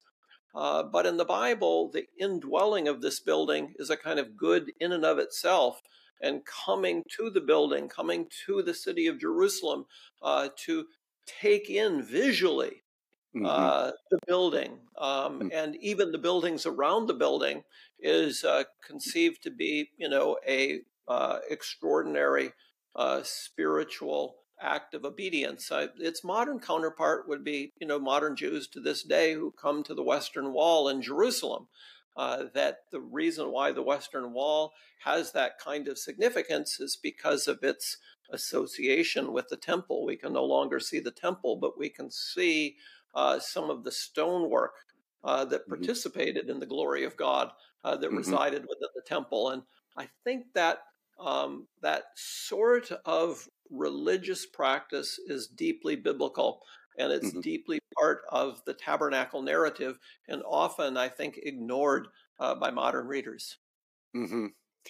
Uh, 0.55 0.83
but 0.83 1.05
in 1.05 1.17
the 1.17 1.25
Bible, 1.25 1.89
the 1.91 2.05
indwelling 2.19 2.87
of 2.87 3.01
this 3.01 3.19
building 3.19 3.73
is 3.77 3.89
a 3.89 3.97
kind 3.97 4.19
of 4.19 4.37
good 4.37 4.71
in 4.79 4.91
and 4.91 5.05
of 5.05 5.19
itself. 5.19 5.81
And 6.21 6.45
coming 6.45 7.03
to 7.17 7.29
the 7.29 7.41
building, 7.41 7.89
coming 7.89 8.27
to 8.45 8.61
the 8.61 8.73
city 8.73 9.07
of 9.07 9.19
Jerusalem 9.19 9.85
uh, 10.21 10.49
to 10.65 10.85
take 11.25 11.69
in 11.69 12.01
visually 12.01 12.82
mm-hmm. 13.35 13.45
uh, 13.45 13.91
the 14.11 14.19
building 14.27 14.79
um, 14.97 15.39
mm-hmm. 15.39 15.47
and 15.53 15.75
even 15.77 16.11
the 16.11 16.17
buildings 16.17 16.65
around 16.65 17.07
the 17.07 17.13
building 17.13 17.63
is 17.99 18.43
uh, 18.43 18.63
conceived 18.85 19.41
to 19.43 19.51
be, 19.51 19.89
you 19.97 20.09
know, 20.09 20.37
a 20.47 20.81
uh, 21.07 21.39
extraordinary 21.49 22.51
uh, 22.95 23.21
spiritual 23.23 24.35
act 24.61 24.93
of 24.93 25.03
obedience. 25.03 25.71
Uh, 25.71 25.87
its 25.99 26.23
modern 26.23 26.59
counterpart 26.59 27.27
would 27.27 27.43
be, 27.43 27.73
you 27.79 27.87
know, 27.87 27.99
modern 27.99 28.35
Jews 28.35 28.67
to 28.69 28.79
this 28.79 29.03
day 29.03 29.33
who 29.33 29.51
come 29.51 29.83
to 29.83 29.93
the 29.93 30.03
Western 30.03 30.53
Wall 30.53 30.87
in 30.87 31.01
Jerusalem. 31.01 31.67
Uh, 32.15 32.43
that 32.53 32.81
the 32.91 32.99
reason 33.01 33.51
why 33.51 33.71
the 33.71 33.81
Western 33.81 34.33
Wall 34.33 34.71
has 35.03 35.31
that 35.31 35.57
kind 35.57 35.87
of 35.87 35.97
significance 35.97 36.79
is 36.79 36.95
because 36.95 37.47
of 37.47 37.63
its 37.63 37.97
association 38.31 39.33
with 39.33 39.47
the 39.49 39.57
temple. 39.57 40.05
We 40.05 40.15
can 40.15 40.33
no 40.33 40.45
longer 40.45 40.79
see 40.79 40.99
the 40.99 41.11
temple, 41.11 41.55
but 41.55 41.77
we 41.77 41.89
can 41.89 42.11
see 42.11 42.75
uh, 43.13 43.39
some 43.39 43.69
of 43.69 43.83
the 43.83 43.91
stonework 43.91 44.73
uh, 45.23 45.45
that 45.45 45.61
mm-hmm. 45.61 45.75
participated 45.75 46.49
in 46.49 46.59
the 46.59 46.65
glory 46.65 47.03
of 47.03 47.17
God 47.17 47.51
uh, 47.83 47.95
that 47.95 48.07
mm-hmm. 48.07 48.17
resided 48.17 48.63
within 48.63 48.89
the 48.95 49.01
temple. 49.05 49.49
And 49.49 49.63
I 49.97 50.07
think 50.23 50.45
that 50.53 50.79
um, 51.19 51.67
that 51.81 52.03
sort 52.15 52.91
of 53.05 53.47
religious 53.69 54.45
practice 54.45 55.19
is 55.27 55.47
deeply 55.47 55.95
biblical 55.95 56.61
and 56.97 57.11
it's 57.11 57.29
mm-hmm. 57.29 57.41
deeply 57.41 57.79
part 57.97 58.21
of 58.29 58.61
the 58.65 58.73
tabernacle 58.73 59.41
narrative 59.41 59.97
and 60.27 60.43
often 60.47 60.95
i 60.97 61.07
think 61.07 61.39
ignored 61.41 62.07
uh, 62.39 62.53
by 62.53 62.69
modern 62.69 63.07
readers 63.07 63.57
mm-hmm. 64.15 64.47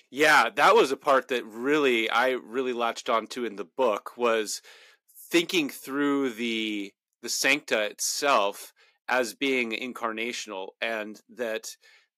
yeah 0.09 0.49
that 0.53 0.75
was 0.75 0.91
a 0.91 0.97
part 0.97 1.29
that 1.29 1.45
really 1.45 2.09
i 2.09 2.31
really 2.31 2.73
latched 2.73 3.09
onto 3.09 3.45
in 3.45 3.55
the 3.55 3.67
book 3.77 4.17
was 4.17 4.61
thinking 5.29 5.69
through 5.69 6.29
the 6.31 6.91
the 7.23 7.29
sancta 7.29 7.81
itself 7.85 8.73
as 9.09 9.33
being 9.33 9.71
incarnational 9.71 10.69
and 10.81 11.19
that 11.35 11.69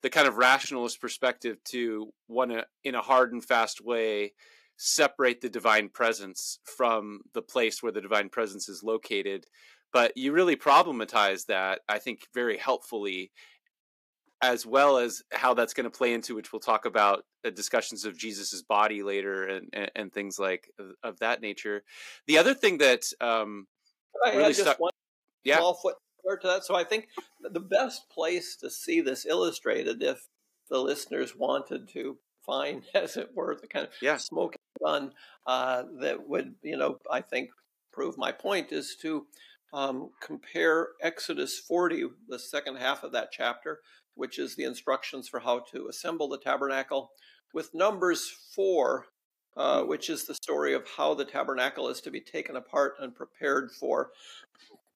the 0.01 0.09
kind 0.09 0.27
of 0.27 0.37
rationalist 0.37 0.99
perspective 0.99 1.57
to 1.63 2.11
want 2.27 2.51
to, 2.51 2.65
in 2.83 2.95
a 2.95 3.01
hard 3.01 3.31
and 3.31 3.43
fast 3.43 3.83
way, 3.83 4.33
separate 4.77 5.41
the 5.41 5.49
divine 5.49 5.89
presence 5.89 6.59
from 6.77 7.21
the 7.33 7.41
place 7.41 7.81
where 7.81 7.91
the 7.91 8.01
divine 8.01 8.29
presence 8.29 8.67
is 8.67 8.83
located. 8.83 9.45
But 9.93 10.11
you 10.17 10.33
really 10.33 10.57
problematize 10.57 11.45
that, 11.45 11.79
I 11.87 11.99
think, 11.99 12.27
very 12.33 12.57
helpfully, 12.57 13.31
as 14.41 14.65
well 14.65 14.97
as 14.97 15.23
how 15.31 15.53
that's 15.53 15.73
going 15.73 15.89
to 15.89 15.97
play 15.97 16.13
into, 16.13 16.35
which 16.35 16.51
we'll 16.51 16.59
talk 16.59 16.85
about, 16.85 17.23
uh, 17.45 17.49
discussions 17.51 18.05
of 18.05 18.17
Jesus's 18.17 18.63
body 18.63 19.01
later 19.01 19.47
and, 19.47 19.69
and, 19.71 19.91
and 19.95 20.13
things 20.13 20.37
like 20.37 20.69
of, 20.77 20.87
of, 21.03 21.19
that 21.19 21.41
nature. 21.41 21.83
The 22.27 22.37
other 22.37 22.53
thing 22.53 22.79
that 22.79 23.05
um, 23.21 23.65
I 24.25 24.35
really 24.35 24.53
stuck, 24.53 24.77
yeah. 25.45 25.57
small 25.57 25.75
foot 25.75 25.95
to 26.41 26.47
that. 26.47 26.65
So 26.65 26.75
I 26.75 26.83
think 26.83 27.09
the 27.41 27.59
best 27.59 28.09
place 28.09 28.55
to 28.57 28.69
see 28.69 29.01
this 29.01 29.25
illustrated, 29.25 30.01
if 30.01 30.27
the 30.69 30.79
listeners 30.79 31.35
wanted 31.35 31.87
to 31.89 32.17
find, 32.45 32.83
as 32.95 33.17
it 33.17 33.29
were, 33.35 33.55
the 33.59 33.67
kind 33.67 33.85
of 33.85 33.93
yeah. 34.01 34.17
smoking 34.17 34.59
gun 34.83 35.11
uh, 35.45 35.83
that 36.01 36.27
would, 36.27 36.55
you 36.63 36.77
know, 36.77 36.97
I 37.11 37.21
think 37.21 37.49
prove 37.93 38.17
my 38.17 38.31
point, 38.31 38.71
is 38.71 38.97
to 39.01 39.25
um, 39.73 40.09
compare 40.21 40.89
Exodus 41.01 41.59
40, 41.59 42.05
the 42.27 42.39
second 42.39 42.77
half 42.77 43.03
of 43.03 43.11
that 43.13 43.31
chapter, 43.31 43.79
which 44.15 44.39
is 44.39 44.55
the 44.55 44.63
instructions 44.63 45.29
for 45.29 45.39
how 45.39 45.59
to 45.71 45.87
assemble 45.87 46.27
the 46.27 46.37
tabernacle, 46.37 47.11
with 47.53 47.73
Numbers 47.73 48.29
4, 48.53 49.05
uh, 49.55 49.81
hmm. 49.81 49.87
which 49.87 50.09
is 50.09 50.25
the 50.25 50.35
story 50.35 50.73
of 50.73 50.83
how 50.97 51.13
the 51.13 51.25
tabernacle 51.25 51.87
is 51.87 52.01
to 52.01 52.11
be 52.11 52.19
taken 52.19 52.55
apart 52.55 52.95
and 52.99 53.15
prepared 53.15 53.71
for 53.71 54.11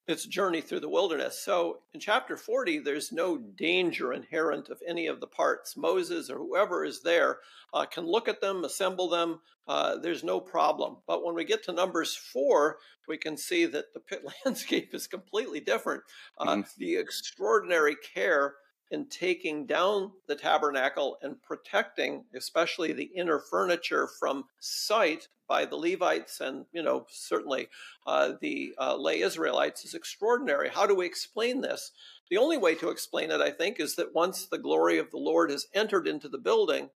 its 0.06 0.26
journey 0.26 0.60
through 0.60 0.80
the 0.80 0.88
wilderness. 0.88 1.40
So 1.40 1.80
in 1.94 2.00
chapter 2.00 2.36
40, 2.36 2.80
there's 2.80 3.12
no 3.12 3.36
danger 3.36 4.12
inherent 4.12 4.68
of 4.68 4.80
any 4.86 5.06
of 5.06 5.20
the 5.20 5.26
parts. 5.26 5.76
Moses 5.76 6.30
or 6.30 6.38
whoever 6.38 6.84
is 6.84 7.02
there 7.02 7.38
uh, 7.72 7.84
can 7.84 8.06
look 8.06 8.28
at 8.28 8.40
them, 8.40 8.64
assemble 8.64 9.08
them. 9.08 9.40
Uh, 9.68 9.96
there's 9.98 10.24
no 10.24 10.40
problem. 10.40 10.96
But 11.06 11.24
when 11.24 11.34
we 11.34 11.44
get 11.44 11.62
to 11.64 11.72
Numbers 11.72 12.16
4, 12.16 12.78
we 13.06 13.18
can 13.18 13.36
see 13.36 13.66
that 13.66 13.92
the 13.94 14.00
pit 14.00 14.24
landscape 14.44 14.94
is 14.94 15.06
completely 15.06 15.60
different. 15.60 16.02
Uh, 16.38 16.46
mm-hmm. 16.46 16.60
The 16.78 16.96
extraordinary 16.96 17.96
care 18.14 18.54
in 18.90 19.06
taking 19.06 19.66
down 19.66 20.10
the 20.26 20.34
tabernacle 20.34 21.16
and 21.22 21.40
protecting, 21.42 22.24
especially 22.34 22.92
the 22.92 23.10
inner 23.14 23.38
furniture, 23.38 24.08
from 24.18 24.44
sight 24.58 25.28
by 25.50 25.64
the 25.64 25.76
Levites 25.76 26.40
and, 26.40 26.64
you 26.72 26.80
know, 26.80 27.04
certainly 27.10 27.68
uh, 28.06 28.34
the 28.40 28.72
uh, 28.78 28.96
lay 28.96 29.20
Israelites 29.20 29.84
is 29.84 29.94
extraordinary. 29.94 30.68
How 30.68 30.86
do 30.86 30.94
we 30.94 31.04
explain 31.04 31.60
this? 31.60 31.90
The 32.30 32.36
only 32.36 32.56
way 32.56 32.76
to 32.76 32.88
explain 32.88 33.32
it, 33.32 33.40
I 33.40 33.50
think, 33.50 33.80
is 33.80 33.96
that 33.96 34.14
once 34.14 34.46
the 34.46 34.58
glory 34.58 34.98
of 34.98 35.10
the 35.10 35.18
Lord 35.18 35.50
has 35.50 35.66
entered 35.74 36.06
into 36.06 36.28
the 36.28 36.38
building, 36.38 36.90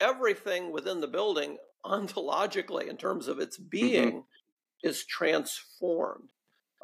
everything 0.00 0.70
within 0.70 1.00
the 1.00 1.08
building, 1.08 1.58
ontologically, 1.84 2.86
in 2.86 2.96
terms 2.96 3.26
of 3.26 3.40
its 3.40 3.58
mm-hmm. 3.58 3.68
being, 3.68 4.10
mm-hmm. 4.10 4.88
is 4.88 5.04
transformed. 5.04 6.28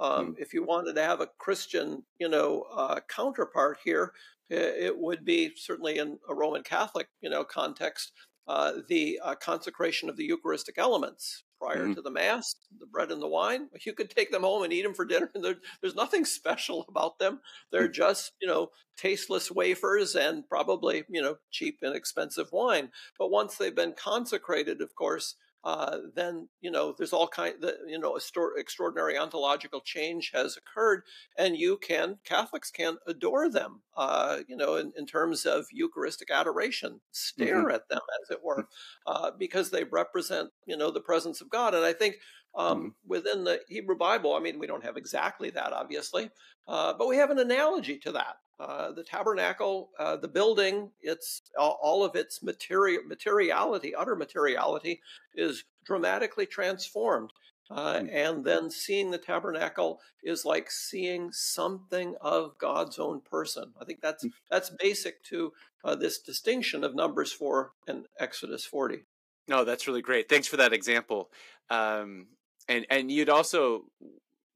Um, 0.01 0.35
mm. 0.35 0.39
If 0.39 0.53
you 0.53 0.65
wanted 0.65 0.97
to 0.97 1.03
have 1.03 1.21
a 1.21 1.31
Christian, 1.39 2.03
you 2.19 2.29
know, 2.29 2.67
uh, 2.75 2.99
counterpart 3.09 3.79
here, 3.85 4.13
it 4.51 4.97
would 4.99 5.25
be 5.25 5.53
certainly 5.57 5.99
in 5.99 6.19
a 6.29 6.35
Roman 6.35 6.63
Catholic, 6.63 7.09
you 7.21 7.29
know, 7.29 7.45
context, 7.45 8.13
uh, 8.49 8.73
the 8.89 9.21
uh, 9.23 9.35
consecration 9.37 10.09
of 10.09 10.17
the 10.17 10.25
Eucharistic 10.25 10.79
elements. 10.79 11.45
prior 11.61 11.87
Mhm. 11.89 11.95
to 11.97 12.03
the 12.03 12.11
Mass, 12.13 12.55
the 12.79 12.87
bread 12.87 13.11
and 13.11 13.21
the 13.21 13.27
wine. 13.27 13.69
You 13.85 13.93
could 13.93 14.11
take 14.11 14.31
them 14.31 14.43
home 14.45 14.63
and 14.63 14.73
eat 14.73 14.83
them 14.83 14.95
for 14.95 15.05
dinner. 15.05 15.29
there- 15.35 15.61
There's 15.81 15.97
nothing 15.97 16.25
special 16.41 16.85
about 16.89 17.19
them. 17.19 17.41
They're 17.73 17.89
just, 17.89 18.31
you 18.41 18.47
know, 18.47 18.71
tasteless 18.97 19.51
wafers 19.51 20.15
and 20.15 20.49
probably, 20.49 21.05
you 21.09 21.21
know, 21.21 21.39
cheap 21.51 21.79
and 21.83 21.97
expensive 21.97 22.53
wine. 22.53 22.93
But 23.19 23.33
once 23.33 23.57
they've 23.57 23.75
been 23.75 23.95
consecrated, 23.95 24.81
of 24.81 24.95
course, 24.95 25.35
uh, 25.65 25.99
then 26.15 26.49
you 26.61 26.71
know 26.71 26.95
there's 26.97 27.13
all 27.13 27.27
kind 27.27 27.55
the 27.61 27.77
you 27.87 27.99
know 27.99 28.19
extraordinary 28.57 29.19
ontological 29.19 29.81
change 29.81 30.31
has 30.33 30.57
occurred 30.57 31.03
and 31.37 31.57
you 31.57 31.77
can 31.77 32.19
catholics 32.25 32.71
can 32.71 32.97
adore 33.07 33.51
them 33.51 33.83
uh, 33.97 34.39
you 34.47 34.57
know 34.57 34.77
in, 34.77 34.93
in 34.97 35.05
terms 35.05 35.45
of 35.45 35.67
eucharistic 35.73 36.31
adoration 36.31 37.01
stare 37.11 37.71
at 37.71 37.89
them 37.89 38.01
as 38.23 38.31
it 38.31 38.43
were 38.43 38.69
uh, 39.07 39.31
because 39.37 39.71
they 39.71 39.85
represent 39.85 40.51
you 40.67 40.77
know 40.77 40.91
the 40.91 41.01
presence 41.01 41.41
of 41.41 41.51
god 41.51 41.75
and 41.75 41.85
i 41.85 41.93
think 41.93 42.17
um, 42.55 42.95
within 43.07 43.45
the 43.45 43.61
hebrew 43.69 43.97
bible 43.97 44.35
i 44.35 44.41
mean 44.41 44.59
we 44.59 44.67
don't 44.67 44.85
have 44.85 44.97
exactly 44.97 45.51
that 45.51 45.73
obviously 45.73 46.31
uh, 46.69 46.93
but 46.97 47.09
we 47.09 47.17
have 47.17 47.31
an 47.31 47.39
analogy 47.39 47.99
to 47.99 48.13
that 48.13 48.37
uh, 48.59 48.93
the 48.93 49.05
tabernacle, 49.05 49.91
uh, 49.99 50.17
the 50.17 50.29
building, 50.29 50.91
it's 51.01 51.43
all, 51.59 52.05
of 52.05 52.17
its 52.17 52.43
material 52.43 53.03
materiality, 53.07 53.95
utter 53.95 54.17
materiality, 54.17 55.01
is 55.35 55.65
dramatically 55.85 56.47
transformed. 56.47 57.33
Uh, 57.71 57.99
Mm. 58.01 58.09
and 58.15 58.45
then 58.47 58.71
seeing 58.71 59.11
the 59.11 59.19
tabernacle 59.19 60.01
is 60.23 60.47
like 60.47 60.71
seeing 60.71 61.31
something 61.33 62.17
of 62.23 62.57
God's 62.57 62.99
own 62.99 63.21
person. 63.21 63.75
I 63.79 63.85
think 63.85 64.01
that's 64.01 64.25
Mm. 64.25 64.33
that's 64.51 64.71
basic 64.71 65.23
to 65.25 65.53
uh, 65.85 65.95
this 65.95 66.19
distinction 66.19 66.83
of 66.83 66.95
Numbers 66.95 67.31
four 67.31 67.73
and 67.87 68.07
Exodus 68.19 68.65
forty. 68.65 69.05
No, 69.49 69.65
that's 69.65 69.87
really 69.87 70.01
great. 70.01 70.31
Thanks 70.31 70.49
for 70.49 70.57
that 70.57 70.73
example. 70.73 71.31
Um, 71.69 72.29
and 72.69 72.87
and 72.89 73.13
you'd 73.13 73.29
also 73.29 73.85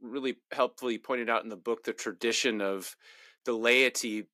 really 0.01 0.39
helpfully 0.51 0.97
pointed 0.97 1.29
out 1.29 1.43
in 1.43 1.51
the 1.51 1.57
book 1.57 1.85
the 1.85 1.93
tradition 1.93 2.63
of 2.63 2.97
the 3.45 3.53
laity 3.55 4.29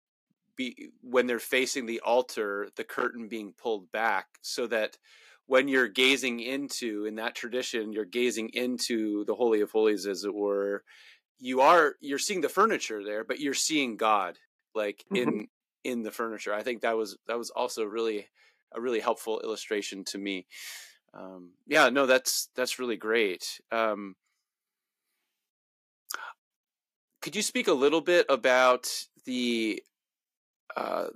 be 0.57 0.91
when 1.03 1.27
they're 1.27 1.39
facing 1.39 1.87
the 1.87 2.01
altar, 2.01 2.69
the 2.77 2.85
curtain 2.85 3.29
being 3.29 3.53
pulled 3.53 3.91
back, 3.93 4.27
so 4.43 4.67
that 4.69 4.99
when 5.47 5.69
you're 5.69 5.89
gazing 5.89 6.41
into 6.41 7.07
in 7.07 7.17
that 7.17 7.35
tradition, 7.35 7.93
you're 7.93 8.05
gazing 8.05 8.51
into 8.51 9.25
the 9.25 9.35
holy 9.35 9.61
of 9.61 9.71
holies, 9.71 10.07
as 10.07 10.25
it 10.25 10.35
were. 10.35 10.85
You 11.39 11.61
are 11.63 11.97
you're 12.01 12.19
seeing 12.19 12.41
the 12.43 12.49
furniture 12.49 13.05
there, 13.05 13.25
but 13.25 13.41
you're 13.41 13.55
seeing 13.55 13.97
God 13.97 14.39
like 14.75 15.07
Mhm. 15.11 15.39
in 15.39 15.49
in 15.85 16.03
the 16.03 16.11
furniture. 16.13 16.55
I 16.55 16.63
think 16.63 16.83
that 16.83 16.97
was 16.97 17.19
that 17.27 17.39
was 17.39 17.51
also 17.51 17.85
really 17.85 18.29
a 18.73 18.81
really 18.81 19.01
helpful 19.01 19.41
illustration 19.41 20.05
to 20.07 20.19
me. 20.19 20.47
Um, 21.15 21.55
yeah, 21.67 21.89
no, 21.89 22.07
that's 22.07 22.49
that's 22.55 22.79
really 22.79 22.97
great. 22.97 23.61
Um, 23.71 24.17
could 27.21 27.37
you 27.37 27.43
speak 27.43 27.69
a 27.69 27.73
little 27.73 28.01
bit 28.01 28.27
about 28.29 28.89
the 29.25 29.83
uh, 30.77 31.07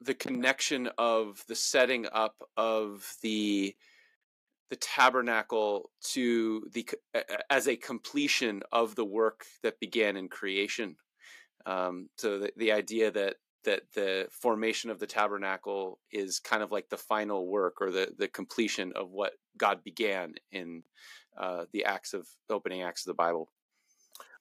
the 0.00 0.14
connection 0.14 0.88
of 0.98 1.42
the 1.48 1.54
setting 1.54 2.06
up 2.12 2.36
of 2.56 3.14
the 3.22 3.74
the 4.70 4.76
tabernacle 4.76 5.90
to 6.02 6.68
the 6.72 6.88
as 7.50 7.68
a 7.68 7.76
completion 7.76 8.62
of 8.70 8.94
the 8.94 9.04
work 9.04 9.44
that 9.62 9.80
began 9.80 10.16
in 10.16 10.28
creation? 10.28 10.96
Um, 11.66 12.08
so 12.16 12.38
the, 12.38 12.52
the 12.56 12.72
idea 12.72 13.10
that 13.10 13.36
that 13.64 13.82
the 13.94 14.28
formation 14.30 14.90
of 14.90 14.98
the 14.98 15.06
tabernacle 15.06 15.98
is 16.12 16.38
kind 16.38 16.62
of 16.62 16.70
like 16.70 16.88
the 16.88 16.96
final 16.96 17.46
work 17.46 17.80
or 17.80 17.90
the 17.90 18.14
the 18.18 18.28
completion 18.28 18.92
of 18.94 19.10
what 19.10 19.32
God 19.56 19.82
began 19.82 20.34
in 20.52 20.82
uh, 21.36 21.64
the 21.72 21.84
acts 21.84 22.14
of 22.14 22.26
opening 22.50 22.82
acts 22.82 23.06
of 23.06 23.10
the 23.10 23.14
Bible. 23.14 23.50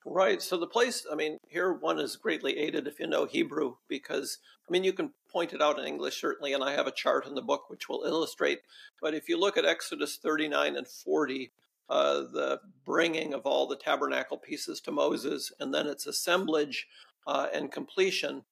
Right. 0.10 0.42
So 0.42 0.56
the 0.56 0.68
place, 0.68 1.06
I 1.12 1.16
mean, 1.16 1.38
here 1.50 1.74
one 1.74 2.00
is 2.00 2.16
greatly 2.16 2.58
aided 2.58 2.88
if 2.88 2.98
you 2.98 3.08
know 3.08 3.26
Hebrew, 3.26 3.76
because, 3.90 4.38
I 4.68 4.72
mean, 4.72 4.86
you 4.86 4.94
can 4.94 5.12
point 5.30 5.52
it 5.52 5.62
out 5.62 5.78
in 5.80 5.86
English, 5.86 6.22
certainly, 6.22 6.54
and 6.54 6.64
I 6.64 6.72
have 6.72 6.88
a 6.88 6.94
chart 6.94 7.28
in 7.28 7.36
the 7.36 7.42
book 7.42 7.70
which 7.70 7.90
will 7.90 8.06
illustrate. 8.06 8.60
But 9.02 9.14
if 9.14 9.28
you 9.28 9.38
look 9.38 9.58
at 9.58 9.66
Exodus 9.66 10.16
39 10.16 10.78
and 10.78 10.88
40, 10.88 11.52
uh, 11.90 12.14
the 12.22 12.62
bringing 12.86 13.34
of 13.34 13.42
all 13.46 13.68
the 13.68 13.76
tabernacle 13.76 14.38
pieces 14.38 14.80
to 14.82 14.94
Moses 14.94 15.52
and 15.60 15.74
then 15.74 15.88
its 15.88 16.08
assemblage 16.08 16.88
uh, 17.28 17.48
and 17.54 17.70
completion, 17.70 18.44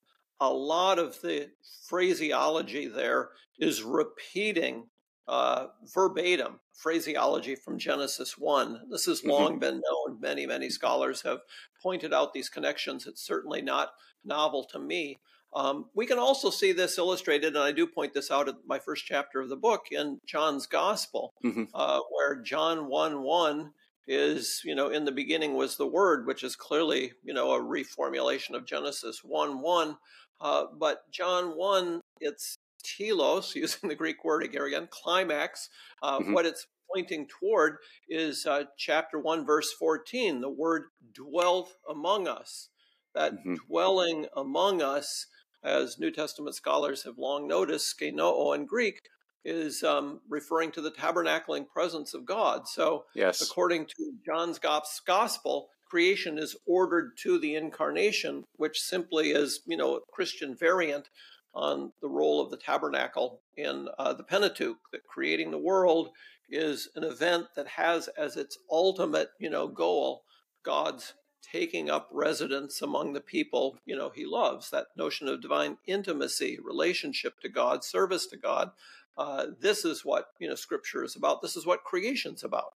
a 0.42 0.52
lot 0.52 1.00
of 1.00 1.22
the 1.22 1.52
phraseology 1.88 2.86
there 2.86 3.30
is 3.60 3.82
repeating 3.82 4.88
uh, 5.28 5.68
verbatim 5.94 6.60
phraseology 6.74 7.56
from 7.56 7.78
Genesis 7.80 8.38
1. 8.38 8.90
This 8.90 9.06
has 9.06 9.22
Mhm. 9.22 9.30
long 9.30 9.60
been 9.60 9.82
known. 9.82 10.20
Many, 10.20 10.46
many 10.46 10.70
scholars 10.70 11.22
have 11.24 11.42
pointed 11.82 12.14
out 12.14 12.34
these 12.34 12.50
connections. 12.50 13.08
It's 13.08 13.22
certainly 13.26 13.62
not 13.62 13.94
novel 14.24 14.64
to 14.66 14.80
me. 14.80 15.18
Um, 15.54 15.90
we 15.94 16.06
can 16.06 16.20
also 16.20 16.50
see 16.50 16.74
this 16.74 16.98
illustrated, 16.98 17.56
and 17.56 17.64
I 17.64 17.72
do 17.72 17.88
point 17.88 18.14
this 18.14 18.30
out 18.30 18.50
in 18.50 18.56
my 18.66 18.78
first 18.78 19.06
chapter 19.06 19.40
of 19.40 19.50
the 19.50 19.56
book 19.56 19.88
in 19.92 20.20
John's 20.26 20.68
Gospel, 20.68 21.34
Mhm. 21.44 21.70
uh, 21.74 22.02
where 22.10 22.36
John 22.42 22.88
1 22.88 23.24
1 23.24 23.74
is, 24.08 24.62
you 24.66 24.76
know, 24.76 24.90
in 24.90 25.06
the 25.06 25.12
beginning 25.12 25.54
was 25.56 25.78
the 25.78 25.88
Word, 25.88 26.28
which 26.28 26.44
is 26.44 26.56
clearly, 26.56 27.14
you 27.24 27.34
know, 27.34 27.52
a 27.54 27.60
reformulation 27.60 28.54
of 28.56 28.66
Genesis 28.66 29.24
1 29.24 29.62
1. 29.62 29.98
Uh, 30.42 30.66
but 30.74 31.10
John 31.10 31.56
1, 31.56 32.02
it's 32.20 32.58
telos, 32.86 33.56
using 33.56 33.90
the 33.90 33.96
Greek 33.96 34.24
word 34.24 34.44
again, 34.44 34.88
climax. 34.92 35.70
Uh, 36.02 36.20
Mhm. 36.20 36.34
What 36.34 36.46
it's 36.46 36.68
pointing 36.94 37.28
toward 37.28 37.78
is 38.08 38.46
uh, 38.46 38.66
chapter 38.78 39.20
1, 39.20 39.46
verse 39.46 39.72
14. 39.74 40.42
The 40.42 40.50
word 40.50 40.84
dwelt 41.14 41.74
among 41.90 42.28
us. 42.28 42.70
That 43.14 43.34
Mhm. 43.46 43.58
dwelling 43.68 44.28
among 44.36 44.82
us, 44.82 45.28
as 45.64 45.98
New 46.00 46.12
Testament 46.12 46.56
scholars 46.56 47.04
have 47.04 47.18
long 47.18 47.48
noticed, 47.48 47.98
skenoo 47.98 48.54
in 48.56 48.66
Greek, 48.66 49.00
is 49.44 49.84
um, 49.84 50.22
referring 50.28 50.72
to 50.74 50.82
the 50.82 50.92
tabernacling 50.92 51.68
presence 51.68 52.14
of 52.14 52.26
God. 52.26 52.68
So, 52.68 53.06
Yes. 53.16 53.42
according 53.42 53.86
to 53.88 54.14
John's 54.26 54.60
gospel, 54.60 55.70
creation 55.86 56.38
is 56.38 56.56
ordered 56.66 57.16
to 57.20 57.38
the 57.40 57.56
incarnation, 57.56 58.44
which 58.58 58.80
simply 58.82 59.32
is, 59.32 59.62
you 59.66 59.78
know, 59.78 59.96
a 59.96 60.02
Christian 60.12 60.56
variant 60.56 61.10
on 61.56 61.92
the 62.02 62.10
role 62.10 62.42
of 62.42 62.52
the 62.52 62.58
tabernacle 62.58 63.42
in 63.56 63.88
uh, 63.98 64.14
the 64.14 64.24
Pentateuch, 64.24 64.78
that 64.92 65.06
creating 65.08 65.52
the 65.52 65.58
world 65.58 66.10
is 66.50 66.90
an 66.96 67.04
event 67.04 67.48
that 67.56 67.68
has 67.68 68.08
as 68.10 68.36
its 68.36 68.58
ultimate, 68.70 69.30
you 69.40 69.50
know, 69.50 69.68
goal 69.68 70.24
God's 70.64 71.14
taking 71.42 71.90
up 71.90 72.10
residence 72.12 72.82
among 72.82 73.14
the 73.14 73.22
people, 73.22 73.78
you 73.86 73.96
know, 73.96 74.12
he 74.14 74.26
loves. 74.26 74.70
That 74.70 74.88
notion 74.98 75.28
of 75.28 75.42
divine 75.42 75.78
intimacy, 75.86 76.58
relationship 76.64 77.40
to 77.42 77.50
God, 77.50 77.84
service 77.84 78.26
to 78.28 78.38
God. 78.38 78.72
Uh, 79.18 79.48
this 79.62 79.86
is 79.86 80.04
what, 80.04 80.28
you 80.40 80.50
know, 80.50 80.56
scripture 80.56 81.04
is 81.04 81.16
about. 81.16 81.42
This 81.42 81.56
is 81.56 81.66
what 81.66 81.84
creation's 81.84 82.44
about. 82.44 82.74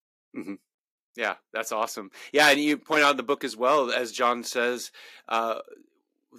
Yeah, 1.16 1.34
that's 1.52 1.72
awesome. 1.72 2.10
Yeah, 2.32 2.50
and 2.50 2.60
you 2.60 2.76
point 2.76 3.02
out 3.02 3.12
in 3.12 3.16
the 3.16 3.22
book 3.22 3.42
as 3.42 3.56
well, 3.56 3.90
as 3.90 4.12
John 4.12 4.44
says, 4.44 4.92
uh, 5.28 5.60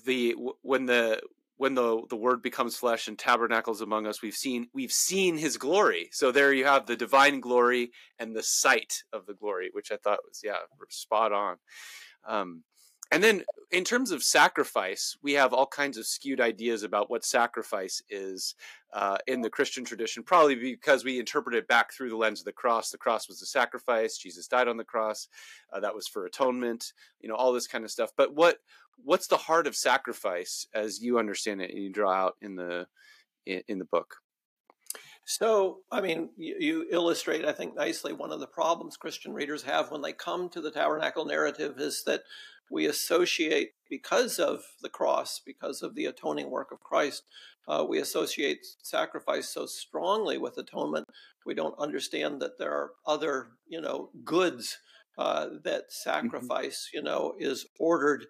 the 0.05 0.35
when 0.61 0.85
the 0.85 1.19
when 1.59 1.75
the 1.75 2.01
the 2.09 2.15
word 2.15 2.41
becomes 2.41 2.77
flesh 2.77 3.09
and 3.09 3.19
tabernacles 3.19 3.81
among 3.81 4.07
us, 4.07 4.21
we've 4.21 4.33
seen 4.33 4.69
we've 4.73 4.93
seen 4.93 5.37
his 5.37 5.57
glory. 5.57 6.07
So 6.13 6.31
there 6.31 6.53
you 6.53 6.63
have 6.63 6.85
the 6.85 6.95
divine 6.95 7.41
glory 7.41 7.91
and 8.17 8.33
the 8.33 8.41
sight 8.41 9.03
of 9.11 9.25
the 9.25 9.33
glory, 9.33 9.69
which 9.73 9.91
I 9.91 9.97
thought 9.97 10.19
was 10.25 10.39
yeah 10.41 10.55
spot 10.87 11.33
on. 11.33 11.57
Um, 12.25 12.63
and 13.11 13.23
then 13.23 13.43
in 13.71 13.83
terms 13.83 14.11
of 14.11 14.23
sacrifice, 14.23 15.17
we 15.21 15.33
have 15.33 15.53
all 15.53 15.65
kinds 15.65 15.97
of 15.97 16.05
skewed 16.05 16.41
ideas 16.41 16.83
about 16.83 17.09
what 17.09 17.25
sacrifice 17.25 18.01
is 18.09 18.55
uh, 18.93 19.17
in 19.27 19.41
the 19.41 19.49
Christian 19.49 19.83
tradition, 19.83 20.23
probably 20.23 20.55
because 20.55 21.03
we 21.03 21.19
interpret 21.19 21.55
it 21.55 21.67
back 21.67 21.91
through 21.91 22.09
the 22.09 22.17
lens 22.17 22.39
of 22.39 22.45
the 22.45 22.51
cross. 22.51 22.89
The 22.89 22.97
cross 22.97 23.27
was 23.27 23.41
a 23.41 23.47
sacrifice. 23.47 24.17
Jesus 24.17 24.47
died 24.47 24.67
on 24.67 24.77
the 24.77 24.83
cross. 24.83 25.27
Uh, 25.71 25.79
that 25.79 25.93
was 25.93 26.07
for 26.07 26.25
atonement. 26.25 26.93
You 27.21 27.29
know, 27.29 27.35
all 27.35 27.53
this 27.53 27.67
kind 27.67 27.83
of 27.83 27.91
stuff. 27.91 28.11
But 28.15 28.35
what 28.35 28.57
what's 29.03 29.27
the 29.27 29.37
heart 29.37 29.65
of 29.65 29.75
sacrifice 29.75 30.67
as 30.73 31.01
you 31.01 31.19
understand 31.19 31.61
it 31.61 31.71
and 31.71 31.79
you 31.79 31.91
draw 31.91 32.11
out 32.11 32.37
in 32.41 32.55
the 32.55 32.87
in, 33.45 33.63
in 33.67 33.79
the 33.79 33.85
book? 33.85 34.17
So, 35.25 35.81
I 35.91 36.01
mean, 36.01 36.29
you, 36.37 36.55
you, 36.59 36.85
illustrate, 36.89 37.45
I 37.45 37.51
think, 37.51 37.75
nicely 37.75 38.13
one 38.13 38.31
of 38.31 38.39
the 38.39 38.47
problems 38.47 38.97
Christian 38.97 39.31
readers 39.31 39.61
have 39.61 39.91
when 39.91 40.01
they 40.01 40.11
come 40.11 40.49
to 40.49 40.59
the 40.59 40.71
tabernacle 40.71 41.23
narrative 41.23 41.75
is 41.77 42.03
that 42.05 42.23
we 42.71 42.85
associate, 42.85 43.71
because 43.89 44.39
of 44.39 44.63
the 44.81 44.89
cross, 44.89 45.41
because 45.43 45.81
of 45.81 45.95
the 45.95 46.05
atoning 46.05 46.49
work 46.49 46.71
of 46.71 46.79
Christ, 46.79 47.23
uh, 47.67 47.85
we 47.87 47.99
associate 47.99 48.65
sacrifice 48.81 49.49
so 49.49 49.65
strongly 49.65 50.37
with 50.37 50.57
atonement. 50.57 51.05
We 51.45 51.53
don't 51.53 51.77
understand 51.79 52.41
that 52.41 52.57
there 52.57 52.71
are 52.71 52.91
other, 53.05 53.49
you 53.67 53.81
know, 53.81 54.09
goods 54.23 54.79
uh, 55.17 55.47
that 55.63 55.91
sacrifice, 55.91 56.87
mm-hmm. 56.87 56.97
you 56.97 57.03
know, 57.03 57.35
is 57.39 57.65
ordered 57.79 58.27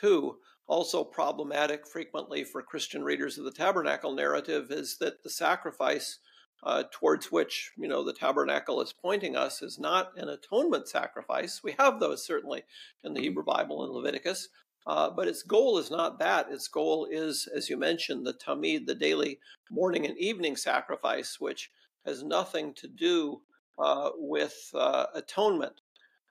to. 0.00 0.36
Also 0.66 1.02
problematic 1.02 1.84
frequently 1.84 2.44
for 2.44 2.62
Christian 2.62 3.02
readers 3.02 3.38
of 3.38 3.44
the 3.44 3.50
tabernacle 3.50 4.12
narrative 4.12 4.70
is 4.70 4.98
that 4.98 5.22
the 5.22 5.30
sacrifice 5.30 6.18
uh, 6.62 6.84
towards 6.90 7.32
which 7.32 7.72
you 7.76 7.88
know 7.88 8.04
the 8.04 8.12
tabernacle 8.12 8.80
is 8.80 8.92
pointing 8.92 9.36
us 9.36 9.62
is 9.62 9.78
not 9.78 10.12
an 10.16 10.28
atonement 10.28 10.88
sacrifice. 10.88 11.62
We 11.62 11.74
have 11.78 12.00
those 12.00 12.24
certainly 12.24 12.64
in 13.02 13.14
the 13.14 13.20
mm-hmm. 13.20 13.24
Hebrew 13.24 13.44
Bible 13.44 13.84
in 13.84 13.90
Leviticus, 13.90 14.48
uh, 14.86 15.10
but 15.10 15.28
its 15.28 15.42
goal 15.42 15.78
is 15.78 15.90
not 15.90 16.18
that. 16.18 16.50
Its 16.50 16.68
goal 16.68 17.06
is, 17.10 17.48
as 17.54 17.70
you 17.70 17.76
mentioned, 17.76 18.26
the 18.26 18.34
tamid, 18.34 18.86
the 18.86 18.94
daily 18.94 19.38
morning 19.70 20.06
and 20.06 20.18
evening 20.18 20.56
sacrifice, 20.56 21.40
which 21.40 21.70
has 22.04 22.22
nothing 22.22 22.74
to 22.74 22.88
do 22.88 23.42
uh, 23.78 24.10
with 24.16 24.70
uh, 24.74 25.06
atonement. 25.14 25.79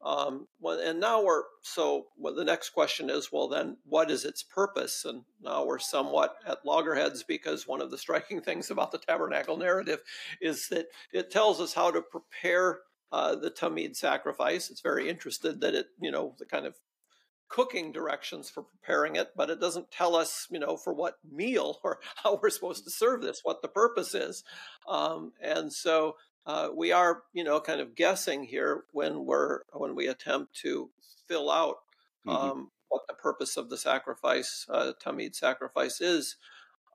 Um, 0.02 0.48
and 0.64 1.00
now 1.00 1.24
we're 1.24 1.44
so. 1.62 2.08
Well, 2.18 2.34
the 2.34 2.46
next 2.46 2.70
question 2.70 3.10
is, 3.10 3.32
well, 3.32 3.50
then 3.50 3.78
what 3.84 4.10
is 4.10 4.24
its 4.24 4.44
purpose? 4.44 5.04
And 5.06 5.24
now 5.42 5.66
we're 5.66 5.80
somewhat 5.80 6.36
at 6.48 6.66
loggerheads 6.66 7.24
because 7.24 7.68
one 7.68 7.82
of 7.82 7.92
the 7.92 7.98
striking 8.10 8.42
things 8.42 8.72
about 8.72 8.92
the 8.92 8.98
tabernacle 8.98 9.58
narrative 9.58 10.00
is 10.42 10.70
that 10.70 10.88
it 11.12 11.32
tells 11.32 11.60
us 11.60 11.74
how 11.74 11.92
to 11.92 12.02
prepare 12.02 12.80
uh, 13.12 13.36
the 13.36 13.52
tamid 13.52 13.96
sacrifice. 13.96 14.70
It's 14.70 14.82
very 14.82 15.10
interested 15.10 15.62
that 15.62 15.74
it, 15.74 15.88
you 16.02 16.12
know, 16.12 16.36
the 16.40 16.46
kind 16.46 16.66
of 16.66 16.76
cooking 17.50 17.92
directions 17.92 18.50
for 18.50 18.62
preparing 18.62 19.16
it, 19.16 19.32
but 19.36 19.50
it 19.50 19.60
doesn't 19.60 19.92
tell 19.92 20.16
us, 20.16 20.48
you 20.52 20.60
know, 20.60 20.78
for 20.78 20.94
what 20.94 21.16
meal 21.30 21.80
or 21.84 22.00
how 22.24 22.40
we're 22.42 22.50
supposed 22.50 22.84
to 22.86 22.92
serve 22.92 23.22
this, 23.22 23.42
what 23.44 23.62
the 23.62 23.68
purpose 23.68 24.14
is. 24.14 24.44
Um, 24.88 25.34
and 25.42 25.74
so 25.74 26.16
uh, 26.46 26.70
we 26.76 26.92
are, 26.92 27.24
you 27.34 27.44
know, 27.44 27.60
kind 27.60 27.82
of 27.82 27.96
guessing 27.96 28.44
here 28.44 28.84
when 28.92 29.26
we're 29.26 29.60
when 29.74 29.96
we 29.96 30.08
attempt 30.08 30.56
to 30.62 30.90
fill 31.28 31.52
out 31.52 31.78
mm-hmm. 32.26 32.30
um, 32.30 32.50
mm-hmm. 32.50 32.64
what 32.90 33.04
the 33.08 33.14
purpose 33.14 33.58
of 33.58 33.70
the 33.70 33.78
sacrifice, 33.78 34.66
uh, 34.70 34.94
tamid 35.04 35.36
sacrifice, 35.36 36.02
is. 36.02 36.36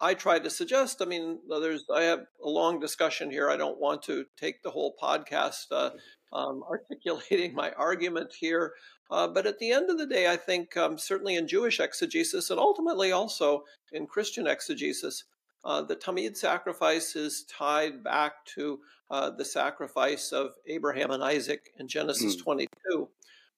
I 0.00 0.14
try 0.14 0.40
to 0.40 0.50
suggest. 0.50 1.00
I 1.00 1.04
mean, 1.04 1.38
there's 1.48 1.84
I 1.94 2.02
have 2.02 2.26
a 2.42 2.48
long 2.48 2.80
discussion 2.80 3.30
here. 3.30 3.48
I 3.48 3.56
don't 3.56 3.78
want 3.78 4.02
to 4.02 4.26
take 4.36 4.62
the 4.62 4.70
whole 4.70 4.96
podcast 5.00 5.66
uh, 5.70 5.90
um, 6.32 6.64
articulating 6.68 7.54
my 7.54 7.70
argument 7.72 8.32
here, 8.32 8.74
uh, 9.10 9.28
but 9.28 9.46
at 9.46 9.58
the 9.58 9.70
end 9.70 9.90
of 9.90 9.98
the 9.98 10.06
day, 10.06 10.30
I 10.30 10.36
think 10.36 10.76
um, 10.76 10.98
certainly 10.98 11.36
in 11.36 11.46
Jewish 11.46 11.78
exegesis 11.78 12.50
and 12.50 12.58
ultimately 12.58 13.12
also 13.12 13.64
in 13.92 14.06
Christian 14.06 14.46
exegesis, 14.46 15.24
uh, 15.64 15.82
the 15.82 15.96
Tamid 15.96 16.36
sacrifice 16.36 17.16
is 17.16 17.44
tied 17.44 18.04
back 18.04 18.44
to 18.54 18.80
uh, 19.10 19.30
the 19.30 19.44
sacrifice 19.44 20.32
of 20.32 20.52
Abraham 20.66 21.10
and 21.10 21.22
Isaac 21.22 21.70
in 21.78 21.88
Genesis 21.88 22.36
mm. 22.36 22.42
22. 22.42 23.08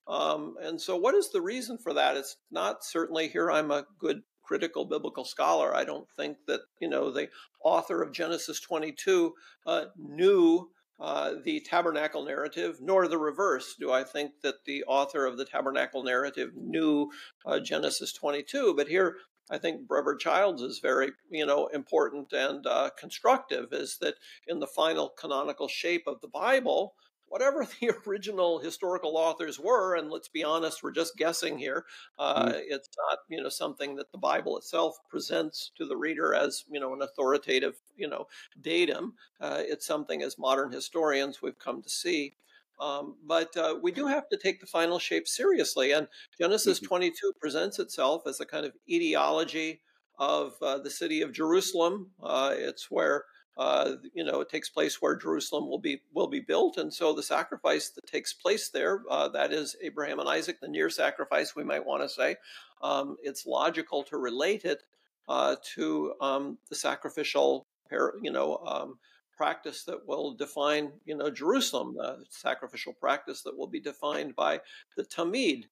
Um, 0.08 0.54
and 0.62 0.80
so, 0.80 0.96
what 0.96 1.14
is 1.14 1.30
the 1.30 1.40
reason 1.40 1.78
for 1.78 1.94
that? 1.94 2.16
It's 2.16 2.36
not 2.50 2.84
certainly 2.84 3.28
here. 3.28 3.50
I'm 3.50 3.70
a 3.70 3.86
good 3.98 4.22
critical 4.42 4.84
biblical 4.84 5.24
scholar. 5.24 5.74
I 5.74 5.84
don't 5.84 6.06
think 6.16 6.38
that 6.46 6.60
you 6.80 6.88
know 6.88 7.10
the 7.10 7.28
author 7.64 8.02
of 8.02 8.12
Genesis 8.12 8.60
22 8.60 9.34
uh, 9.66 9.84
knew 9.96 10.70
uh, 11.00 11.34
the 11.44 11.60
tabernacle 11.60 12.24
narrative, 12.24 12.78
nor 12.80 13.08
the 13.08 13.18
reverse. 13.18 13.74
Do 13.78 13.92
I 13.92 14.04
think 14.04 14.32
that 14.42 14.64
the 14.64 14.84
author 14.84 15.26
of 15.26 15.36
the 15.36 15.44
tabernacle 15.44 16.02
narrative 16.02 16.50
knew 16.56 17.10
uh, 17.44 17.60
Genesis 17.60 18.12
22? 18.12 18.74
But 18.74 18.88
here, 18.88 19.16
I 19.50 19.58
think 19.58 19.86
Brevard 19.86 20.20
Childs 20.20 20.62
is 20.62 20.80
very, 20.80 21.12
you 21.30 21.46
know, 21.46 21.68
important 21.68 22.32
and 22.32 22.66
uh, 22.66 22.90
constructive. 22.98 23.72
Is 23.72 23.98
that 24.00 24.14
in 24.46 24.58
the 24.58 24.66
final 24.66 25.10
canonical 25.10 25.68
shape 25.68 26.04
of 26.06 26.20
the 26.20 26.28
Bible, 26.28 26.94
whatever 27.28 27.66
the 27.80 27.92
original 28.06 28.58
historical 28.58 29.16
authors 29.16 29.58
were, 29.58 29.94
and 29.96 30.10
let's 30.10 30.28
be 30.28 30.44
honest, 30.44 30.82
we're 30.82 30.92
just 30.92 31.16
guessing 31.16 31.58
here. 31.58 31.84
Uh, 32.18 32.46
mm. 32.46 32.62
It's 32.66 32.88
not, 33.08 33.18
you 33.28 33.42
know, 33.42 33.48
something 33.48 33.96
that 33.96 34.10
the 34.12 34.18
Bible 34.18 34.56
itself 34.56 34.96
presents 35.08 35.70
to 35.76 35.86
the 35.86 35.96
reader 35.96 36.34
as, 36.34 36.64
you 36.70 36.80
know, 36.80 36.94
an 36.94 37.02
authoritative, 37.02 37.76
you 37.96 38.08
know, 38.08 38.26
datum. 38.60 39.14
Uh, 39.40 39.58
it's 39.60 39.86
something 39.86 40.22
as 40.22 40.38
modern 40.38 40.72
historians 40.72 41.42
we've 41.42 41.58
come 41.58 41.82
to 41.82 41.88
see. 41.90 42.36
Um, 42.80 43.16
but 43.24 43.56
uh, 43.56 43.76
we 43.82 43.92
do 43.92 44.06
have 44.06 44.28
to 44.28 44.36
take 44.36 44.60
the 44.60 44.66
final 44.66 44.98
shape 44.98 45.26
seriously. 45.26 45.92
And 45.92 46.08
Genesis 46.38 46.78
mm-hmm. 46.78 46.86
22 46.86 47.32
presents 47.40 47.78
itself 47.78 48.22
as 48.26 48.40
a 48.40 48.46
kind 48.46 48.66
of 48.66 48.72
etiology 48.88 49.80
of 50.18 50.54
uh, 50.62 50.78
the 50.78 50.90
city 50.90 51.22
of 51.22 51.32
Jerusalem. 51.32 52.10
Uh, 52.22 52.54
it's 52.54 52.90
where 52.90 53.24
uh, 53.56 53.92
you 54.12 54.22
know 54.22 54.40
it 54.40 54.50
takes 54.50 54.68
place 54.68 55.00
where 55.00 55.16
Jerusalem 55.16 55.68
will 55.68 55.78
be 55.78 56.02
will 56.14 56.26
be 56.26 56.40
built, 56.40 56.76
and 56.76 56.92
so 56.92 57.14
the 57.14 57.22
sacrifice 57.22 57.90
that 57.90 58.06
takes 58.06 58.32
place 58.34 58.68
there, 58.68 59.02
uh, 59.10 59.28
that 59.28 59.52
is 59.52 59.76
Abraham 59.82 60.20
and 60.20 60.28
Isaac, 60.28 60.60
the 60.60 60.68
near 60.68 60.90
sacrifice, 60.90 61.56
we 61.56 61.64
might 61.64 61.86
want 61.86 62.02
to 62.02 62.08
say. 62.08 62.36
Um, 62.82 63.16
it's 63.22 63.46
logical 63.46 64.02
to 64.04 64.18
relate 64.18 64.64
it 64.64 64.82
uh, 65.28 65.56
to 65.74 66.14
um, 66.20 66.58
the 66.68 66.76
sacrificial, 66.76 67.66
you 67.90 68.30
know 68.30 68.58
um, 68.66 68.98
practice 69.36 69.84
that 69.84 70.06
will 70.06 70.34
define, 70.34 70.92
you 71.04 71.16
know, 71.16 71.30
Jerusalem, 71.30 71.94
the 71.96 72.24
sacrificial 72.30 72.92
practice 72.92 73.42
that 73.42 73.56
will 73.56 73.66
be 73.66 73.80
defined 73.80 74.34
by 74.34 74.60
the 74.96 75.04
Tamid. 75.04 75.64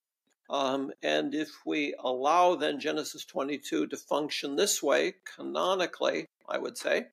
Um, 0.51 0.93
and 1.03 1.35
if 1.35 1.51
we 1.65 1.95
allow 1.99 2.55
then 2.55 2.79
Genesis 2.79 3.25
22 3.25 3.87
to 3.87 3.97
function 3.97 4.57
this 4.57 4.83
way, 4.83 5.15
canonically, 5.37 6.27
I 6.49 6.59
would 6.59 6.77
say, 6.77 7.07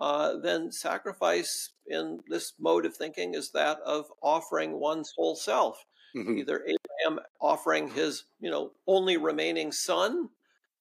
uh, 0.00 0.38
then 0.38 0.72
sacrifice 0.72 1.70
in 1.86 2.20
this 2.28 2.54
mode 2.58 2.86
of 2.86 2.96
thinking 2.96 3.34
is 3.34 3.50
that 3.50 3.78
of 3.80 4.06
offering 4.22 4.72
one's 4.80 5.12
whole 5.16 5.36
self. 5.36 5.84
Mm-hmm. 6.16 6.38
Either 6.38 6.64
Abraham 6.64 7.24
offering 7.40 7.88
his, 7.88 8.24
you 8.40 8.50
know, 8.50 8.72
only 8.86 9.16
remaining 9.16 9.70
son, 9.72 10.30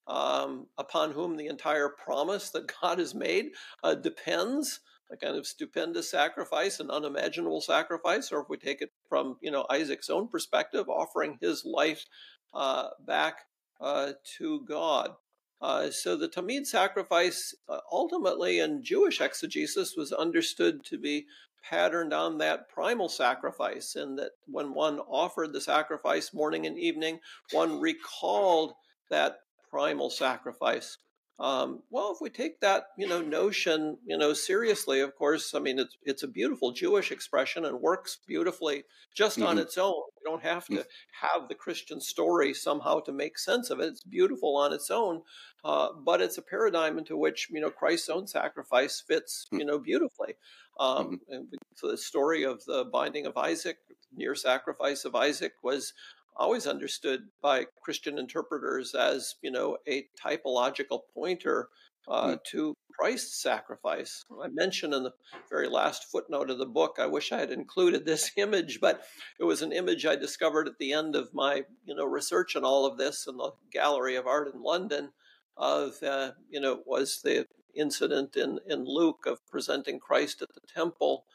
um, 0.08 0.67
upon 0.78 1.12
whom 1.12 1.38
the 1.38 1.47
entire 1.47 1.89
promise 1.89 2.50
that 2.52 2.71
God 2.82 3.00
has 3.00 3.13
made 3.13 3.52
uh, 3.84 3.95
depends, 3.95 4.80
a 5.12 5.17
kind 5.17 5.36
of 5.36 5.45
stupendous 5.45 6.10
sacrifice, 6.10 6.80
an 6.80 6.89
unimaginable 6.89 7.62
sacrifice, 7.62 8.32
or 8.32 8.41
if 8.41 8.50
we 8.50 8.58
take 8.58 8.82
it 8.82 8.91
from 9.10 9.38
you 9.41 9.52
know 9.52 9.65
Isaac's 9.69 10.10
own 10.10 10.28
perspective, 10.28 10.88
offering 10.89 11.38
his 11.41 11.65
life 11.65 12.06
uh, 12.54 12.89
back 13.06 13.39
uh, 13.80 14.13
to 14.38 14.62
God. 14.62 15.15
Uh, 15.62 15.91
so 15.91 16.17
the 16.17 16.28
Tamid 16.28 16.65
sacrifice, 16.65 17.54
uh, 17.69 17.80
ultimately 17.91 18.60
in 18.60 18.84
Jewish 18.84 19.21
exegesis, 19.21 19.95
was 19.95 20.12
understood 20.12 20.84
to 20.86 20.97
be 20.97 21.28
patterned 21.63 22.13
on 22.13 22.39
that 22.39 22.67
primal 22.69 23.10
sacrifice, 23.10 23.95
and 23.95 24.17
that 24.17 24.32
when 24.47 24.74
one 24.74 25.00
offered 25.00 25.54
the 25.54 25.62
sacrifice 25.62 26.34
morning 26.34 26.65
and 26.65 26.80
evening, 26.80 27.19
one 27.52 27.80
recalled 27.80 28.74
that 29.10 29.39
primal 29.69 30.10
sacrifice. 30.10 30.97
Um, 31.39 31.82
well, 31.89 32.12
if 32.13 32.22
we 32.22 32.30
take 32.30 32.60
that, 32.60 32.84
you 32.98 33.08
know, 33.08 33.20
notion, 33.20 33.98
you 34.06 34.15
know, 34.15 34.32
seriously, 34.32 35.00
of 35.00 35.15
course, 35.15 35.56
I 35.56 35.60
mean, 35.60 35.80
it's 35.80 35.98
it's 36.04 36.22
a 36.22 36.28
beautiful 36.28 36.72
Jewish 36.72 37.12
expression 37.12 37.65
and 37.65 37.82
works 37.82 38.20
beautifully 38.28 38.84
just 39.15 39.39
mm-hmm. 39.39 39.48
on 39.48 39.58
its 39.58 39.76
own. 39.78 40.04
You 40.20 40.30
don't 40.30 40.44
have 40.44 40.67
to 40.67 40.86
have 41.22 41.48
the 41.48 41.56
Christian 41.56 42.00
story 42.00 42.54
somehow 42.54 43.00
to 43.02 43.12
make 43.12 43.39
sense 43.39 43.72
of 43.72 43.80
it. 43.80 43.88
It's 43.88 44.04
beautiful 44.04 44.56
on 44.56 44.72
its 44.72 44.91
own, 44.91 45.24
uh, 45.65 45.89
but 45.94 46.22
it's 46.22 46.38
a 46.38 46.44
paradigm 46.44 47.00
into 47.00 47.17
which 47.17 47.48
you 47.50 47.60
know 47.60 47.72
Christ's 47.72 48.10
own 48.10 48.28
sacrifice 48.28 49.02
fits, 49.02 49.48
mm. 49.52 49.60
you 49.60 49.65
know, 49.65 49.80
beautifully. 49.80 50.36
Um, 50.80 51.22
mm-hmm. 51.32 51.56
so 51.76 51.89
the 51.89 51.98
story 51.98 52.44
of 52.44 52.63
the 52.65 52.86
binding 52.86 53.26
of 53.26 53.36
Isaac, 53.36 53.78
near 54.15 54.36
sacrifice 54.36 55.06
of 55.06 55.15
Isaac, 55.15 55.54
was 55.63 55.94
always 56.36 56.67
understood 56.67 57.28
by 57.41 57.65
Christian 57.82 58.17
interpreters 58.17 58.96
as, 58.96 59.36
you 59.41 59.52
know, 59.52 59.78
a 59.88 60.06
typological 60.24 61.02
pointer 61.13 61.70
uh, 62.08 62.30
mm. 62.30 62.44
to 62.46 62.76
Christ's 62.98 63.41
sacrifice. 63.41 64.24
I 64.44 64.48
mentioned 64.48 64.94
in 64.94 65.04
the 65.04 65.13
very 65.50 65.67
last 65.67 66.06
footnote 66.12 66.50
of 66.50 66.58
the 66.58 66.65
book, 66.65 66.98
I 67.00 67.06
wish 67.06 67.32
I 67.32 67.39
had 67.39 67.52
included 67.52 68.06
this 68.06 68.32
image, 68.38 68.80
but 68.80 69.04
it 69.39 69.44
was 69.44 69.62
an 69.62 69.72
image 69.72 70.06
I 70.06 70.15
discovered 70.15 70.67
at 70.67 70.78
the 70.78 70.94
end 70.94 71.15
of 71.15 71.34
my, 71.34 71.63
you 71.86 71.96
know, 71.96 72.06
research 72.06 72.56
on 72.56 72.63
all 72.63 72.86
of 72.86 72.98
this 72.98 73.28
in 73.28 73.38
the 73.38 73.52
Gallery 73.72 74.15
of 74.15 74.28
Art 74.28 74.54
in 74.54 74.62
London. 74.62 75.12
Of 75.58 76.02
uh, 76.02 76.32
you 76.50 76.62
know, 76.62 76.80
was 76.86 77.22
the 77.24 77.46
incident 77.76 78.36
in 78.36 78.60
in 78.67 78.86
Luke 78.86 79.26
of 79.28 79.46
presenting 79.48 80.00
Christ 80.00 80.41
at 80.41 80.48
the 80.54 80.62
temple. 80.74 81.26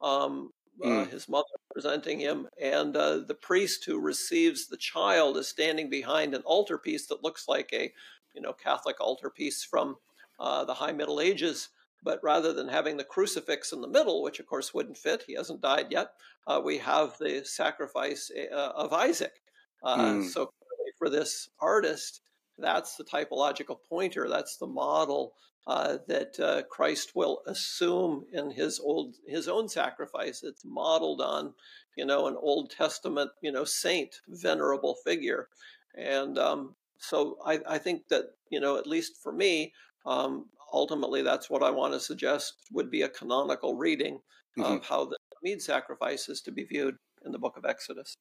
Um, 0.00 0.52
mm. 0.82 1.02
uh, 1.02 1.04
his 1.06 1.28
mother 1.28 1.44
presenting 1.72 2.18
him, 2.18 2.48
and 2.60 2.96
uh, 2.96 3.18
the 3.18 3.34
priest 3.34 3.84
who 3.84 4.00
receives 4.00 4.66
the 4.66 4.76
child 4.76 5.36
is 5.36 5.48
standing 5.48 5.90
behind 5.90 6.34
an 6.34 6.42
altarpiece 6.42 7.06
that 7.06 7.22
looks 7.22 7.48
like 7.48 7.70
a, 7.72 7.92
you 8.34 8.40
know, 8.40 8.52
Catholic 8.52 9.00
altarpiece 9.00 9.62
from 9.64 9.96
uh, 10.40 10.64
the 10.64 10.74
High 10.74 10.92
Middle 10.92 11.20
Ages. 11.20 11.68
But 12.02 12.20
rather 12.22 12.52
than 12.52 12.68
having 12.68 12.96
the 12.96 13.04
crucifix 13.04 13.72
in 13.72 13.80
the 13.80 13.88
middle, 13.88 14.22
which 14.22 14.38
of 14.38 14.46
course 14.46 14.72
wouldn't 14.72 14.98
fit, 14.98 15.24
he 15.26 15.34
hasn't 15.34 15.60
died 15.60 15.86
yet, 15.90 16.12
uh, 16.46 16.60
we 16.64 16.78
have 16.78 17.18
the 17.18 17.42
sacrifice 17.44 18.30
uh, 18.52 18.72
of 18.76 18.92
Isaac. 18.92 19.42
Mm. 19.84 20.24
So 20.28 20.52
for 20.98 21.10
this 21.10 21.48
artist, 21.58 22.20
that's 22.58 22.96
the 22.96 23.04
typological 23.04 23.78
pointer. 23.88 24.28
That's 24.28 24.56
the 24.56 24.66
model 24.66 25.34
uh, 25.66 25.98
that 26.06 26.38
uh, 26.38 26.62
Christ 26.70 27.12
will 27.14 27.42
assume 27.46 28.24
in 28.32 28.50
his 28.50 28.78
old 28.78 29.16
his 29.26 29.48
own 29.48 29.68
sacrifice. 29.68 30.42
It's 30.42 30.64
modeled 30.64 31.20
on, 31.20 31.54
you 31.96 32.06
know, 32.06 32.28
an 32.28 32.36
Old 32.38 32.70
Testament, 32.70 33.30
you 33.40 33.50
know, 33.50 33.64
saint, 33.64 34.20
venerable 34.28 34.96
figure, 35.04 35.48
and 35.94 36.38
um, 36.38 36.74
so 36.98 37.38
I, 37.44 37.60
I, 37.68 37.78
think 37.78 38.08
that 38.08 38.26
you 38.50 38.60
know, 38.60 38.76
at 38.76 38.86
least 38.86 39.20
for 39.22 39.32
me, 39.32 39.72
um, 40.04 40.46
ultimately, 40.72 41.22
that's 41.22 41.50
what 41.50 41.62
I 41.62 41.70
want 41.70 41.92
to 41.94 42.00
suggest 42.00 42.54
would 42.72 42.90
be 42.90 43.02
a 43.02 43.08
canonical 43.08 43.76
reading 43.76 44.20
mm-hmm. 44.56 44.62
of 44.62 44.86
how 44.86 45.06
the 45.06 45.16
meat 45.42 45.62
sacrifice 45.62 46.28
is 46.28 46.40
to 46.42 46.52
be 46.52 46.64
viewed 46.64 46.96
in 47.24 47.32
the 47.32 47.38
book 47.38 47.56
of 47.56 47.64
Exodus. 47.64 48.16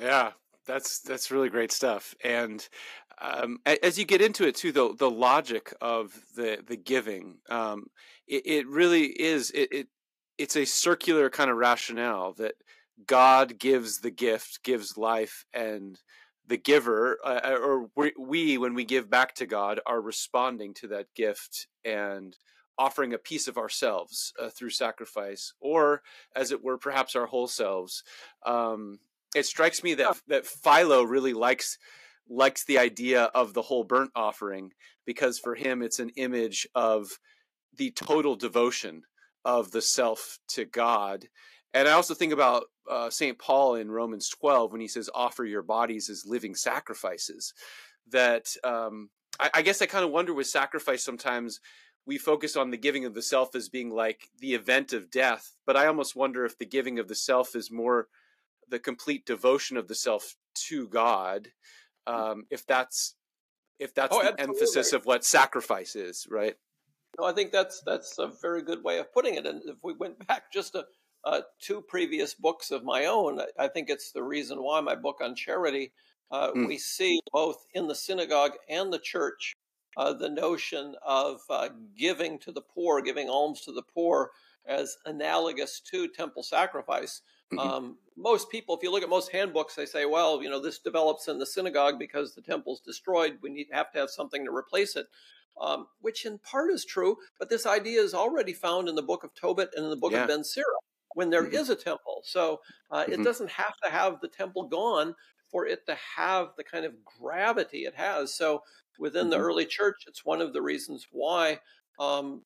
Yeah, 0.00 0.32
that's 0.68 1.00
that's 1.00 1.32
really 1.32 1.48
great 1.48 1.72
stuff. 1.72 2.14
And 2.22 2.66
um, 3.20 3.58
as 3.64 3.98
you 3.98 4.04
get 4.04 4.22
into 4.22 4.46
it 4.46 4.54
too, 4.54 4.70
the 4.70 4.94
the 4.94 5.10
logic 5.10 5.74
of 5.80 6.14
the 6.36 6.62
the 6.64 6.76
giving, 6.76 7.38
um, 7.48 7.86
it, 8.28 8.42
it, 8.46 8.68
really 8.68 9.06
is 9.06 9.50
it, 9.50 9.72
it 9.72 9.88
it's 10.36 10.56
a 10.56 10.64
circular 10.64 11.30
kind 11.30 11.50
of 11.50 11.56
rationale 11.56 12.34
that 12.34 12.54
God 13.06 13.58
gives 13.58 13.98
the 13.98 14.10
gift, 14.10 14.62
gives 14.62 14.96
life, 14.96 15.44
and 15.52 15.98
the 16.46 16.58
giver, 16.58 17.18
uh, 17.24 17.40
uh 17.44 17.56
or 17.60 17.90
we, 18.16 18.58
when 18.58 18.74
we 18.74 18.84
give 18.84 19.10
back 19.10 19.34
to 19.36 19.46
God, 19.46 19.80
are 19.86 20.00
responding 20.00 20.74
to 20.74 20.88
that 20.88 21.06
gift 21.14 21.66
and 21.84 22.36
offering 22.78 23.12
a 23.12 23.18
piece 23.18 23.48
of 23.48 23.58
ourselves 23.58 24.32
uh, 24.40 24.48
through 24.48 24.70
sacrifice, 24.70 25.52
or 25.60 26.02
as 26.36 26.52
it 26.52 26.62
were, 26.62 26.78
perhaps 26.78 27.16
our 27.16 27.26
whole 27.26 27.48
selves. 27.48 28.04
Um, 28.46 29.00
it 29.34 29.46
strikes 29.46 29.82
me 29.82 29.94
that 29.94 30.20
that 30.28 30.46
Philo 30.46 31.02
really 31.02 31.32
likes 31.32 31.78
likes 32.28 32.64
the 32.64 32.78
idea 32.78 33.24
of 33.34 33.54
the 33.54 33.62
whole 33.62 33.84
burnt 33.84 34.10
offering 34.14 34.72
because 35.06 35.38
for 35.38 35.54
him 35.54 35.82
it's 35.82 35.98
an 35.98 36.10
image 36.16 36.66
of 36.74 37.18
the 37.76 37.90
total 37.92 38.36
devotion 38.36 39.02
of 39.44 39.70
the 39.70 39.80
self 39.80 40.38
to 40.48 40.64
God. 40.64 41.26
And 41.72 41.88
I 41.88 41.92
also 41.92 42.14
think 42.14 42.32
about 42.32 42.64
uh, 42.90 43.10
St. 43.10 43.38
Paul 43.38 43.76
in 43.76 43.90
Romans 43.90 44.28
12 44.28 44.72
when 44.72 44.80
he 44.80 44.88
says, 44.88 45.10
offer 45.14 45.44
your 45.44 45.62
bodies 45.62 46.08
as 46.10 46.24
living 46.26 46.54
sacrifices. 46.54 47.52
That 48.10 48.46
um, 48.64 49.10
I, 49.38 49.50
I 49.54 49.62
guess 49.62 49.80
I 49.80 49.86
kind 49.86 50.04
of 50.04 50.10
wonder 50.10 50.34
with 50.34 50.46
sacrifice 50.46 51.04
sometimes 51.04 51.60
we 52.06 52.16
focus 52.16 52.56
on 52.56 52.70
the 52.70 52.78
giving 52.78 53.04
of 53.04 53.12
the 53.12 53.22
self 53.22 53.54
as 53.54 53.68
being 53.68 53.90
like 53.90 54.28
the 54.38 54.54
event 54.54 54.94
of 54.94 55.10
death, 55.10 55.54
but 55.66 55.76
I 55.76 55.86
almost 55.86 56.16
wonder 56.16 56.46
if 56.46 56.56
the 56.56 56.64
giving 56.64 56.98
of 56.98 57.06
the 57.06 57.14
self 57.14 57.54
is 57.54 57.70
more 57.70 58.08
the 58.70 58.78
complete 58.78 59.26
devotion 59.26 59.76
of 59.76 59.88
the 59.88 59.94
self 59.94 60.34
to 60.68 60.88
God. 60.88 61.48
Um, 62.06 62.44
if 62.50 62.66
that's 62.66 63.14
if 63.78 63.94
that's 63.94 64.14
oh, 64.14 64.22
the 64.22 64.32
absolutely. 64.32 64.54
emphasis 64.54 64.92
of 64.92 65.06
what 65.06 65.24
sacrifice 65.24 65.94
is, 65.94 66.26
right? 66.30 66.56
No, 67.18 67.26
I 67.26 67.32
think 67.32 67.52
that's 67.52 67.82
that's 67.84 68.18
a 68.18 68.30
very 68.40 68.62
good 68.62 68.82
way 68.82 68.98
of 68.98 69.12
putting 69.12 69.34
it. 69.34 69.46
And 69.46 69.62
if 69.66 69.76
we 69.82 69.94
went 69.94 70.26
back 70.26 70.52
just 70.52 70.72
to 70.72 70.84
uh, 71.24 71.40
two 71.60 71.82
previous 71.82 72.34
books 72.34 72.70
of 72.70 72.84
my 72.84 73.06
own, 73.06 73.40
I 73.58 73.68
think 73.68 73.90
it's 73.90 74.12
the 74.12 74.22
reason 74.22 74.62
why 74.62 74.80
my 74.80 74.94
book 74.94 75.18
on 75.20 75.34
charity. 75.34 75.92
Uh, 76.30 76.52
mm. 76.52 76.66
We 76.66 76.76
see 76.76 77.20
both 77.32 77.64
in 77.72 77.88
the 77.88 77.94
synagogue 77.94 78.52
and 78.68 78.92
the 78.92 78.98
church 78.98 79.54
uh, 79.98 80.14
the 80.14 80.30
notion 80.30 80.94
of 81.06 81.40
uh, 81.50 81.68
giving 81.96 82.38
to 82.38 82.52
the 82.52 82.62
poor, 82.62 83.02
giving 83.02 83.28
alms 83.28 83.60
to 83.62 83.72
the 83.72 83.82
poor, 83.82 84.30
as 84.66 84.96
analogous 85.04 85.80
to 85.80 86.08
temple 86.08 86.42
sacrifice. 86.42 87.20
Mm-hmm. 87.52 87.58
Um, 87.58 87.98
most 88.16 88.50
people, 88.50 88.76
if 88.76 88.82
you 88.82 88.90
look 88.90 89.02
at 89.02 89.10
most 89.10 89.32
handbooks, 89.32 89.74
they 89.74 89.86
say, 89.86 90.06
well, 90.06 90.42
you 90.42 90.48
know, 90.48 90.60
this 90.60 90.78
develops 90.78 91.28
in 91.28 91.38
the 91.38 91.46
synagogue 91.46 91.98
because 91.98 92.34
the 92.34 92.42
temple's 92.42 92.80
destroyed. 92.80 93.38
We 93.42 93.50
need 93.50 93.68
have 93.72 93.92
to 93.92 93.98
have 93.98 94.10
something 94.10 94.44
to 94.44 94.54
replace 94.54 94.96
it 94.96 95.06
um, 95.60 95.86
which 96.00 96.24
in 96.24 96.38
part 96.38 96.70
is 96.70 96.84
true, 96.84 97.16
but 97.38 97.48
this 97.48 97.66
idea 97.66 98.00
is 98.00 98.14
already 98.14 98.52
found 98.52 98.88
in 98.88 98.94
the 98.94 99.02
book 99.02 99.24
of 99.24 99.34
Tobit 99.34 99.70
and 99.74 99.84
in 99.84 99.90
the 99.90 99.96
book 99.96 100.12
yeah. 100.12 100.22
of 100.22 100.28
Ben 100.28 100.44
Sira 100.44 100.66
when 101.14 101.30
there 101.30 101.44
mm-hmm. 101.44 101.56
is 101.56 101.70
a 101.70 101.76
temple. 101.76 102.22
So 102.24 102.60
uh, 102.90 103.02
mm-hmm. 103.02 103.12
it 103.12 103.24
doesn't 103.24 103.50
have 103.50 103.76
to 103.82 103.90
have 103.90 104.20
the 104.20 104.28
temple 104.28 104.64
gone 104.64 105.14
for 105.50 105.66
it 105.66 105.86
to 105.86 105.96
have 106.16 106.48
the 106.56 106.64
kind 106.64 106.84
of 106.84 106.92
gravity 107.04 107.80
it 107.84 107.94
has. 107.94 108.34
So 108.34 108.62
within 108.98 109.22
mm-hmm. 109.24 109.30
the 109.30 109.38
early 109.38 109.66
church, 109.66 110.04
it's 110.06 110.24
one 110.24 110.40
of 110.40 110.52
the 110.52 110.62
reasons 110.62 111.06
why 111.10 111.60
um, 111.98 112.42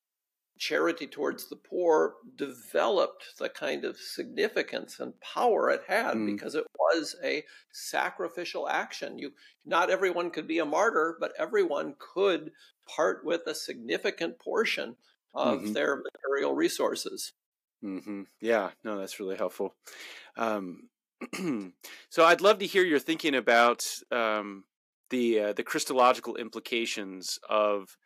charity 0.58 1.06
towards 1.06 1.48
the 1.48 1.56
poor 1.56 2.14
developed 2.36 3.24
the 3.38 3.48
kind 3.48 3.84
of 3.84 3.96
significance 3.96 5.00
and 5.00 5.18
power 5.20 5.70
it 5.70 5.82
had 5.88 6.14
mm. 6.14 6.26
because 6.26 6.54
it 6.54 6.64
was 6.78 7.16
a 7.24 7.42
sacrificial 7.72 8.68
action. 8.68 9.18
You 9.18 9.32
not 9.66 9.90
everyone 9.90 10.30
could 10.30 10.46
be 10.46 10.60
a 10.60 10.64
martyr, 10.64 11.16
but 11.18 11.32
everyone 11.38 11.96
could 11.98 12.52
part 12.86 13.24
with 13.24 13.46
a 13.46 13.54
significant 13.54 14.38
portion 14.38 14.96
of 15.34 15.60
mm-hmm. 15.60 15.72
their 15.72 16.00
material 16.00 16.54
resources. 16.54 17.32
Mm-hmm. 17.82 18.22
Yeah, 18.40 18.70
no, 18.84 18.98
that's 18.98 19.18
really 19.18 19.36
helpful. 19.36 19.74
Um, 20.36 20.88
so 22.08 22.24
I'd 22.24 22.40
love 22.40 22.58
to 22.58 22.66
hear 22.66 22.84
your 22.84 22.98
thinking 22.98 23.34
about 23.34 23.86
um, 24.10 24.64
the 25.10 25.40
uh, 25.40 25.52
the 25.52 25.62
Christological 25.62 26.36
implications 26.36 27.38
of 27.48 27.96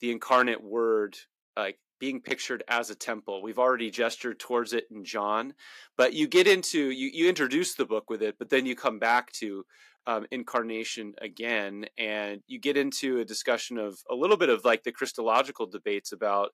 the 0.00 0.10
incarnate 0.10 0.62
Word, 0.62 1.16
like 1.56 1.78
being 1.98 2.20
pictured 2.20 2.62
as 2.68 2.90
a 2.90 2.94
temple. 2.94 3.42
We've 3.42 3.58
already 3.58 3.90
gestured 3.90 4.38
towards 4.38 4.72
it 4.72 4.84
in 4.90 5.04
John, 5.04 5.54
but 5.96 6.14
you 6.14 6.28
get 6.28 6.46
into 6.46 6.90
you 6.90 7.10
you 7.12 7.28
introduce 7.28 7.74
the 7.74 7.86
book 7.86 8.10
with 8.10 8.22
it, 8.22 8.36
but 8.38 8.50
then 8.50 8.66
you 8.66 8.76
come 8.76 8.98
back 8.98 9.32
to 9.32 9.64
um, 10.06 10.26
incarnation 10.30 11.14
again, 11.20 11.86
and 11.98 12.42
you 12.46 12.58
get 12.58 12.76
into 12.76 13.20
a 13.20 13.24
discussion 13.24 13.78
of 13.78 13.98
a 14.10 14.14
little 14.14 14.36
bit 14.36 14.48
of 14.48 14.64
like 14.64 14.82
the 14.82 14.92
Christological 14.92 15.66
debates 15.66 16.12
about 16.12 16.50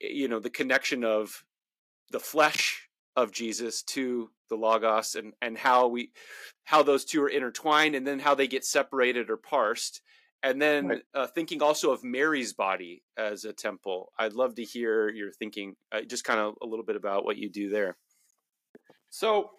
you 0.00 0.28
know 0.28 0.40
the 0.40 0.50
connection 0.50 1.04
of 1.04 1.44
the 2.10 2.20
flesh 2.20 2.87
of 3.16 3.32
Jesus 3.32 3.82
to 3.82 4.30
the 4.48 4.56
logos 4.56 5.14
and 5.14 5.34
and 5.42 5.58
how 5.58 5.88
we 5.88 6.10
how 6.64 6.82
those 6.82 7.04
two 7.04 7.22
are 7.22 7.28
intertwined 7.28 7.94
and 7.94 8.06
then 8.06 8.18
how 8.18 8.34
they 8.34 8.46
get 8.46 8.64
separated 8.64 9.28
or 9.28 9.36
parsed 9.36 10.00
and 10.42 10.62
then 10.62 10.88
right. 10.88 11.02
uh, 11.14 11.26
thinking 11.26 11.62
also 11.62 11.90
of 11.90 12.04
Mary's 12.04 12.52
body 12.52 13.02
as 13.16 13.44
a 13.44 13.52
temple. 13.52 14.12
I'd 14.18 14.34
love 14.34 14.54
to 14.56 14.64
hear 14.64 15.08
your 15.08 15.32
thinking, 15.32 15.74
uh, 15.90 16.02
just 16.02 16.24
kind 16.24 16.38
of 16.38 16.54
a 16.62 16.66
little 16.66 16.84
bit 16.84 16.96
about 16.96 17.24
what 17.24 17.36
you 17.36 17.48
do 17.48 17.70
there. 17.70 17.96
So, 19.10 19.50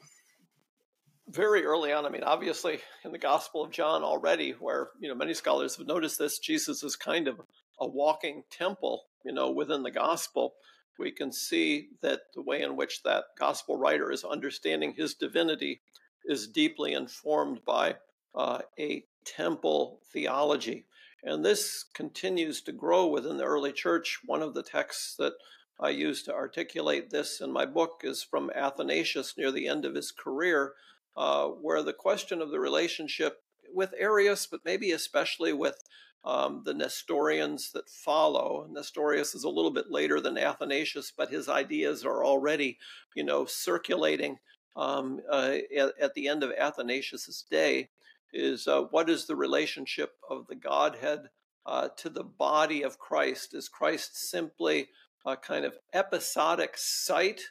very 1.27 1.63
early 1.63 1.91
on, 1.91 2.05
I 2.05 2.09
mean, 2.09 2.23
obviously 2.23 2.79
in 3.03 3.11
the 3.11 3.17
Gospel 3.17 3.63
of 3.63 3.71
John 3.71 4.03
already, 4.03 4.51
where 4.51 4.89
you 4.99 5.09
know 5.09 5.15
many 5.15 5.33
scholars 5.33 5.75
have 5.75 5.87
noticed 5.87 6.17
this, 6.17 6.39
Jesus 6.39 6.83
is 6.83 6.95
kind 6.95 7.27
of 7.27 7.41
a 7.79 7.87
walking 7.87 8.43
temple, 8.49 9.03
you 9.23 9.33
know, 9.33 9.51
within 9.51 9.83
the 9.83 9.91
Gospel. 9.91 10.53
We 10.99 11.11
can 11.11 11.31
see 11.31 11.87
that 12.01 12.33
the 12.35 12.41
way 12.41 12.61
in 12.61 12.75
which 12.75 13.03
that 13.03 13.23
Gospel 13.37 13.77
writer 13.77 14.11
is 14.11 14.25
understanding 14.25 14.93
his 14.93 15.13
divinity 15.13 15.81
is 16.25 16.47
deeply 16.47 16.93
informed 16.93 17.63
by 17.65 17.95
uh, 18.35 18.59
a 18.77 19.05
temple 19.25 20.01
theology. 20.11 20.85
And 21.23 21.43
this 21.43 21.85
continues 21.93 22.61
to 22.63 22.73
grow 22.73 23.07
within 23.07 23.37
the 23.37 23.45
early 23.45 23.71
church. 23.71 24.19
One 24.25 24.41
of 24.41 24.53
the 24.53 24.63
texts 24.63 25.15
that 25.15 25.33
I 25.79 25.89
use 25.89 26.23
to 26.23 26.33
articulate 26.33 27.09
this 27.09 27.39
in 27.39 27.51
my 27.51 27.65
book 27.65 28.01
is 28.03 28.21
from 28.21 28.51
Athanasius 28.53 29.37
near 29.37 29.51
the 29.51 29.67
end 29.67 29.85
of 29.85 29.95
his 29.95 30.11
career, 30.11 30.73
uh, 31.15 31.47
where 31.47 31.81
the 31.81 31.93
question 31.93 32.41
of 32.41 32.51
the 32.51 32.59
relationship 32.59 33.41
with 33.73 33.93
Arius, 33.97 34.47
but 34.47 34.65
maybe 34.65 34.91
especially 34.91 35.53
with 35.53 35.81
um, 36.25 36.63
the 36.65 36.73
Nestorians 36.73 37.71
that 37.71 37.89
follow. 37.89 38.67
Nestorius 38.69 39.35
is 39.35 39.43
a 39.43 39.49
little 39.49 39.71
bit 39.71 39.89
later 39.89 40.19
than 40.19 40.37
Athanasius, 40.37 41.13
but 41.15 41.29
his 41.29 41.47
ideas 41.47 42.05
are 42.05 42.23
already, 42.23 42.77
you 43.15 43.23
know, 43.23 43.45
circulating 43.45 44.37
um, 44.75 45.19
uh, 45.29 45.57
at, 45.75 45.93
at, 45.99 46.13
the 46.13 46.27
end 46.27 46.43
of 46.43 46.51
Athanasius's 46.57 47.45
day 47.49 47.89
is 48.31 48.67
uh, 48.67 48.83
what 48.91 49.09
is 49.09 49.25
the 49.25 49.35
relationship 49.35 50.13
of 50.29 50.47
the 50.47 50.55
Godhead 50.55 51.29
uh, 51.65 51.89
to 51.97 52.09
the 52.09 52.23
body 52.23 52.83
of 52.83 52.99
Christ? 52.99 53.53
Is 53.53 53.67
Christ 53.67 54.29
simply 54.29 54.89
a 55.25 55.35
kind 55.35 55.65
of 55.65 55.77
episodic 55.93 56.75
site 56.77 57.41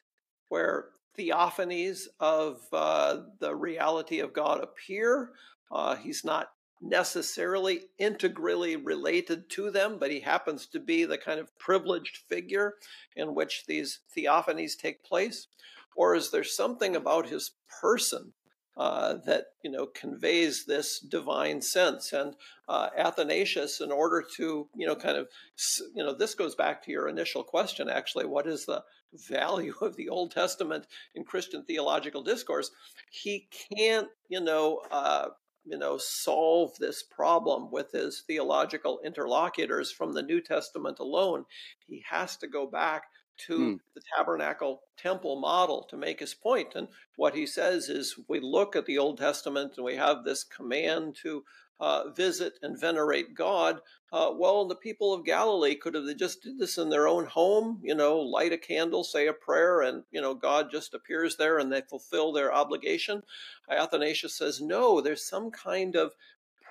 where 0.48 0.86
theophanies 1.18 2.04
of 2.20 2.60
uh, 2.72 3.18
the 3.40 3.54
reality 3.54 4.20
of 4.20 4.32
God 4.32 4.62
appear? 4.62 5.32
Uh, 5.70 5.96
he's 5.96 6.24
not 6.24 6.50
necessarily 6.80 7.82
integrally 7.98 8.76
related 8.76 9.50
to 9.50 9.70
them, 9.70 9.98
but 9.98 10.10
he 10.10 10.20
happens 10.20 10.66
to 10.66 10.80
be 10.80 11.04
the 11.04 11.18
kind 11.18 11.40
of 11.40 11.56
privileged 11.58 12.18
figure 12.28 12.74
in 13.16 13.34
which 13.34 13.64
these 13.66 14.00
theophanies 14.16 14.76
take 14.76 15.02
place? 15.04 15.48
Or 15.96 16.14
is 16.14 16.30
there 16.30 16.44
something 16.44 16.94
about 16.94 17.28
his 17.28 17.52
person 17.80 18.32
uh, 18.78 19.14
that 19.26 19.46
you 19.62 19.70
know 19.70 19.86
conveys 19.86 20.64
this 20.64 21.00
divine 21.00 21.60
sense. 21.60 22.12
And 22.12 22.34
uh, 22.68 22.90
Athanasius, 22.96 23.80
in 23.80 23.90
order 23.90 24.24
to 24.36 24.68
you 24.74 24.86
know 24.86 24.94
kind 24.94 25.16
of 25.18 25.28
you 25.94 26.04
know 26.04 26.14
this 26.14 26.36
goes 26.36 26.54
back 26.54 26.84
to 26.84 26.92
your 26.92 27.08
initial 27.08 27.42
question. 27.42 27.88
Actually, 27.88 28.26
what 28.26 28.46
is 28.46 28.64
the 28.64 28.84
value 29.28 29.74
of 29.80 29.96
the 29.96 30.08
Old 30.08 30.30
Testament 30.30 30.86
in 31.16 31.24
Christian 31.24 31.64
theological 31.64 32.22
discourse? 32.22 32.70
He 33.10 33.48
can't 33.76 34.08
you 34.28 34.40
know. 34.40 34.80
Uh, 34.90 35.30
you 35.68 35.78
know, 35.78 35.98
solve 35.98 36.76
this 36.78 37.02
problem 37.02 37.70
with 37.70 37.92
his 37.92 38.22
theological 38.26 39.00
interlocutors 39.04 39.90
from 39.92 40.12
the 40.12 40.22
New 40.22 40.40
Testament 40.40 40.98
alone. 40.98 41.44
He 41.86 42.04
has 42.08 42.36
to 42.38 42.46
go 42.46 42.66
back 42.66 43.04
to 43.46 43.74
Mm. 43.74 43.80
the 43.94 44.02
tabernacle 44.16 44.82
temple 44.96 45.36
model 45.40 45.84
to 45.84 45.96
make 45.96 46.20
his 46.20 46.34
point. 46.34 46.74
And 46.74 46.88
what 47.16 47.34
he 47.34 47.46
says 47.46 47.88
is 47.88 48.18
we 48.28 48.40
look 48.40 48.74
at 48.74 48.86
the 48.86 48.98
Old 48.98 49.18
Testament 49.18 49.74
and 49.76 49.84
we 49.84 49.96
have 49.96 50.24
this 50.24 50.42
command 50.44 51.16
to 51.22 51.44
uh, 51.80 52.10
visit 52.10 52.58
and 52.62 52.80
venerate 52.80 53.34
God. 53.34 53.80
Uh, 54.12 54.30
well, 54.34 54.66
the 54.66 54.74
people 54.74 55.12
of 55.12 55.24
Galilee 55.24 55.74
could 55.74 55.94
have 55.94 56.06
they 56.06 56.14
just 56.14 56.42
did 56.42 56.58
this 56.58 56.78
in 56.78 56.88
their 56.88 57.06
own 57.06 57.26
home, 57.26 57.80
you 57.82 57.94
know, 57.94 58.18
light 58.18 58.52
a 58.52 58.58
candle, 58.58 59.04
say 59.04 59.26
a 59.26 59.32
prayer, 59.32 59.82
and 59.82 60.02
you 60.10 60.20
know 60.20 60.34
God 60.34 60.70
just 60.70 60.94
appears 60.94 61.36
there 61.36 61.58
and 61.58 61.70
they 61.70 61.82
fulfill 61.82 62.32
their 62.32 62.52
obligation. 62.52 63.22
Athanasius 63.70 64.34
says 64.34 64.60
no. 64.60 65.00
There's 65.00 65.28
some 65.28 65.50
kind 65.50 65.94
of 65.94 66.14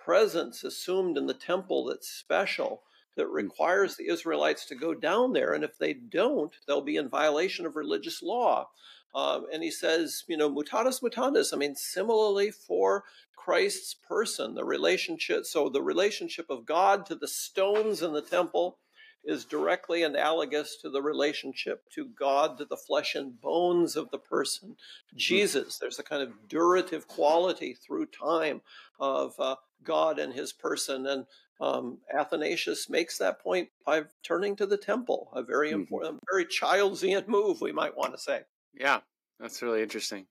presence 0.04 0.64
assumed 0.64 1.18
in 1.18 1.28
the 1.28 1.34
temple 1.34 1.86
that's 1.86 2.10
special 2.10 2.82
that 3.16 3.28
requires 3.28 3.96
the 3.96 4.08
Israelites 4.10 4.66
to 4.66 4.76
go 4.76 4.94
down 4.94 5.34
there, 5.34 5.54
and 5.54 5.64
if 5.64 5.78
they 5.78 5.94
don't, 5.94 6.54
they'll 6.68 6.82
be 6.82 6.98
in 6.98 7.10
violation 7.10 7.66
of 7.66 7.76
religious 7.76 8.24
law. 8.24 8.70
Um, 9.16 9.46
and 9.52 9.64
he 9.64 9.72
says, 9.72 10.24
you 10.28 10.38
know, 10.38 10.50
mutatis 10.50 11.02
mutandis. 11.02 11.54
I 11.54 11.58
mean, 11.58 11.76
similarly 11.76 12.52
for 12.52 13.04
Christ's 13.36 13.94
person, 13.94 14.56
the 14.56 14.66
relationship. 14.66 15.46
So 15.46 15.70
the 15.70 15.82
relationship 15.82 16.48
of 16.50 16.66
God 16.66 17.06
to 17.08 17.16
the 17.16 17.28
stones 17.28 18.02
in 18.02 18.14
the 18.14 18.22
temple 18.22 18.78
is 19.24 19.44
directly 19.46 20.04
analogous 20.04 20.78
to 20.82 20.90
the 20.90 21.02
relationship 21.02 21.84
to 21.94 22.06
God 22.06 22.58
to 22.58 22.66
the 22.66 22.78
flesh 22.78 23.16
and 23.16 23.40
bones 23.42 23.96
of 23.96 24.10
the 24.12 24.18
person, 24.20 24.78
Jesus. 25.16 25.78
There's 25.78 26.00
a 26.00 26.04
kind 26.04 26.22
of 26.22 26.34
durative 26.48 27.08
quality 27.08 27.74
through 27.74 28.06
time 28.08 28.62
of 29.00 29.34
uh, 29.40 29.56
God 29.84 30.20
and 30.20 30.34
His 30.34 30.54
person, 30.54 31.06
and 31.08 31.26
um, 31.60 31.98
Athanasius 32.14 32.90
makes 32.90 33.18
that 33.18 33.42
point 33.42 33.70
by 33.86 34.04
turning 34.24 34.56
to 34.58 34.66
the 34.66 34.78
temple, 34.78 35.30
a 35.34 35.42
very 35.44 35.72
Mhm. 35.72 35.76
important, 35.76 36.20
very 36.32 36.46
Childsian 36.46 37.28
move, 37.28 37.60
we 37.60 37.72
might 37.72 37.98
want 37.98 38.14
to 38.14 38.20
say. 38.20 38.44
Yeah, 38.80 39.00
that's 39.40 39.62
really 39.62 39.82
interesting. 39.82 40.28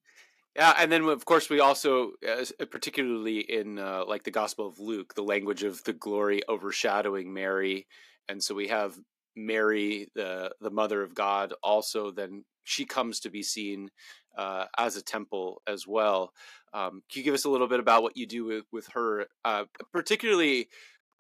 Yeah, 0.55 0.75
and 0.79 0.91
then 0.91 1.05
of 1.05 1.25
course 1.25 1.51
we 1.51 1.61
also, 1.61 2.13
uh, 2.27 2.45
particularly 2.71 3.41
in 3.41 3.79
uh, 3.79 4.05
like 4.07 4.25
the 4.25 4.31
Gospel 4.31 4.67
of 4.67 4.79
Luke, 4.79 5.15
the 5.15 5.23
language 5.23 5.63
of 5.65 5.85
the 5.85 5.93
glory 5.93 6.41
overshadowing 6.49 7.35
Mary, 7.35 7.87
and 8.29 8.43
so 8.43 8.55
we 8.55 8.69
have 8.69 8.99
Mary, 9.37 10.09
the 10.15 10.53
the 10.61 10.71
Mother 10.71 11.03
of 11.03 11.15
God, 11.15 11.53
also 11.63 12.11
then 12.11 12.45
she 12.65 12.87
comes 12.87 13.21
to 13.21 13.31
be 13.31 13.43
seen 13.43 13.91
uh, 14.39 14.65
as 14.79 14.97
a 14.97 15.03
temple 15.03 15.63
as 15.67 15.87
well. 15.87 16.33
Um, 16.73 17.03
can 17.11 17.21
you 17.21 17.25
give 17.25 17.35
us 17.35 17.45
a 17.45 17.51
little 17.51 17.69
bit 17.69 17.81
about 17.81 18.03
what 18.03 18.17
you 18.17 18.27
do 18.27 18.45
with 18.45 18.65
with 18.73 18.89
her, 18.95 19.27
uh, 19.45 19.65
particularly? 19.93 20.69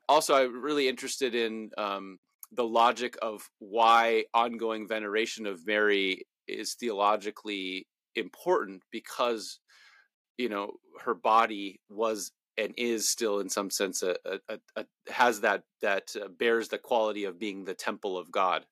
Also, 0.08 0.34
I'm 0.34 0.62
really 0.62 0.88
interested 0.88 1.34
in 1.34 1.70
um, 1.76 2.18
the 2.52 2.64
logic 2.64 3.16
of 3.20 3.50
why 3.58 4.24
ongoing 4.32 4.88
veneration 4.88 5.46
of 5.46 5.66
Mary 5.66 6.22
is 6.48 6.74
theologically 6.74 7.86
important 8.14 8.82
because 8.90 9.60
you 10.38 10.48
know 10.48 10.72
her 11.00 11.14
body 11.14 11.80
was 11.88 12.32
and 12.58 12.72
is 12.76 13.10
still 13.10 13.40
in 13.40 13.48
some 13.50 13.70
sense 13.70 14.02
a, 14.02 14.16
a, 14.48 14.58
a, 14.76 14.86
has 15.08 15.40
that 15.42 15.64
that 15.82 16.14
uh, 16.20 16.28
bears 16.28 16.68
the 16.68 16.78
quality 16.78 17.24
of 17.24 17.38
being 17.38 17.64
the 17.64 17.74
temple 17.74 18.16
of 18.16 18.30
God. 18.30 18.64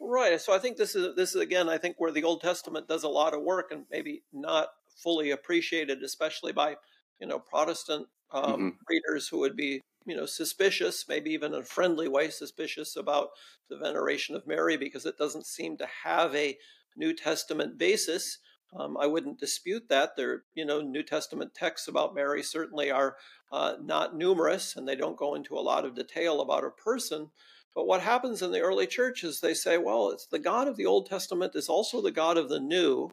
Right. 0.00 0.40
So 0.40 0.54
I 0.54 0.58
think 0.58 0.76
this 0.76 0.94
is 0.94 1.14
this 1.16 1.34
is 1.34 1.40
again 1.40 1.68
I 1.68 1.78
think 1.78 1.96
where 1.98 2.12
the 2.12 2.24
Old 2.24 2.40
Testament 2.40 2.88
does 2.88 3.02
a 3.04 3.08
lot 3.08 3.34
of 3.34 3.42
work 3.42 3.72
and 3.72 3.84
maybe 3.90 4.22
not 4.32 4.68
fully 5.02 5.30
appreciated, 5.30 6.02
especially 6.02 6.52
by 6.52 6.76
you 7.20 7.26
know 7.26 7.38
Protestant 7.38 8.06
um, 8.30 8.44
Mhm. 8.44 8.76
readers 8.88 9.28
who 9.28 9.38
would 9.40 9.56
be 9.56 9.80
you 10.08 10.16
know 10.16 10.26
suspicious, 10.26 11.04
maybe 11.08 11.30
even 11.30 11.54
in 11.54 11.60
a 11.60 11.64
friendly 11.64 12.08
way, 12.08 12.30
suspicious 12.30 12.96
about 12.96 13.28
the 13.68 13.76
veneration 13.76 14.34
of 14.34 14.46
Mary 14.46 14.76
because 14.76 15.06
it 15.06 15.18
doesn't 15.18 15.46
seem 15.46 15.76
to 15.76 15.88
have 16.04 16.34
a 16.34 16.56
New 16.96 17.14
Testament 17.14 17.78
basis. 17.78 18.38
Um, 18.76 18.96
I 18.98 19.06
wouldn't 19.06 19.40
dispute 19.40 19.88
that. 19.88 20.16
There, 20.16 20.42
you 20.54 20.64
know, 20.64 20.80
New 20.80 21.02
Testament 21.02 21.54
texts 21.54 21.88
about 21.88 22.14
Mary 22.14 22.42
certainly 22.42 22.90
are 22.90 23.16
uh, 23.50 23.74
not 23.80 24.16
numerous, 24.16 24.76
and 24.76 24.86
they 24.86 24.96
don't 24.96 25.16
go 25.16 25.34
into 25.34 25.56
a 25.56 25.60
lot 25.60 25.84
of 25.84 25.94
detail 25.94 26.40
about 26.40 26.62
her 26.62 26.70
person. 26.70 27.30
But 27.74 27.86
what 27.86 28.02
happens 28.02 28.42
in 28.42 28.50
the 28.50 28.60
early 28.60 28.86
church 28.86 29.22
is 29.24 29.40
they 29.40 29.54
say, 29.54 29.78
well, 29.78 30.10
it's 30.10 30.26
the 30.26 30.38
God 30.38 30.68
of 30.68 30.76
the 30.76 30.86
Old 30.86 31.06
Testament 31.06 31.52
is 31.54 31.68
also 31.68 32.02
the 32.02 32.10
God 32.10 32.36
of 32.36 32.48
the 32.48 32.60
New. 32.60 33.10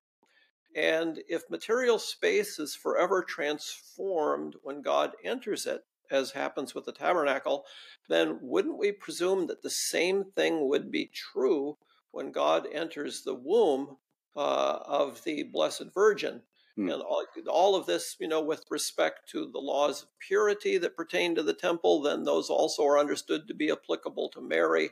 And 0.76 1.20
if 1.30 1.50
material 1.50 2.00
space 2.00 2.60
is 2.60 2.76
forever 2.76 3.24
transformed 3.24 4.56
when 4.62 4.82
God 4.82 5.12
enters 5.24 5.66
it, 5.66 5.84
as 6.12 6.32
happens 6.32 6.74
with 6.74 6.86
the 6.86 6.92
tabernacle, 6.92 7.66
then 8.10 8.40
wouldn't 8.42 8.78
we 8.78 8.92
presume 8.92 9.48
that 9.48 9.62
the 9.62 9.70
same 9.70 10.24
thing 10.24 10.68
would 10.68 10.92
be 10.92 11.10
true 11.14 11.78
when 12.12 12.32
God 12.32 12.68
enters 12.72 13.24
the 13.24 13.36
womb 13.36 13.98
uh, 14.36 14.80
of 14.86 15.24
the 15.24 15.44
Blessed 15.44 15.94
Virgin? 15.94 16.42
Hmm. 16.76 16.90
And 16.90 17.02
all, 17.02 17.26
all 17.48 17.76
of 17.76 17.86
this, 17.86 18.18
you 18.20 18.28
know, 18.28 18.42
with 18.42 18.66
respect 18.70 19.30
to 19.32 19.50
the 19.52 19.60
laws 19.60 20.04
of 20.04 20.10
purity 20.20 20.78
that 20.78 20.98
pertain 20.98 21.36
to 21.36 21.44
the 21.44 21.54
temple, 21.54 22.02
then 22.02 22.24
those 22.24 22.50
also 22.50 22.86
are 22.86 23.00
understood 23.00 23.48
to 23.48 23.54
be 23.54 23.72
applicable 23.72 24.30
to 24.30 24.42
Mary. 24.42 24.90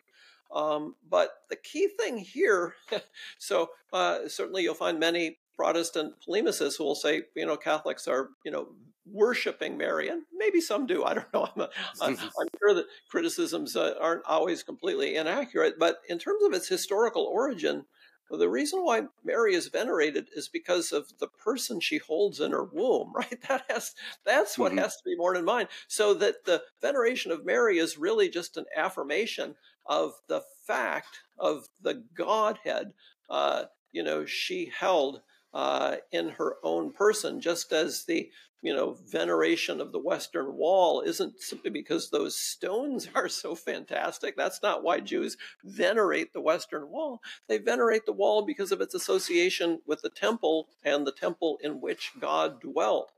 Um, 0.53 0.95
but 1.09 1.29
the 1.49 1.55
key 1.55 1.89
thing 1.99 2.17
here, 2.17 2.75
so 3.37 3.69
uh, 3.91 4.27
certainly 4.27 4.63
you'll 4.63 4.75
find 4.75 4.99
many 4.99 5.39
Protestant 5.55 6.15
polemicists 6.27 6.77
who 6.77 6.83
will 6.83 6.95
say, 6.95 7.23
you 7.35 7.45
know, 7.45 7.57
Catholics 7.57 8.07
are, 8.07 8.29
you 8.45 8.51
know, 8.51 8.69
worshiping 9.05 9.77
Mary, 9.77 10.07
and 10.09 10.23
maybe 10.33 10.61
some 10.61 10.85
do. 10.85 11.03
I 11.03 11.13
don't 11.15 11.33
know. 11.33 11.49
I'm, 12.01 12.17
I'm 12.17 12.47
sure 12.59 12.73
that 12.73 12.87
criticisms 13.09 13.75
uh, 13.75 13.95
aren't 13.99 14.25
always 14.25 14.63
completely 14.63 15.15
inaccurate, 15.15 15.77
but 15.79 16.01
in 16.09 16.19
terms 16.19 16.43
of 16.43 16.53
its 16.53 16.67
historical 16.67 17.23
origin, 17.23 17.85
the 18.29 18.49
reason 18.49 18.83
why 18.83 19.03
Mary 19.23 19.53
is 19.53 19.67
venerated 19.67 20.27
is 20.35 20.47
because 20.47 20.91
of 20.91 21.19
the 21.19 21.27
person 21.27 21.79
she 21.79 21.97
holds 21.99 22.39
in 22.39 22.51
her 22.51 22.63
womb, 22.63 23.13
right? 23.15 23.41
That 23.47 23.65
has 23.69 23.93
that's 24.25 24.57
what 24.57 24.71
Mhm. 24.71 24.79
has 24.79 24.95
to 24.95 25.03
be 25.05 25.15
borne 25.15 25.37
in 25.37 25.45
mind. 25.45 25.69
So 25.87 26.13
that 26.15 26.45
the 26.45 26.63
veneration 26.81 27.31
of 27.31 27.45
Mary 27.45 27.77
is 27.77 27.97
really 27.97 28.29
just 28.29 28.57
an 28.57 28.65
affirmation 28.75 29.55
of 29.85 30.13
the 30.27 30.41
fact 30.65 31.19
of 31.37 31.67
the 31.81 32.05
Godhead. 32.15 32.93
Uh, 33.29 33.65
you 33.91 34.01
know, 34.03 34.25
she 34.25 34.65
held 34.75 35.21
uh, 35.53 35.97
in 36.11 36.29
her 36.29 36.57
own 36.63 36.91
person, 36.91 37.39
just 37.39 37.71
as 37.71 38.05
the 38.05 38.31
you 38.63 38.73
know 38.75 38.93
veneration 38.93 39.81
of 39.81 39.91
the 39.93 39.99
Western 39.99 40.55
Wall 40.55 41.01
isn't 41.01 41.41
simply 41.41 41.71
because 41.71 42.09
those 42.11 42.37
stones 42.37 43.09
are 43.15 43.29
so 43.29 43.55
fantastic. 43.55 44.37
That's 44.37 44.63
not 44.63 44.83
why 44.83 45.01
Jews 45.01 45.37
venerate 45.65 46.33
the 46.33 46.41
Western 46.41 46.89
Wall. 46.89 47.21
They 47.49 47.59
venerate 47.59 48.05
the 48.07 48.13
wall 48.13 48.45
because 48.45 48.71
of 48.73 48.81
its 48.81 48.95
association 48.95 49.81
with 49.87 50.01
the 50.03 50.11
temple 50.11 50.69
and 50.83 51.07
the 51.07 51.13
temple 51.13 51.59
in 51.63 51.81
which 51.81 52.11
God 52.19 52.61
dwelt. 52.61 53.13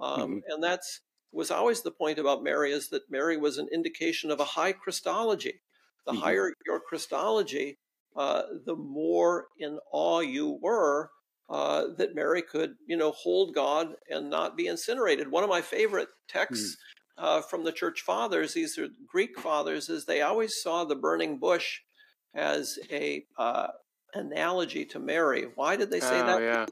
Um, 0.00 0.42
And 0.48 0.62
that's 0.62 1.00
was 1.32 1.50
always 1.50 1.82
the 1.82 1.90
point 1.92 2.18
about 2.18 2.42
Mary 2.42 2.72
is 2.72 2.88
that 2.90 3.10
Mary 3.10 3.36
was 3.36 3.58
an 3.58 3.68
indication 3.72 4.30
of 4.30 4.40
a 4.40 4.44
high 4.44 4.72
Christology. 4.72 5.60
The 6.06 6.12
Mhm. 6.12 6.14
higher 6.14 6.52
your 6.66 6.80
Christology, 6.80 7.78
uh, 8.16 8.44
the 8.64 8.76
more 8.76 9.48
in 9.58 9.78
awe 9.92 10.20
you 10.20 10.58
were 10.62 11.10
uh, 11.48 11.86
that 11.96 12.14
Mary 12.14 12.42
could, 12.42 12.76
you 12.86 12.96
know, 12.96 13.12
hold 13.12 13.54
God 13.54 13.94
and 14.10 14.28
not 14.30 14.56
be 14.56 14.66
incinerated. 14.66 15.30
One 15.30 15.44
of 15.44 15.50
my 15.50 15.62
favorite 15.62 16.08
texts 16.28 16.76
uh, 17.16 17.40
from 17.42 17.64
the 17.64 17.72
church 17.72 18.02
fathers, 18.02 18.54
these 18.54 18.78
are 18.78 18.88
Greek 19.06 19.38
fathers, 19.38 19.88
is 19.88 20.04
they 20.04 20.22
always 20.22 20.60
saw 20.62 20.84
the 20.84 20.94
burning 20.96 21.38
bush 21.38 21.80
as 22.34 22.78
a 22.90 23.24
uh, 23.38 23.68
analogy 24.14 24.84
to 24.86 24.98
Mary. 24.98 25.46
Why 25.54 25.76
did 25.76 25.90
they 25.90 26.00
say 26.00 26.20
oh, 26.20 26.26
that? 26.26 26.42
yeah. 26.42 26.66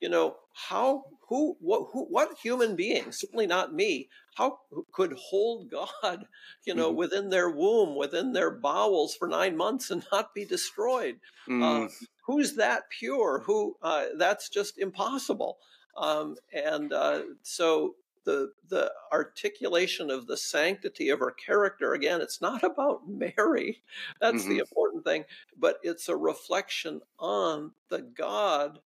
you 0.00 0.08
know 0.08 0.36
how 0.68 1.04
who 1.28 1.56
what 1.60 1.88
who 1.92 2.04
what 2.06 2.36
human 2.42 2.76
being 2.76 3.10
certainly 3.12 3.46
not 3.46 3.72
me 3.72 4.08
how 4.36 4.58
could 4.92 5.12
hold 5.14 5.70
god 6.02 6.26
you 6.66 6.74
know 6.74 6.92
Mhm. 6.92 6.96
within 6.96 7.30
their 7.30 7.48
womb 7.50 7.96
within 7.96 8.32
their 8.32 8.50
bowels 8.50 9.14
for 9.14 9.28
nine 9.28 9.56
months 9.56 9.90
and 9.90 10.04
not 10.12 10.34
be 10.34 10.44
destroyed 10.44 11.20
Mm, 11.48 11.62
uh, 11.62 11.88
who's 12.22 12.54
that 12.56 12.88
pure 12.90 13.40
who 13.40 13.76
uh, 13.82 14.06
that's 14.16 14.48
just 14.48 14.78
impossible 14.78 15.58
um, 15.96 16.36
and 16.52 16.92
uh, 16.92 17.22
so 17.42 17.96
the 18.24 18.52
the 18.68 18.92
articulation 19.12 20.10
of 20.10 20.26
the 20.26 20.36
sanctity 20.36 21.08
of 21.08 21.18
her 21.18 21.32
character 21.32 21.92
again 21.94 22.20
it's 22.20 22.40
not 22.40 22.62
about 22.72 23.08
mary 23.08 23.82
that's 24.20 24.46
the 24.46 24.58
Mhm. 24.58 24.60
important 24.60 25.04
thing 25.04 25.24
but 25.56 25.78
it's 25.82 26.08
a 26.08 26.16
reflection 26.16 27.00
on 27.18 27.72
the 27.88 28.00
god 28.02 28.80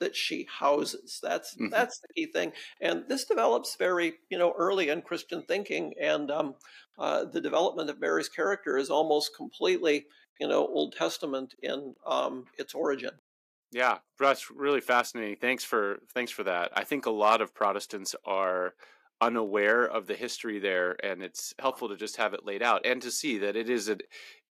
that 0.00 0.14
she 0.14 0.44
houses. 0.44 1.18
That's 1.22 1.56
Mhm. 1.56 1.70
that's 1.70 1.98
the 2.00 2.08
key 2.14 2.26
thing, 2.26 2.52
and 2.80 3.08
this 3.08 3.24
develops 3.24 3.74
very 3.76 4.18
you 4.30 4.38
know 4.38 4.52
early 4.56 4.90
in 4.90 5.02
Christian 5.02 5.42
thinking, 5.42 5.94
and 6.00 6.30
um, 6.30 6.54
uh, 6.98 7.24
the 7.24 7.40
development 7.40 7.90
of 7.90 7.98
Mary's 8.00 8.28
character 8.28 8.76
is 8.76 8.90
almost 8.90 9.34
completely 9.36 10.06
you 10.38 10.48
know 10.48 10.66
Old 10.66 10.94
Testament 10.94 11.54
in 11.62 11.94
um, 12.06 12.46
its 12.58 12.74
origin. 12.74 13.10
Yeah, 13.70 13.98
that's 14.18 14.50
really 14.50 14.80
fascinating. 14.80 15.36
Thanks 15.36 15.64
for 15.64 15.98
thanks 16.14 16.32
for 16.32 16.44
that. 16.44 16.70
I 16.74 16.84
think 16.84 17.06
a 17.06 17.10
lot 17.10 17.40
of 17.40 17.54
Protestants 17.54 18.14
are 18.24 18.74
unaware 19.20 19.84
of 19.84 20.06
the 20.06 20.14
history 20.14 20.58
there, 20.58 20.96
and 21.04 21.22
it's 21.22 21.54
helpful 21.58 21.88
to 21.88 21.96
just 21.96 22.16
have 22.16 22.34
it 22.34 22.46
laid 22.46 22.62
out 22.62 22.86
and 22.86 23.02
to 23.02 23.10
see 23.10 23.38
that 23.38 23.56
it 23.56 23.68
is 23.68 23.88
a 23.88 23.98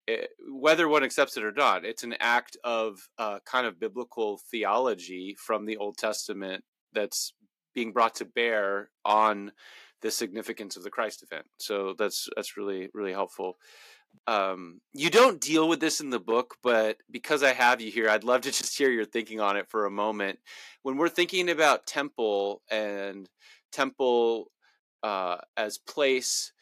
it, 0.07 0.31
whether 0.51 0.89
one 0.89 1.03
accepts 1.03 1.37
it 1.37 1.45
or 1.45 1.53
not, 1.53 1.85
it's 1.85 2.05
an 2.05 2.15
act 2.21 2.57
of 2.65 3.09
uh, 3.19 3.39
kind 3.47 3.67
of 3.67 3.81
biblical 3.81 4.41
theology 4.51 5.37
from 5.39 5.65
the 5.65 5.77
Old 5.79 5.97
Testament 5.97 6.63
that's 6.93 7.33
being 7.75 7.93
brought 7.93 8.15
to 8.17 8.25
bear 8.25 8.91
on 9.05 9.53
the 10.03 10.11
significance 10.11 10.77
of 10.77 10.83
the 10.83 10.91
Christ 10.91 11.23
event. 11.23 11.47
So 11.59 11.95
that's 11.99 12.29
that's 12.37 12.57
really 12.57 12.89
really 12.93 13.13
helpful. 13.13 13.57
Um, 14.27 14.81
you 14.93 15.11
don't 15.11 15.41
deal 15.41 15.69
with 15.69 15.81
this 15.81 16.01
in 16.01 16.11
the 16.11 16.19
book, 16.19 16.57
but 16.63 16.99
because 17.11 17.43
I 17.43 17.53
have 17.53 17.81
you 17.81 17.91
here, 17.91 18.09
I'd 18.09 18.25
love 18.25 18.43
to 18.43 18.51
just 18.53 18.77
hear 18.77 18.91
your 18.91 19.05
thinking 19.05 19.41
on 19.41 19.57
it 19.57 19.69
for 19.69 19.87
a 19.87 19.91
moment. 19.91 20.39
When 20.83 20.97
we're 20.97 21.09
thinking 21.09 21.51
about 21.51 21.87
temple 21.87 22.63
and 22.71 23.29
temple 23.73 24.51
uh, 25.03 25.39
as 25.57 25.79
place, 25.79 26.53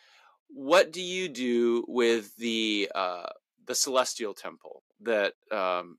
what 0.49 0.93
do 0.93 1.01
you 1.01 1.29
do 1.29 1.85
with 1.89 2.37
the 2.37 2.91
uh, 2.95 3.29
the 3.67 3.75
celestial 3.75 4.35
temple 4.35 4.83
that 5.01 5.35
um, 5.51 5.99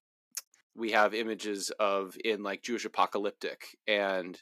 we 0.76 0.91
have 0.91 1.14
images 1.14 1.72
of 1.80 2.18
in 2.24 2.43
like 2.43 2.64
Jewish 2.64 2.86
apocalyptic 2.86 3.78
and 3.88 4.39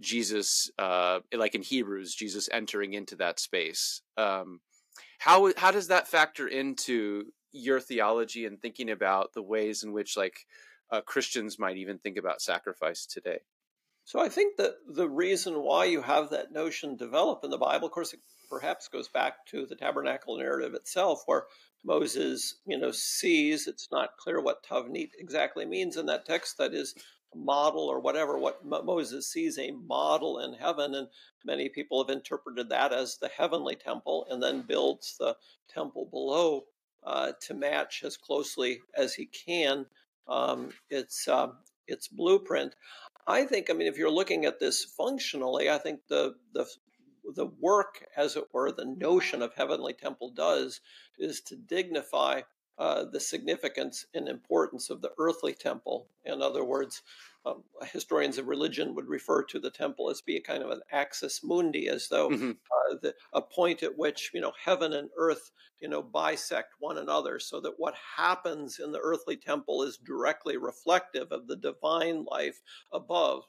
Jesus, 0.00 0.70
uh, 0.78 1.20
like 1.32 1.54
in 1.54 1.62
Hebrews, 1.62 2.14
Jesus 2.14 2.48
entering 2.52 2.94
into 2.94 3.16
that 3.16 3.40
space. 3.40 4.02
Um, 4.16 4.60
how 5.22 5.52
how 5.56 5.70
does 5.70 5.86
that 5.86 6.08
factor 6.08 6.48
into 6.48 7.26
your 7.52 7.78
theology 7.78 8.44
and 8.44 8.60
thinking 8.60 8.90
about 8.90 9.34
the 9.34 9.42
ways 9.42 9.84
in 9.84 9.92
which 9.92 10.16
like 10.16 10.46
uh, 10.90 11.00
Christians 11.00 11.60
might 11.60 11.76
even 11.76 11.98
think 11.98 12.16
about 12.16 12.42
sacrifice 12.42 13.06
today? 13.06 13.38
So 14.04 14.20
I 14.20 14.28
think 14.28 14.56
that 14.56 14.74
the 14.88 15.08
reason 15.08 15.62
why 15.62 15.84
you 15.84 16.02
have 16.02 16.30
that 16.30 16.50
notion 16.50 16.96
develop 16.96 17.44
in 17.44 17.50
the 17.50 17.58
Bible, 17.58 17.86
of 17.86 17.92
course, 17.92 18.12
it 18.12 18.18
perhaps 18.50 18.88
goes 18.88 19.08
back 19.08 19.46
to 19.46 19.64
the 19.64 19.76
tabernacle 19.76 20.36
narrative 20.38 20.74
itself, 20.74 21.22
where 21.26 21.44
Moses, 21.84 22.56
you 22.66 22.76
know, 22.76 22.90
sees. 22.90 23.68
It's 23.68 23.88
not 23.92 24.16
clear 24.18 24.40
what 24.40 24.64
tavnit 24.64 25.10
exactly 25.20 25.64
means 25.64 25.96
in 25.96 26.06
that 26.06 26.26
text. 26.26 26.58
That 26.58 26.74
is 26.74 26.96
model 27.34 27.82
or 27.82 28.00
whatever. 28.00 28.38
What 28.38 28.64
Moses 28.64 29.30
sees 29.30 29.58
a 29.58 29.72
model 29.72 30.38
in 30.38 30.54
heaven, 30.54 30.94
and 30.94 31.08
many 31.44 31.68
people 31.68 32.02
have 32.02 32.14
interpreted 32.14 32.68
that 32.68 32.92
as 32.92 33.18
the 33.18 33.28
heavenly 33.28 33.76
temple, 33.76 34.26
and 34.30 34.42
then 34.42 34.62
builds 34.62 35.16
the 35.18 35.36
temple 35.68 36.06
below 36.10 36.64
uh, 37.04 37.32
to 37.40 37.54
match 37.54 38.02
as 38.04 38.16
closely 38.16 38.80
as 38.96 39.14
he 39.14 39.26
can 39.26 39.86
um, 40.28 40.70
its 40.90 41.28
uh, 41.28 41.48
its 41.86 42.08
blueprint. 42.08 42.74
I 43.26 43.44
think. 43.44 43.70
I 43.70 43.74
mean, 43.74 43.88
if 43.88 43.98
you're 43.98 44.10
looking 44.10 44.44
at 44.44 44.60
this 44.60 44.84
functionally, 44.84 45.70
I 45.70 45.78
think 45.78 46.00
the 46.08 46.34
the 46.52 46.66
the 47.34 47.46
work, 47.46 48.04
as 48.16 48.36
it 48.36 48.44
were, 48.52 48.72
the 48.72 48.84
notion 48.84 49.42
of 49.42 49.54
heavenly 49.54 49.92
temple 49.92 50.30
does 50.30 50.80
is 51.18 51.40
to 51.42 51.56
dignify 51.56 52.42
uh, 52.78 53.04
the 53.04 53.20
significance 53.20 54.06
and 54.14 54.28
importance 54.28 54.90
of 54.90 55.02
the 55.02 55.12
earthly 55.18 55.52
temple. 55.52 56.08
In 56.24 56.40
other 56.40 56.64
words, 56.64 57.02
um, 57.44 57.64
historians 57.92 58.38
of 58.38 58.46
religion 58.46 58.94
would 58.94 59.08
refer 59.08 59.42
to 59.44 59.58
the 59.58 59.70
temple 59.70 60.08
as 60.08 60.20
being 60.20 60.42
kind 60.42 60.62
of 60.62 60.70
an 60.70 60.80
axis 60.90 61.42
mundi, 61.42 61.88
as 61.88 62.08
though 62.08 62.30
mm-hmm. 62.30 62.50
uh, 62.50 62.96
the, 63.02 63.14
a 63.32 63.42
point 63.42 63.82
at 63.82 63.98
which 63.98 64.30
you 64.32 64.40
know 64.40 64.52
heaven 64.64 64.92
and 64.92 65.10
earth 65.18 65.50
you 65.80 65.88
know 65.88 66.02
bisect 66.02 66.74
one 66.78 66.98
another, 66.98 67.40
so 67.40 67.60
that 67.60 67.74
what 67.78 67.94
happens 68.16 68.78
in 68.78 68.92
the 68.92 69.00
earthly 69.00 69.36
temple 69.36 69.82
is 69.82 69.98
directly 69.98 70.56
reflective 70.56 71.32
of 71.32 71.48
the 71.48 71.56
divine 71.56 72.24
life 72.30 72.60
above. 72.92 73.42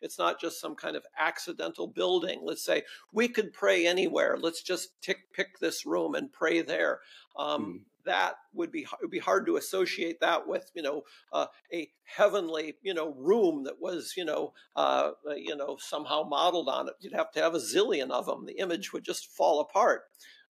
It's 0.00 0.18
not 0.18 0.40
just 0.40 0.60
some 0.60 0.76
kind 0.76 0.94
of 0.94 1.04
accidental 1.18 1.88
building. 1.88 2.40
Let's 2.44 2.64
say 2.64 2.84
we 3.12 3.26
could 3.26 3.52
pray 3.52 3.86
anywhere. 3.86 4.38
Let's 4.40 4.62
just 4.62 5.00
tick, 5.02 5.32
pick 5.34 5.58
this 5.58 5.84
room 5.84 6.14
and 6.14 6.32
pray 6.32 6.62
there. 6.62 7.00
Um, 7.36 7.64
mm 7.64 7.89
that 8.04 8.34
would 8.52 8.72
be 8.72 8.80
it 8.80 8.98
would 9.00 9.10
be 9.10 9.18
hard 9.18 9.46
to 9.46 9.56
associate 9.56 10.20
that 10.20 10.46
with 10.46 10.70
you 10.74 10.82
know 10.82 11.02
uh, 11.32 11.46
a 11.72 11.88
heavenly 12.04 12.74
you 12.82 12.94
know 12.94 13.14
room 13.14 13.64
that 13.64 13.80
was 13.80 14.14
you 14.16 14.24
know 14.24 14.52
uh, 14.76 15.10
uh, 15.28 15.34
you 15.34 15.56
know 15.56 15.76
somehow 15.78 16.22
modeled 16.22 16.68
on 16.68 16.88
it. 16.88 16.94
You'd 17.00 17.14
have 17.14 17.32
to 17.32 17.42
have 17.42 17.54
a 17.54 17.58
zillion 17.58 18.10
of 18.10 18.26
them. 18.26 18.46
The 18.46 18.58
image 18.58 18.92
would 18.92 19.04
just 19.04 19.26
fall 19.26 19.60
apart. 19.60 20.02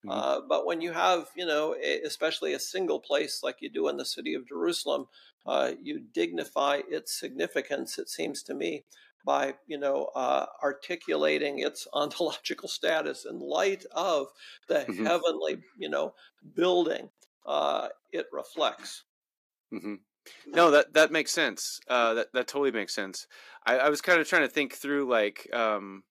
Mm-hmm. 0.05 0.11
Uh, 0.11 0.41
but 0.49 0.67
when 0.67 0.81
you 0.81 0.93
have 0.93 1.29
you 1.37 1.47
know 1.47 1.75
a, 1.83 2.01
especially 2.01 2.53
a 2.53 2.61
single 2.61 3.01
place 3.01 3.41
like 3.43 3.57
you 3.61 3.71
do 3.71 3.89
in 3.89 3.97
the 3.97 4.05
city 4.05 4.35
of 4.35 4.49
Jerusalem, 4.49 5.07
uh, 5.47 5.73
you 5.83 6.01
dignify 6.13 6.81
its 6.89 7.19
significance. 7.19 7.99
It 7.99 8.09
seems 8.09 8.43
to 8.45 8.55
me 8.55 8.85
by 9.25 9.55
you 9.67 9.79
know 9.79 10.11
uh, 10.15 10.47
articulating 10.63 11.59
its 11.59 11.87
ontological 11.93 12.69
status 12.69 13.27
in 13.29 13.39
light 13.39 13.85
of 13.93 14.29
the 14.69 14.81
mm-hmm. 14.81 15.07
heavenly 15.07 15.59
you 15.79 15.89
know 15.89 16.15
building 16.55 17.11
uh, 17.47 17.89
it 18.13 18.27
reflects. 18.33 19.05
Mm-hmm. 19.73 19.95
No, 20.49 20.71
that 20.71 20.93
that 20.95 21.13
makes 21.13 21.33
sense. 21.33 21.81
Uh, 21.89 22.15
that 22.15 22.29
that 22.35 22.47
totally 22.49 22.73
makes 22.73 22.95
sense. 22.95 23.27
I, 23.67 23.79
I 23.79 23.89
was 23.89 24.01
kind 24.01 24.21
of 24.21 24.29
trying 24.29 24.43
to 24.43 24.49
think 24.49 24.75
through 24.75 25.09
like 25.09 25.49
um, 25.53 26.03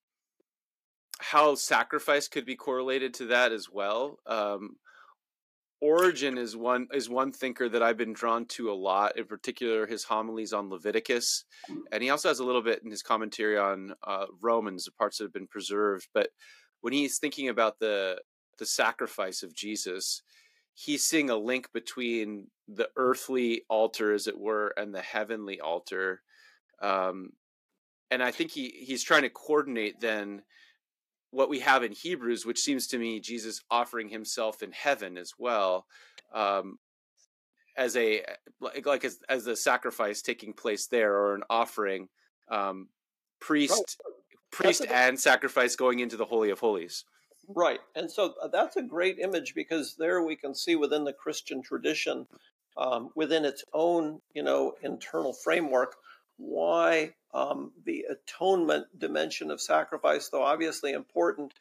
how 1.20 1.56
sacrifice 1.56 2.28
could 2.28 2.46
be 2.46 2.56
correlated 2.56 3.14
to 3.16 3.26
that 3.28 3.52
as 3.52 3.70
well. 3.70 4.18
Um, 4.26 4.78
Origen 5.82 6.38
is 6.38 6.58
one 6.58 6.88
is 6.94 7.10
one 7.10 7.32
thinker 7.32 7.70
that 7.70 7.82
I've 7.82 7.98
been 7.98 8.14
drawn 8.14 8.46
to 8.48 8.72
a 8.72 8.74
lot. 8.74 9.18
In 9.18 9.26
particular, 9.26 9.88
his 9.88 10.04
homilies 10.04 10.52
on 10.52 10.70
Leviticus, 10.70 11.46
and 11.92 12.04
he 12.04 12.10
also 12.10 12.28
has 12.28 12.40
a 12.40 12.44
little 12.44 12.62
bit 12.62 12.82
in 12.84 12.92
his 12.92 13.02
commentary 13.02 13.58
on 13.58 13.94
uh, 14.06 14.26
Romans, 14.42 14.86
the 14.86 14.92
parts 14.92 15.18
that 15.18 15.26
have 15.26 15.34
been 15.34 15.48
preserved. 15.48 16.08
But 16.14 16.30
when 16.82 16.92
he's 16.92 17.18
thinking 17.18 17.48
about 17.48 17.80
the 17.80 18.20
the 18.58 18.66
sacrifice 18.66 19.42
of 19.42 19.56
Jesus, 19.56 20.22
he's 20.80 21.04
seeing 21.04 21.30
a 21.30 21.36
link 21.36 21.74
between 21.74 22.48
the 22.70 22.90
earthly 22.96 23.64
altar, 23.70 24.14
as 24.14 24.28
it 24.28 24.40
were, 24.40 24.74
and 24.78 24.96
the 24.96 25.02
heavenly 25.02 25.60
altar. 25.60 26.22
Um, 26.82 27.34
and 28.10 28.24
I 28.24 28.32
think 28.32 28.52
he 28.52 28.70
he's 28.70 29.04
trying 29.04 29.24
to 29.24 29.30
coordinate 29.30 30.00
then 30.00 30.44
what 31.32 31.50
we 31.50 31.60
have 31.60 31.84
in 31.84 31.92
Hebrews, 31.92 32.46
which 32.46 32.60
seems 32.60 32.88
to 32.88 32.98
me 32.98 33.20
Jesus 33.20 33.62
offering 33.70 34.08
himself 34.08 34.64
in 34.64 34.72
heaven 34.72 35.18
as 35.18 35.34
well, 35.38 35.86
um, 36.34 36.80
as 37.76 37.98
a 37.98 38.24
like, 38.62 38.86
like 38.86 39.04
as 39.04 39.20
as 39.28 39.48
a 39.48 39.58
sacrifice 39.58 40.22
taking 40.22 40.54
place 40.54 40.88
there 40.88 41.14
or 41.14 41.36
an 41.36 41.44
offering, 41.50 42.08
um, 42.50 42.88
priest, 43.42 44.02
priest 44.50 44.86
and 44.90 45.20
sacrifice 45.20 45.76
going 45.76 46.00
into 46.00 46.16
the 46.16 46.26
holy 46.26 46.52
of 46.52 46.60
holies. 46.60 47.04
Right. 47.50 47.80
And 47.96 48.12
so 48.12 48.36
uh, 48.42 48.48
that's 48.48 48.78
a 48.78 48.82
great 48.84 49.18
image 49.20 49.56
because 49.56 49.96
there 49.96 50.22
we 50.24 50.36
can 50.36 50.54
see 50.54 50.76
within 50.76 51.04
the 51.04 51.14
Christian 51.14 51.62
tradition, 51.64 52.28
um, 52.78 53.10
within 53.16 53.44
its 53.44 53.64
own, 53.74 54.22
you 54.34 54.44
know, 54.44 54.76
internal 54.84 55.34
framework, 55.34 55.96
why 56.38 57.16
um, 57.34 57.72
the 57.86 58.06
atonement 58.10 58.88
dimension 59.00 59.50
of 59.50 59.62
sacrifice, 59.62 60.30
though 60.30 60.44
obviously 60.44 60.92
important, 60.92 61.54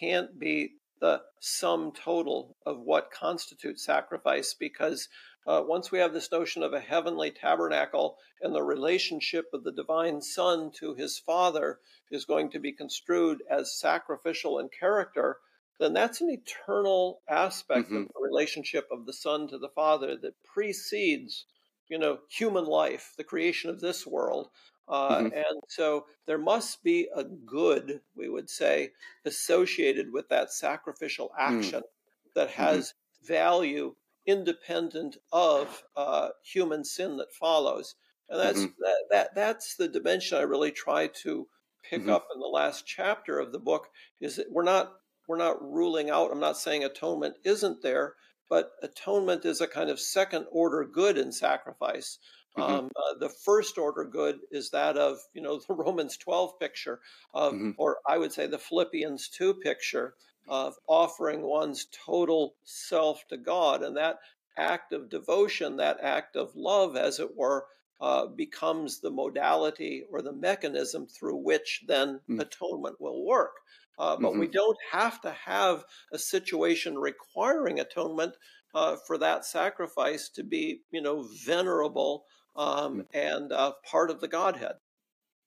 can't 0.00 0.38
be 0.38 0.74
the 1.00 1.20
sum 1.40 1.90
total 1.92 2.56
of 2.64 2.78
what 2.80 3.10
constitutes 3.10 3.84
sacrifice 3.84 4.54
because 4.54 5.08
uh, 5.46 5.62
once 5.66 5.90
we 5.90 5.98
have 5.98 6.12
this 6.12 6.30
notion 6.30 6.62
of 6.62 6.72
a 6.72 6.80
heavenly 6.80 7.30
tabernacle 7.30 8.16
and 8.40 8.54
the 8.54 8.62
relationship 8.62 9.46
of 9.52 9.64
the 9.64 9.72
divine 9.72 10.22
Son 10.22 10.70
to 10.78 10.94
his 10.94 11.18
Father 11.18 11.80
is 12.10 12.24
going 12.24 12.50
to 12.50 12.60
be 12.60 12.72
construed 12.72 13.42
as 13.50 13.78
sacrificial 13.78 14.58
in 14.58 14.68
character, 14.68 15.38
then 15.80 15.92
that's 15.92 16.20
an 16.20 16.30
eternal 16.30 17.22
aspect 17.28 17.86
mm-hmm. 17.86 18.02
of 18.02 18.08
the 18.08 18.20
relationship 18.22 18.86
of 18.92 19.04
the 19.04 19.12
Son 19.12 19.48
to 19.48 19.58
the 19.58 19.70
Father 19.70 20.16
that 20.16 20.34
precedes, 20.44 21.46
you 21.88 21.98
know, 21.98 22.18
human 22.30 22.64
life, 22.64 23.14
the 23.16 23.24
creation 23.24 23.68
of 23.68 23.80
this 23.80 24.06
world. 24.06 24.48
Uh, 24.88 25.16
mm-hmm. 25.16 25.26
And 25.34 25.62
so 25.68 26.06
there 26.26 26.38
must 26.38 26.84
be 26.84 27.08
a 27.14 27.24
good, 27.24 28.00
we 28.14 28.28
would 28.28 28.48
say, 28.48 28.92
associated 29.24 30.12
with 30.12 30.28
that 30.28 30.52
sacrificial 30.52 31.28
mm. 31.28 31.34
action 31.38 31.80
mm-hmm. 31.80 32.30
that 32.34 32.50
has 32.50 32.88
mm-hmm. 32.88 33.34
value 33.34 33.94
independent 34.26 35.16
of 35.32 35.82
uh, 35.96 36.28
human 36.42 36.84
sin 36.84 37.16
that 37.16 37.32
follows. 37.32 37.94
And 38.28 38.40
that's 38.40 38.60
mm-hmm. 38.60 38.80
that, 38.80 39.04
that 39.10 39.34
that's 39.34 39.76
the 39.76 39.88
dimension 39.88 40.38
I 40.38 40.42
really 40.42 40.70
try 40.70 41.08
to 41.22 41.46
pick 41.82 42.02
mm-hmm. 42.02 42.10
up 42.10 42.28
in 42.34 42.40
the 42.40 42.46
last 42.46 42.86
chapter 42.86 43.38
of 43.38 43.52
the 43.52 43.58
book. 43.58 43.88
Is 44.20 44.36
that 44.36 44.50
we're 44.50 44.62
not 44.62 44.92
we're 45.28 45.36
not 45.36 45.62
ruling 45.62 46.10
out. 46.10 46.30
I'm 46.32 46.40
not 46.40 46.56
saying 46.56 46.84
atonement 46.84 47.36
isn't 47.44 47.82
there, 47.82 48.14
but 48.48 48.72
atonement 48.82 49.44
is 49.44 49.60
a 49.60 49.66
kind 49.66 49.90
of 49.90 50.00
second 50.00 50.46
order 50.50 50.84
good 50.84 51.18
in 51.18 51.32
sacrifice. 51.32 52.18
Mm-hmm. 52.56 52.72
Um, 52.72 52.90
uh, 52.96 53.18
the 53.18 53.30
first 53.30 53.78
order 53.78 54.04
good 54.04 54.40
is 54.50 54.70
that 54.70 54.96
of 54.96 55.18
you 55.32 55.42
know 55.42 55.58
the 55.68 55.74
Romans 55.74 56.16
12 56.16 56.58
picture 56.58 57.00
of, 57.34 57.54
mm-hmm. 57.54 57.70
or 57.78 57.98
I 58.06 58.18
would 58.18 58.32
say 58.32 58.46
the 58.46 58.58
Philippians 58.58 59.28
2 59.28 59.54
picture 59.54 60.14
of 60.48 60.74
offering 60.86 61.42
one's 61.42 61.86
total 61.92 62.54
self 62.64 63.26
to 63.28 63.36
God, 63.36 63.82
and 63.82 63.96
that 63.96 64.18
act 64.56 64.92
of 64.92 65.08
devotion, 65.08 65.76
that 65.76 65.98
act 66.02 66.36
of 66.36 66.54
love, 66.54 66.96
as 66.96 67.20
it 67.20 67.36
were, 67.36 67.66
uh, 68.00 68.26
becomes 68.26 69.00
the 69.00 69.10
modality 69.10 70.04
or 70.10 70.22
the 70.22 70.32
mechanism 70.32 71.06
through 71.06 71.36
which 71.36 71.84
then 71.86 72.14
mm-hmm. 72.14 72.40
atonement 72.40 73.00
will 73.00 73.24
work. 73.24 73.52
Uh, 73.98 74.16
but 74.16 74.30
mm-hmm. 74.30 74.40
we 74.40 74.48
don't 74.48 74.78
have 74.90 75.20
to 75.20 75.30
have 75.30 75.84
a 76.12 76.18
situation 76.18 76.98
requiring 76.98 77.78
atonement 77.78 78.34
uh, 78.74 78.96
for 79.06 79.18
that 79.18 79.44
sacrifice 79.44 80.28
to 80.30 80.42
be, 80.42 80.80
you 80.90 81.00
know, 81.00 81.26
venerable 81.44 82.24
um, 82.56 83.06
and 83.14 83.52
uh, 83.52 83.72
part 83.84 84.10
of 84.10 84.20
the 84.20 84.28
Godhead. 84.28 84.74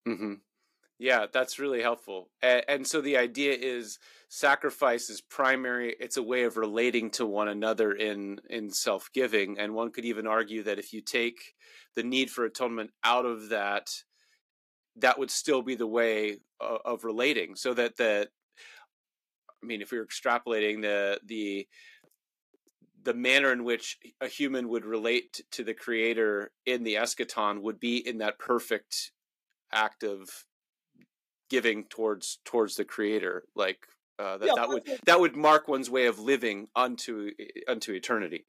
Mm-hmm. 0.08 0.36
Yeah, 0.98 1.26
that's 1.32 1.60
really 1.60 1.82
helpful. 1.82 2.30
And, 2.42 2.64
and, 2.68 2.88
so 2.88 3.02
the 3.02 3.18
idea 3.18 3.54
is 3.54 4.00
sacrifice 4.30 5.10
is 5.10 5.20
primary. 5.22 5.94
It's 6.00 6.16
a 6.16 6.24
way 6.24 6.44
of 6.44 6.56
relating 6.56 7.10
to 7.12 7.26
one 7.26 7.50
another 7.50 7.92
in 7.92 8.40
in 8.50 8.70
self 8.72 9.10
giving, 9.14 9.60
and 9.60 9.74
one 9.74 9.92
could 9.92 10.06
even 10.06 10.26
argue 10.26 10.64
that 10.64 10.80
if 10.80 10.94
you 10.94 11.02
take 11.02 11.54
the 11.96 12.04
need 12.04 12.32
for 12.32 12.46
atonement 12.46 12.92
out 13.04 13.26
of 13.26 13.50
that, 13.50 13.90
that 14.96 15.20
would 15.20 15.32
still 15.32 15.62
be 15.62 15.76
the 15.76 15.88
way 15.88 16.38
of, 16.62 16.80
of 16.86 17.04
relating. 17.04 17.56
So 17.58 17.74
that 17.74 17.98
the, 17.98 18.30
I 19.62 19.66
mean, 19.66 19.82
if 19.82 19.92
we 19.92 19.98
are 19.98 20.06
extrapolating 20.06 20.82
the 20.82 21.20
the 21.26 21.68
the 23.04 23.14
manner 23.14 23.52
in 23.52 23.66
which 23.66 23.98
a 24.22 24.28
human 24.28 24.70
would 24.70 24.86
relate 24.86 25.42
to 25.52 25.64
the 25.64 25.74
creator 25.74 26.52
in 26.66 26.84
the 26.84 26.96
eschaton 26.96 27.62
would 27.62 27.80
be 27.80 27.98
in 27.98 28.18
that 28.18 28.40
perfect 28.40 29.12
act 29.72 30.04
of 30.04 30.28
giving 31.50 31.84
towards 31.86 32.40
towards 32.46 32.76
the 32.76 32.86
creator 32.86 33.44
like 33.56 33.88
uh, 34.18 34.38
that, 34.38 34.48
yeah, 34.48 34.54
that 34.56 34.70
would 34.70 34.84
that 35.06 35.20
would 35.20 35.36
mark 35.36 35.68
one's 35.68 35.90
way 35.90 36.06
of 36.06 36.20
living 36.20 36.68
unto 36.76 37.32
unto 37.68 37.94
eternity. 37.94 38.46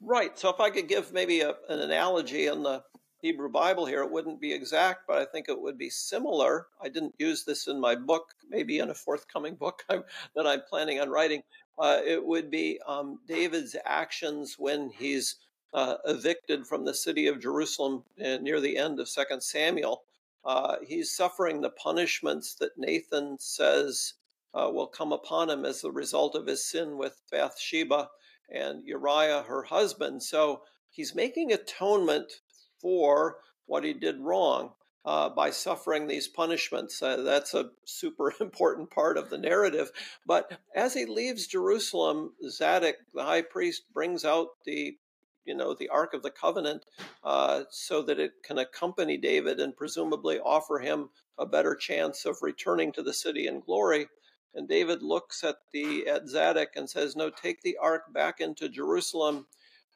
Right 0.00 0.38
so 0.38 0.48
if 0.50 0.60
i 0.60 0.70
could 0.70 0.88
give 0.88 1.12
maybe 1.12 1.40
a, 1.40 1.50
an 1.68 1.80
analogy 1.80 2.46
in 2.46 2.62
the 2.62 2.82
hebrew 3.20 3.50
bible 3.50 3.84
here 3.84 4.02
it 4.02 4.10
wouldn't 4.10 4.40
be 4.40 4.54
exact 4.54 5.06
but 5.06 5.18
i 5.18 5.26
think 5.26 5.48
it 5.48 5.60
would 5.60 5.76
be 5.76 5.90
similar. 5.90 6.68
I 6.82 6.88
didn't 6.88 7.14
use 7.18 7.44
this 7.44 7.66
in 7.66 7.80
my 7.80 7.94
book 7.94 8.30
maybe 8.48 8.78
in 8.78 8.90
a 8.90 8.94
forthcoming 8.94 9.56
book 9.56 9.84
that 9.88 10.46
i'm 10.46 10.62
planning 10.68 11.00
on 11.00 11.10
writing. 11.10 11.42
Uh, 11.78 12.00
it 12.04 12.24
would 12.24 12.50
be 12.50 12.78
um, 12.86 13.18
david's 13.26 13.76
actions 13.84 14.56
when 14.58 14.90
he's 14.90 15.36
uh, 15.72 15.96
evicted 16.04 16.66
from 16.66 16.84
the 16.84 16.94
city 16.94 17.26
of 17.26 17.40
jerusalem 17.40 18.02
uh, 18.24 18.36
near 18.38 18.60
the 18.60 18.76
end 18.76 19.00
of 19.00 19.08
second 19.08 19.42
samuel 19.42 20.02
uh, 20.44 20.76
he's 20.86 21.14
suffering 21.14 21.60
the 21.60 21.70
punishments 21.70 22.54
that 22.54 22.78
Nathan 22.78 23.36
says 23.38 24.14
uh, 24.54 24.70
will 24.72 24.86
come 24.86 25.12
upon 25.12 25.50
him 25.50 25.64
as 25.64 25.80
the 25.80 25.92
result 25.92 26.34
of 26.34 26.46
his 26.46 26.68
sin 26.68 26.96
with 26.96 27.20
Bathsheba 27.30 28.08
and 28.50 28.82
Uriah, 28.84 29.44
her 29.46 29.64
husband. 29.64 30.22
So 30.22 30.62
he's 30.90 31.14
making 31.14 31.52
atonement 31.52 32.32
for 32.80 33.38
what 33.66 33.84
he 33.84 33.92
did 33.92 34.20
wrong 34.20 34.72
uh, 35.04 35.28
by 35.28 35.50
suffering 35.50 36.06
these 36.06 36.28
punishments. 36.28 37.02
Uh, 37.02 37.18
that's 37.18 37.54
a 37.54 37.70
super 37.84 38.32
important 38.40 38.90
part 38.90 39.16
of 39.16 39.30
the 39.30 39.38
narrative. 39.38 39.90
But 40.26 40.58
as 40.74 40.94
he 40.94 41.06
leaves 41.06 41.46
Jerusalem, 41.46 42.32
Zadok, 42.48 42.96
the 43.14 43.24
high 43.24 43.42
priest, 43.42 43.82
brings 43.92 44.24
out 44.24 44.48
the 44.64 44.96
you 45.44 45.54
know 45.54 45.74
the 45.74 45.88
Ark 45.88 46.14
of 46.14 46.22
the 46.22 46.30
Covenant, 46.30 46.84
uh, 47.24 47.64
so 47.70 48.02
that 48.02 48.18
it 48.18 48.42
can 48.42 48.58
accompany 48.58 49.16
David 49.16 49.60
and 49.60 49.76
presumably 49.76 50.38
offer 50.40 50.78
him 50.78 51.10
a 51.38 51.46
better 51.46 51.74
chance 51.74 52.24
of 52.24 52.42
returning 52.42 52.92
to 52.92 53.02
the 53.02 53.12
city 53.14 53.46
in 53.46 53.60
glory. 53.60 54.08
And 54.54 54.68
David 54.68 55.02
looks 55.02 55.44
at 55.44 55.56
the 55.72 56.06
at 56.08 56.28
Zadok 56.28 56.76
and 56.76 56.88
says, 56.88 57.16
"No, 57.16 57.30
take 57.30 57.62
the 57.62 57.76
ark 57.78 58.12
back 58.12 58.40
into 58.40 58.68
Jerusalem. 58.68 59.46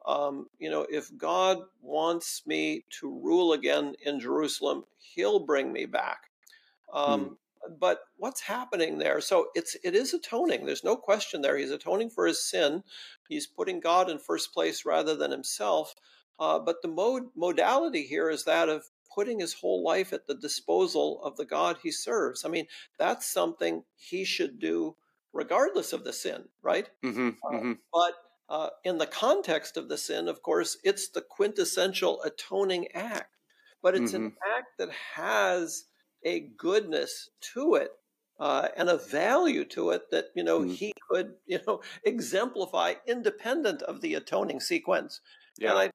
Um, 0.06 0.48
you 0.58 0.70
know, 0.70 0.86
if 0.90 1.16
God 1.16 1.62
wants 1.80 2.46
me 2.46 2.84
to 3.00 3.10
rule 3.20 3.52
again 3.54 3.94
in 4.04 4.20
Jerusalem, 4.20 4.84
He'll 4.98 5.40
bring 5.40 5.72
me 5.72 5.86
back." 5.86 6.30
Um, 6.92 7.20
hmm 7.20 7.34
but 7.78 8.00
what's 8.16 8.42
happening 8.42 8.98
there? 8.98 9.20
So 9.20 9.48
it's 9.54 9.76
it 9.84 9.94
is 9.94 10.14
atoning. 10.14 10.66
There's 10.66 10.84
no 10.84 10.96
question 10.96 11.42
there. 11.42 11.56
He's 11.56 11.70
atoning 11.70 12.10
for 12.10 12.26
his 12.26 12.42
sin. 12.48 12.82
He's 13.28 13.46
putting 13.46 13.80
God 13.80 14.10
in 14.10 14.18
first 14.18 14.52
place 14.52 14.84
rather 14.84 15.16
than 15.16 15.30
himself. 15.30 15.94
Uh, 16.38 16.58
but 16.58 16.82
the 16.82 16.88
mode 16.88 17.24
modality 17.36 18.02
here 18.02 18.28
is 18.28 18.44
that 18.44 18.68
of 18.68 18.84
putting 19.14 19.40
his 19.40 19.54
whole 19.54 19.84
life 19.84 20.12
at 20.12 20.26
the 20.26 20.34
disposal 20.34 21.22
of 21.22 21.36
the 21.36 21.44
God 21.44 21.78
he 21.82 21.92
serves. 21.92 22.44
I 22.44 22.48
mean, 22.48 22.66
that's 22.98 23.30
something 23.30 23.84
he 23.96 24.24
should 24.24 24.58
do 24.58 24.96
regardless 25.32 25.92
of 25.92 26.04
the 26.04 26.12
sin, 26.12 26.44
right? 26.62 26.88
Mm-hmm, 27.04 27.28
uh, 27.28 27.56
mm-hmm. 27.56 27.72
But 27.92 28.14
uh, 28.48 28.70
in 28.84 28.98
the 28.98 29.06
context 29.06 29.76
of 29.76 29.88
the 29.88 29.98
sin, 29.98 30.28
of 30.28 30.42
course, 30.42 30.78
it's 30.84 31.08
the 31.08 31.22
quintessential 31.22 32.22
atoning 32.22 32.88
act. 32.92 33.30
But 33.82 33.94
it's 33.94 34.12
mm-hmm. 34.12 34.26
an 34.26 34.36
act 34.56 34.78
that 34.78 34.90
has 35.14 35.84
a 36.24 36.48
goodness 36.56 37.30
to 37.54 37.74
it 37.74 37.90
uh, 38.40 38.68
and 38.76 38.88
a 38.88 38.98
value 38.98 39.64
to 39.64 39.90
it 39.90 40.10
that 40.10 40.26
you 40.34 40.42
know 40.42 40.60
mm. 40.60 40.74
he 40.74 40.92
could 41.08 41.34
you 41.46 41.58
know 41.66 41.80
exemplify 42.04 42.94
independent 43.06 43.82
of 43.82 44.00
the 44.00 44.14
atoning 44.14 44.60
sequence. 44.60 45.20
Yeah. 45.58 45.70
And 45.70 45.78
I, 45.78 45.90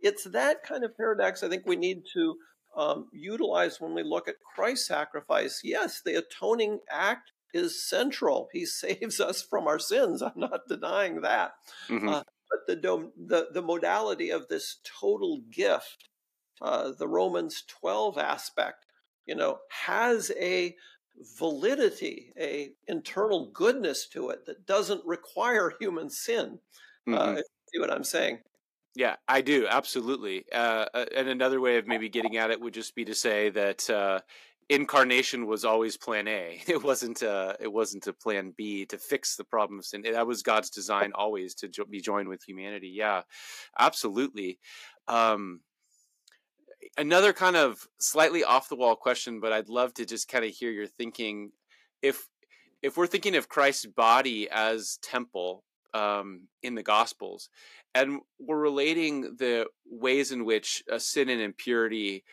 it's 0.00 0.24
that 0.24 0.62
kind 0.64 0.84
of 0.84 0.96
paradox 0.96 1.42
I 1.42 1.48
think 1.48 1.64
we 1.66 1.76
need 1.76 2.02
to 2.14 2.36
um, 2.76 3.08
utilize 3.12 3.80
when 3.80 3.94
we 3.94 4.02
look 4.02 4.28
at 4.28 4.36
Christ's 4.54 4.88
sacrifice. 4.88 5.60
Yes, 5.62 6.00
the 6.04 6.16
atoning 6.16 6.80
act 6.90 7.32
is 7.52 7.86
central. 7.86 8.48
He 8.52 8.64
saves 8.66 9.20
us 9.20 9.42
from 9.42 9.66
our 9.66 9.78
sins. 9.78 10.22
I'm 10.22 10.32
not 10.36 10.68
denying 10.68 11.20
that. 11.20 11.52
Mm-hmm. 11.88 12.08
Uh, 12.08 12.22
but 12.50 12.82
the, 12.82 13.10
the 13.16 13.48
the 13.52 13.62
modality 13.62 14.30
of 14.30 14.48
this 14.48 14.78
total 15.00 15.40
gift, 15.50 16.08
uh, 16.60 16.92
the 16.98 17.08
Romans 17.08 17.64
12 17.66 18.18
aspect, 18.18 18.84
you 19.26 19.34
know, 19.34 19.58
has 19.68 20.30
a 20.40 20.74
validity, 21.38 22.32
a 22.38 22.72
internal 22.88 23.50
goodness 23.52 24.06
to 24.08 24.30
it 24.30 24.46
that 24.46 24.66
doesn't 24.66 25.04
require 25.04 25.72
human 25.80 26.10
sin. 26.10 26.58
Uh, 27.06 27.10
mm-hmm. 27.10 27.38
Uh, 27.38 27.42
see 27.72 27.80
what 27.80 27.92
I'm 27.92 28.04
saying? 28.04 28.38
Yeah, 28.94 29.16
I 29.26 29.40
do 29.40 29.66
absolutely. 29.68 30.44
Uh, 30.52 30.86
uh, 30.92 31.06
and 31.16 31.28
another 31.28 31.60
way 31.60 31.78
of 31.78 31.86
maybe 31.86 32.08
getting 32.08 32.36
at 32.36 32.50
it 32.50 32.60
would 32.60 32.74
just 32.74 32.94
be 32.94 33.04
to 33.06 33.14
say 33.14 33.48
that 33.50 33.88
uh, 33.88 34.20
incarnation 34.68 35.46
was 35.46 35.64
always 35.64 35.96
Plan 35.96 36.28
A. 36.28 36.60
It 36.68 36.82
wasn't. 36.82 37.22
A, 37.22 37.56
it 37.60 37.72
wasn't 37.72 38.06
a 38.06 38.12
Plan 38.12 38.52
B 38.56 38.84
to 38.86 38.98
fix 38.98 39.36
the 39.36 39.44
problem 39.44 39.78
of 39.78 39.86
sin. 39.86 40.02
That 40.02 40.26
was 40.26 40.42
God's 40.42 40.70
design 40.70 41.12
always 41.14 41.54
to 41.56 41.68
jo- 41.68 41.84
be 41.88 42.00
joined 42.00 42.28
with 42.28 42.42
humanity. 42.42 42.92
Yeah, 42.94 43.22
absolutely. 43.78 44.58
Um, 45.08 45.60
another 46.96 47.32
kind 47.32 47.56
of 47.56 47.86
slightly 47.98 48.44
off 48.44 48.68
the 48.68 48.76
wall 48.76 48.96
question, 48.96 49.40
but 49.40 49.52
I'd 49.52 49.68
love 49.68 49.94
to 49.94 50.04
just 50.04 50.28
kind 50.28 50.44
of 50.44 50.50
hear 50.50 50.70
your 50.70 50.86
thinking. 50.86 51.52
If 52.00 52.28
if 52.82 52.96
we're 52.96 53.06
thinking 53.06 53.36
of 53.36 53.48
Christ's 53.48 53.86
body 53.86 54.48
as 54.50 54.98
temple 55.02 55.64
um, 55.94 56.48
in 56.62 56.74
the 56.74 56.82
Gospels, 56.82 57.48
and 57.94 58.20
we're 58.40 58.58
relating 58.58 59.36
the 59.36 59.66
ways 59.88 60.32
in 60.32 60.44
which 60.44 60.82
a 60.90 60.98
sin 60.98 61.28
and 61.28 61.40
impurity 61.40 62.24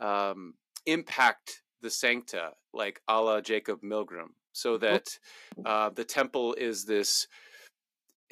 um, 0.00 0.54
impact 0.86 1.62
the 1.80 1.90
sancta, 1.90 2.50
like 2.72 3.00
a 3.08 3.20
la 3.20 3.40
Jacob 3.40 3.80
Milgrom, 3.82 4.32
so 4.52 4.76
mm-hmm. 4.76 4.84
that 4.84 5.18
uh, 5.64 5.90
the 5.90 6.04
temple 6.04 6.54
is 6.54 6.84
this 6.84 7.26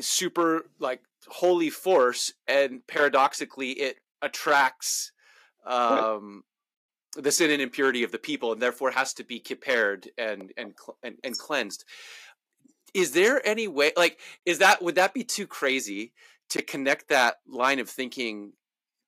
super 0.00 0.66
like 0.78 1.00
holy 1.28 1.70
force, 1.70 2.32
and 2.46 2.86
paradoxically, 2.86 3.70
it 3.70 3.96
attracts 4.20 5.12
um, 5.66 6.44
the 7.16 7.30
sin 7.30 7.50
and 7.50 7.62
impurity 7.62 8.02
of 8.02 8.12
the 8.12 8.18
people, 8.18 8.52
and 8.52 8.62
therefore 8.62 8.90
has 8.90 9.14
to 9.14 9.24
be 9.24 9.38
compared 9.38 10.08
and 10.18 10.52
and 10.56 10.74
and, 11.02 11.16
and 11.22 11.38
cleansed. 11.38 11.84
Is 12.94 13.12
there 13.12 13.46
any 13.46 13.68
way, 13.68 13.92
like, 13.96 14.18
is 14.44 14.58
that 14.58 14.82
would 14.82 14.96
that 14.96 15.14
be 15.14 15.24
too 15.24 15.46
crazy 15.46 16.12
to 16.50 16.62
connect 16.62 17.08
that 17.08 17.36
line 17.46 17.78
of 17.78 17.88
thinking 17.88 18.52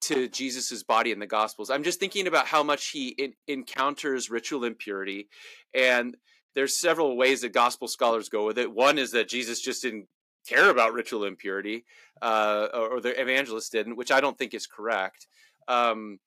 to 0.02 0.28
Jesus's 0.28 0.82
body 0.82 1.12
in 1.12 1.18
the 1.18 1.26
Gospels? 1.26 1.70
I'm 1.70 1.82
just 1.82 2.00
thinking 2.00 2.26
about 2.26 2.46
how 2.46 2.62
much 2.62 2.88
he 2.88 3.08
in, 3.08 3.34
encounters 3.46 4.30
ritual 4.30 4.64
impurity, 4.64 5.28
and 5.74 6.16
there's 6.54 6.76
several 6.76 7.16
ways 7.16 7.40
that 7.40 7.52
gospel 7.52 7.88
scholars 7.88 8.28
go 8.28 8.46
with 8.46 8.58
it. 8.58 8.72
One 8.72 8.96
is 8.96 9.10
that 9.10 9.28
Jesus 9.28 9.60
just 9.60 9.82
didn't 9.82 10.06
care 10.46 10.70
about 10.70 10.92
ritual 10.92 11.24
impurity, 11.24 11.84
uh, 12.22 12.68
or, 12.72 13.00
the 13.00 13.20
evangelists 13.20 13.70
didn't, 13.70 13.96
which 13.96 14.12
I 14.12 14.20
don't 14.20 14.38
think 14.38 14.54
is 14.54 14.66
correct. 14.66 15.26
Um, 15.68 16.18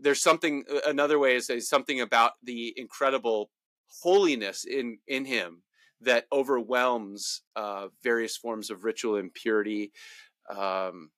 there's 0.00 0.22
something 0.22 0.64
another 0.86 1.18
way 1.18 1.36
is, 1.36 1.50
is 1.50 1.68
something 1.68 2.00
about 2.00 2.32
the 2.42 2.74
incredible 2.76 3.50
holiness 4.02 4.64
in 4.64 4.98
in 5.06 5.24
him 5.24 5.62
that 6.00 6.26
overwhelms 6.32 7.42
uh, 7.54 7.88
various 8.02 8.36
forms 8.36 8.70
of 8.70 8.84
ritual 8.84 9.16
impurity. 9.16 9.92
Um, 10.50 11.10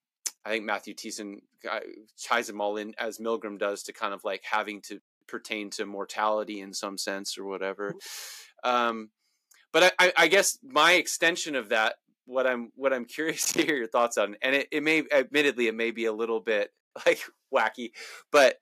I 0.45 0.49
think 0.51 0.65
Matthew 0.65 0.93
Thiessen 0.93 1.41
uh, 1.69 1.79
ties 2.23 2.47
them 2.47 2.61
all 2.61 2.77
in 2.77 2.93
as 2.99 3.17
Milgrom 3.17 3.57
does 3.57 3.83
to 3.83 3.93
kind 3.93 4.13
of 4.13 4.23
like 4.23 4.43
having 4.43 4.81
to 4.83 4.99
pertain 5.27 5.71
to 5.71 5.85
mortality 5.85 6.61
in 6.61 6.73
some 6.73 6.97
sense 6.97 7.37
or 7.37 7.45
whatever. 7.45 7.93
Mm-hmm. 7.93 8.69
Um, 8.69 9.09
but 9.73 9.93
I, 9.99 10.13
I, 10.15 10.27
guess 10.27 10.57
my 10.63 10.93
extension 10.93 11.55
of 11.55 11.69
that, 11.69 11.95
what 12.25 12.47
I'm 12.47 12.71
what 12.75 12.93
I'm 12.93 13.05
curious 13.15 13.51
to 13.53 13.63
hear 13.65 13.75
your 13.75 13.87
thoughts 13.87 14.17
on, 14.17 14.35
and 14.41 14.55
it, 14.55 14.67
it 14.71 14.83
may 14.83 15.03
admittedly 15.11 15.67
it 15.67 15.75
may 15.75 15.91
be 15.91 16.05
a 16.05 16.13
little 16.13 16.39
bit 16.39 16.71
like 17.05 17.21
wacky. 17.53 17.91
But 18.31 18.57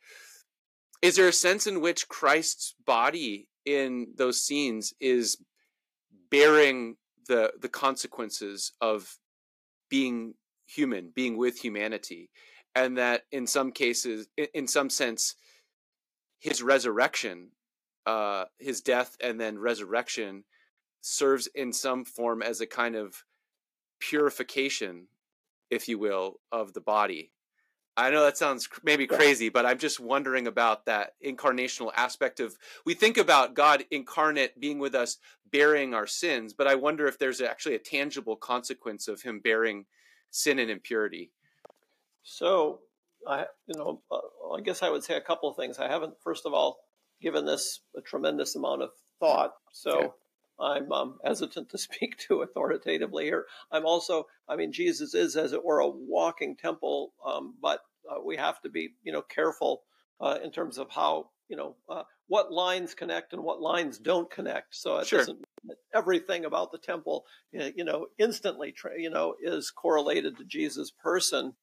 is 1.01 1.15
there 1.15 1.27
a 1.27 1.33
sense 1.33 1.67
in 1.67 1.81
which 1.81 2.07
Christ's 2.07 2.75
body 2.85 3.49
in 3.65 4.07
those 4.17 4.41
scenes 4.41 4.93
is 4.99 5.37
bearing 6.31 6.95
the 7.27 7.53
the 7.61 7.69
consequences 7.69 8.71
of 8.81 9.17
being 9.89 10.33
human, 10.65 11.11
being 11.13 11.37
with 11.37 11.59
humanity, 11.59 12.29
and 12.75 12.97
that 12.97 13.23
in 13.31 13.45
some 13.45 13.71
cases, 13.71 14.27
in 14.53 14.67
some 14.67 14.89
sense, 14.89 15.35
his 16.39 16.63
resurrection, 16.63 17.49
uh, 18.05 18.45
his 18.59 18.81
death 18.81 19.15
and 19.21 19.39
then 19.39 19.59
resurrection, 19.59 20.43
serves 21.01 21.47
in 21.53 21.71
some 21.73 22.05
form 22.05 22.41
as 22.41 22.61
a 22.61 22.65
kind 22.65 22.95
of 22.95 23.23
purification, 23.99 25.07
if 25.69 25.87
you 25.87 25.99
will, 25.99 26.39
of 26.51 26.73
the 26.73 26.81
body. 26.81 27.32
I 27.95 28.09
know 28.09 28.23
that 28.23 28.37
sounds 28.37 28.67
maybe 28.83 29.05
crazy, 29.05 29.49
but 29.49 29.65
I'm 29.65 29.77
just 29.77 29.99
wondering 29.99 30.47
about 30.47 30.85
that 30.85 31.13
incarnational 31.23 31.91
aspect 31.95 32.39
of. 32.39 32.57
We 32.85 32.95
think 32.95 33.17
about 33.17 33.53
God 33.53 33.85
incarnate 33.91 34.59
being 34.59 34.79
with 34.79 34.95
us, 34.95 35.17
bearing 35.51 35.93
our 35.93 36.07
sins, 36.07 36.53
but 36.53 36.67
I 36.67 36.75
wonder 36.75 37.05
if 37.07 37.19
there's 37.19 37.39
actually 37.39 37.75
a 37.75 37.79
tangible 37.79 38.35
consequence 38.35 39.07
of 39.07 39.21
Him 39.21 39.39
bearing 39.39 39.85
sin 40.31 40.57
and 40.57 40.71
impurity. 40.71 41.31
So, 42.23 42.79
I, 43.27 43.45
you 43.67 43.77
know, 43.77 44.01
uh, 44.11 44.53
I 44.55 44.61
guess 44.61 44.81
I 44.81 44.89
would 44.89 45.03
say 45.03 45.15
a 45.15 45.21
couple 45.21 45.49
of 45.49 45.55
things. 45.55 45.77
I 45.77 45.87
haven't, 45.87 46.15
first 46.23 46.47
of 46.47 46.53
all, 46.53 46.79
given 47.21 47.45
this 47.45 47.81
a 47.95 48.01
tremendous 48.01 48.55
amount 48.55 48.81
of 48.81 48.89
thought, 49.19 49.53
so 49.71 49.91
okay. 49.91 50.07
I'm 50.63 50.91
um, 50.91 51.17
hesitant 51.23 51.69
to 51.69 51.77
speak 51.77 52.17
to 52.27 52.41
authoritatively 52.41 53.25
here. 53.25 53.45
I'm 53.71 53.85
also, 53.85 54.27
I 54.47 54.55
mean, 54.55 54.71
Jesus 54.71 55.13
is, 55.13 55.35
as 55.35 55.53
it 55.53 55.63
were, 55.63 55.79
a 55.79 55.87
walking 55.87 56.55
temple, 56.55 57.13
um, 57.25 57.55
but 57.61 57.79
uh, 58.09 58.21
we 58.25 58.37
have 58.37 58.61
to 58.61 58.69
be, 58.69 58.93
you 59.03 59.11
know, 59.11 59.21
careful 59.21 59.83
uh, 60.19 60.37
in 60.43 60.51
terms 60.51 60.77
of 60.77 60.89
how, 60.89 61.29
you 61.49 61.57
know, 61.57 61.75
uh, 61.89 62.03
what 62.27 62.51
lines 62.51 62.93
connect 62.93 63.33
and 63.33 63.43
what 63.43 63.61
lines 63.61 63.97
don't 63.97 64.31
connect. 64.31 64.75
So 64.75 64.97
it 64.97 65.07
sure. 65.07 65.19
doesn't 65.19 65.39
everything 65.93 66.45
about 66.45 66.71
the 66.71 66.77
temple, 66.77 67.25
you 67.51 67.83
know, 67.83 68.07
instantly, 68.17 68.73
you 68.97 69.09
know, 69.09 69.35
is 69.41 69.71
correlated 69.71 70.37
to 70.37 70.45
Jesus' 70.45 70.91
person. 70.91 71.53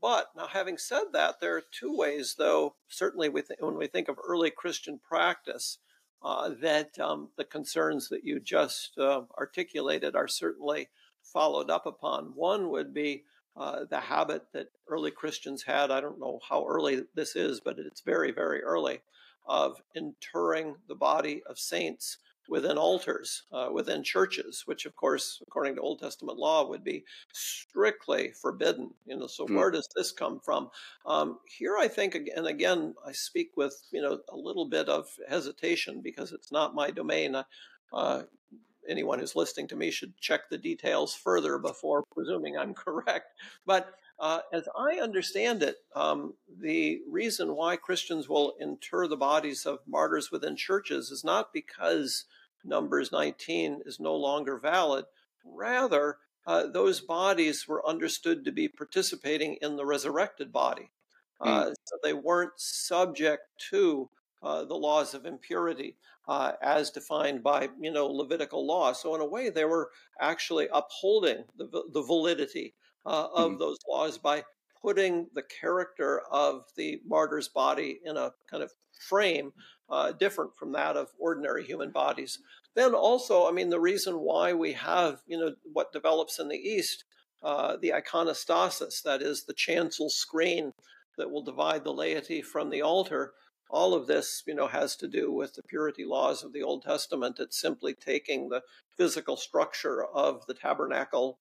But 0.00 0.28
now, 0.36 0.48
having 0.48 0.76
said 0.76 1.04
that, 1.12 1.36
there 1.40 1.56
are 1.56 1.62
two 1.78 1.96
ways, 1.96 2.34
though, 2.36 2.74
certainly 2.88 3.28
when 3.28 3.76
we 3.76 3.86
think 3.86 4.08
of 4.08 4.18
early 4.26 4.50
Christian 4.50 4.98
practice, 4.98 5.78
uh, 6.22 6.50
that 6.60 6.98
um, 6.98 7.28
the 7.36 7.44
concerns 7.44 8.08
that 8.08 8.24
you 8.24 8.40
just 8.40 8.98
uh, 8.98 9.22
articulated 9.38 10.16
are 10.16 10.28
certainly 10.28 10.88
followed 11.22 11.70
up 11.70 11.86
upon. 11.86 12.32
One 12.34 12.70
would 12.70 12.92
be 12.92 13.24
uh, 13.56 13.84
the 13.90 14.00
habit 14.00 14.46
that 14.52 14.68
early 14.88 15.10
Christians 15.10 15.62
had. 15.62 15.90
I 15.90 16.00
don't 16.00 16.20
know 16.20 16.40
how 16.48 16.66
early 16.66 17.02
this 17.14 17.36
is, 17.36 17.60
but 17.60 17.78
it's 17.78 18.00
very, 18.00 18.30
very 18.30 18.62
early 18.62 19.00
of 19.46 19.80
interring 19.94 20.76
the 20.88 20.94
body 20.94 21.42
of 21.48 21.58
saints 21.58 22.18
within 22.48 22.78
altars, 22.78 23.42
uh, 23.52 23.68
within 23.72 24.02
churches, 24.02 24.62
which, 24.66 24.86
of 24.86 24.96
course, 24.96 25.42
according 25.46 25.74
to 25.76 25.80
Old 25.80 26.00
Testament 26.00 26.38
law, 26.38 26.66
would 26.66 26.82
be 26.82 27.04
strictly 27.32 28.32
forbidden. 28.32 28.94
You 29.06 29.16
know, 29.16 29.26
so 29.26 29.46
mm. 29.46 29.54
where 29.54 29.70
does 29.70 29.88
this 29.94 30.12
come 30.12 30.40
from? 30.40 30.70
Um, 31.06 31.38
here, 31.46 31.76
I 31.76 31.88
think, 31.88 32.14
and 32.14 32.46
again, 32.46 32.94
I 33.06 33.12
speak 33.12 33.56
with 33.56 33.80
you 33.90 34.02
know 34.02 34.20
a 34.28 34.36
little 34.36 34.68
bit 34.68 34.88
of 34.88 35.08
hesitation 35.28 36.00
because 36.02 36.32
it's 36.32 36.50
not 36.50 36.74
my 36.74 36.90
domain. 36.90 37.36
Uh, 37.92 38.22
anyone 38.88 39.18
who's 39.18 39.36
listening 39.36 39.68
to 39.68 39.76
me 39.76 39.90
should 39.90 40.16
check 40.18 40.48
the 40.48 40.58
details 40.58 41.14
further 41.14 41.58
before 41.58 42.04
presuming 42.14 42.56
I'm 42.56 42.74
correct. 42.86 43.34
But 43.66 43.92
uh, 44.20 44.40
as 44.52 44.68
I 44.76 44.98
understand 45.00 45.62
it, 45.62 45.76
um, 45.94 46.34
the 46.60 47.00
reason 47.08 47.54
why 47.54 47.76
Christians 47.76 48.28
will 48.28 48.54
inter 48.58 49.06
the 49.06 49.16
bodies 49.16 49.64
of 49.64 49.78
martyrs 49.86 50.32
within 50.32 50.56
churches 50.56 51.10
is 51.10 51.22
not 51.22 51.52
because 51.52 52.24
Numbers 52.64 53.12
19 53.12 53.82
is 53.86 54.00
no 54.00 54.16
longer 54.16 54.58
valid. 54.58 55.04
Rather, 55.44 56.18
uh, 56.46 56.66
those 56.66 57.00
bodies 57.00 57.68
were 57.68 57.86
understood 57.86 58.44
to 58.44 58.52
be 58.52 58.68
participating 58.68 59.56
in 59.62 59.76
the 59.76 59.86
resurrected 59.86 60.52
body. 60.52 60.90
Uh, 61.40 61.66
mm. 61.66 61.74
So 61.84 61.96
they 62.02 62.14
weren't 62.14 62.58
subject 62.58 63.42
to 63.70 64.10
uh, 64.42 64.64
the 64.64 64.74
laws 64.74 65.14
of 65.14 65.26
impurity 65.26 65.96
uh, 66.26 66.52
as 66.62 66.90
defined 66.90 67.42
by 67.42 67.68
you 67.80 67.92
know 67.92 68.06
Levitical 68.06 68.66
law. 68.66 68.92
So 68.92 69.14
in 69.14 69.20
a 69.20 69.26
way, 69.26 69.50
they 69.50 69.64
were 69.64 69.90
actually 70.20 70.68
upholding 70.72 71.44
the, 71.56 71.84
the 71.92 72.02
validity 72.02 72.74
uh, 73.08 73.28
of 73.34 73.52
mm. 73.52 73.58
those 73.58 73.78
laws 73.88 74.18
by 74.18 74.44
putting 74.82 75.26
the 75.34 75.42
character 75.42 76.20
of 76.30 76.64
the 76.76 77.00
martyr's 77.06 77.48
body 77.48 77.98
in 78.04 78.16
a 78.16 78.32
kind 78.50 78.62
of 78.62 78.70
frame 79.08 79.52
uh, 79.88 80.12
different 80.12 80.54
from 80.54 80.72
that 80.72 80.96
of 80.96 81.08
ordinary 81.18 81.64
human 81.64 81.90
bodies. 81.90 82.38
Then 82.76 82.94
also, 82.94 83.48
I 83.48 83.52
mean, 83.52 83.70
the 83.70 83.80
reason 83.80 84.20
why 84.20 84.52
we 84.52 84.74
have, 84.74 85.22
you 85.26 85.38
know, 85.38 85.54
what 85.72 85.92
develops 85.92 86.38
in 86.38 86.48
the 86.48 86.56
East, 86.56 87.04
uh, 87.42 87.76
the 87.80 87.94
iconostasis, 87.96 89.02
that 89.02 89.22
is 89.22 89.44
the 89.44 89.54
chancel 89.54 90.10
screen 90.10 90.72
that 91.16 91.30
will 91.30 91.42
divide 91.42 91.84
the 91.84 91.92
laity 91.92 92.42
from 92.42 92.70
the 92.70 92.82
altar. 92.82 93.32
All 93.70 93.94
of 93.94 94.06
this, 94.06 94.42
you 94.46 94.54
know, 94.54 94.68
has 94.68 94.96
to 94.96 95.08
do 95.08 95.32
with 95.32 95.54
the 95.54 95.62
purity 95.62 96.04
laws 96.04 96.44
of 96.44 96.52
the 96.52 96.62
Old 96.62 96.82
Testament. 96.82 97.40
It's 97.40 97.60
simply 97.60 97.94
taking 97.94 98.48
the 98.48 98.62
physical 98.96 99.36
structure 99.36 100.04
of 100.04 100.46
the 100.46 100.54
tabernacle 100.54 101.38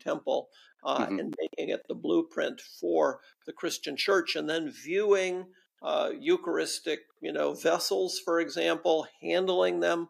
temple 0.00 0.48
uh, 0.84 1.04
mm-hmm. 1.04 1.18
and 1.18 1.34
making 1.40 1.70
it 1.72 1.82
the 1.88 1.94
blueprint 1.94 2.60
for 2.60 3.20
the 3.46 3.52
Christian 3.52 3.96
church, 3.96 4.36
and 4.36 4.48
then 4.48 4.70
viewing 4.70 5.46
uh, 5.82 6.10
Eucharistic, 6.18 7.00
you 7.20 7.32
know, 7.32 7.54
vessels, 7.54 8.20
for 8.24 8.40
example, 8.40 9.06
handling 9.22 9.80
them. 9.80 10.08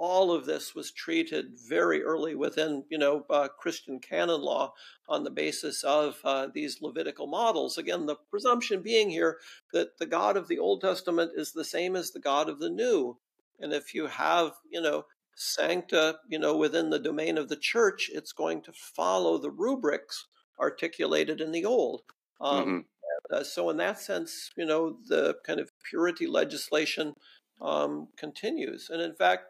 All 0.00 0.30
of 0.30 0.46
this 0.46 0.76
was 0.76 0.92
treated 0.92 1.58
very 1.68 2.04
early 2.04 2.36
within, 2.36 2.84
you 2.88 2.98
know, 2.98 3.24
uh, 3.28 3.48
Christian 3.48 3.98
canon 3.98 4.40
law 4.42 4.72
on 5.08 5.24
the 5.24 5.30
basis 5.30 5.82
of 5.82 6.18
uh, 6.22 6.46
these 6.54 6.80
Levitical 6.80 7.26
models. 7.26 7.76
Again, 7.76 8.06
the 8.06 8.14
presumption 8.30 8.80
being 8.80 9.10
here 9.10 9.38
that 9.72 9.98
the 9.98 10.06
God 10.06 10.36
of 10.36 10.46
the 10.46 10.60
Old 10.60 10.82
Testament 10.82 11.32
is 11.34 11.50
the 11.50 11.64
same 11.64 11.96
as 11.96 12.12
the 12.12 12.20
God 12.20 12.48
of 12.48 12.60
the 12.60 12.70
New. 12.70 13.18
And 13.58 13.72
if 13.72 13.92
you 13.92 14.06
have, 14.06 14.52
you 14.70 14.80
know, 14.80 15.06
sancta, 15.38 16.16
you 16.28 16.38
know, 16.38 16.56
within 16.56 16.90
the 16.90 16.98
domain 16.98 17.38
of 17.38 17.48
the 17.48 17.56
church, 17.56 18.10
it's 18.12 18.32
going 18.32 18.60
to 18.62 18.72
follow 18.72 19.38
the 19.38 19.50
rubrics 19.50 20.26
articulated 20.58 21.40
in 21.40 21.52
the 21.52 21.64
Old. 21.64 22.02
Um, 22.40 22.64
mm-hmm. 22.64 22.78
Uh, 23.34 23.44
so, 23.44 23.70
in 23.70 23.76
that 23.76 24.00
sense, 24.00 24.50
you 24.56 24.66
know, 24.66 24.98
the 25.06 25.36
kind 25.44 25.60
of 25.60 25.70
purity 25.88 26.26
legislation 26.26 27.14
um, 27.60 28.08
continues. 28.16 28.90
And 28.90 29.00
in 29.00 29.14
fact, 29.14 29.44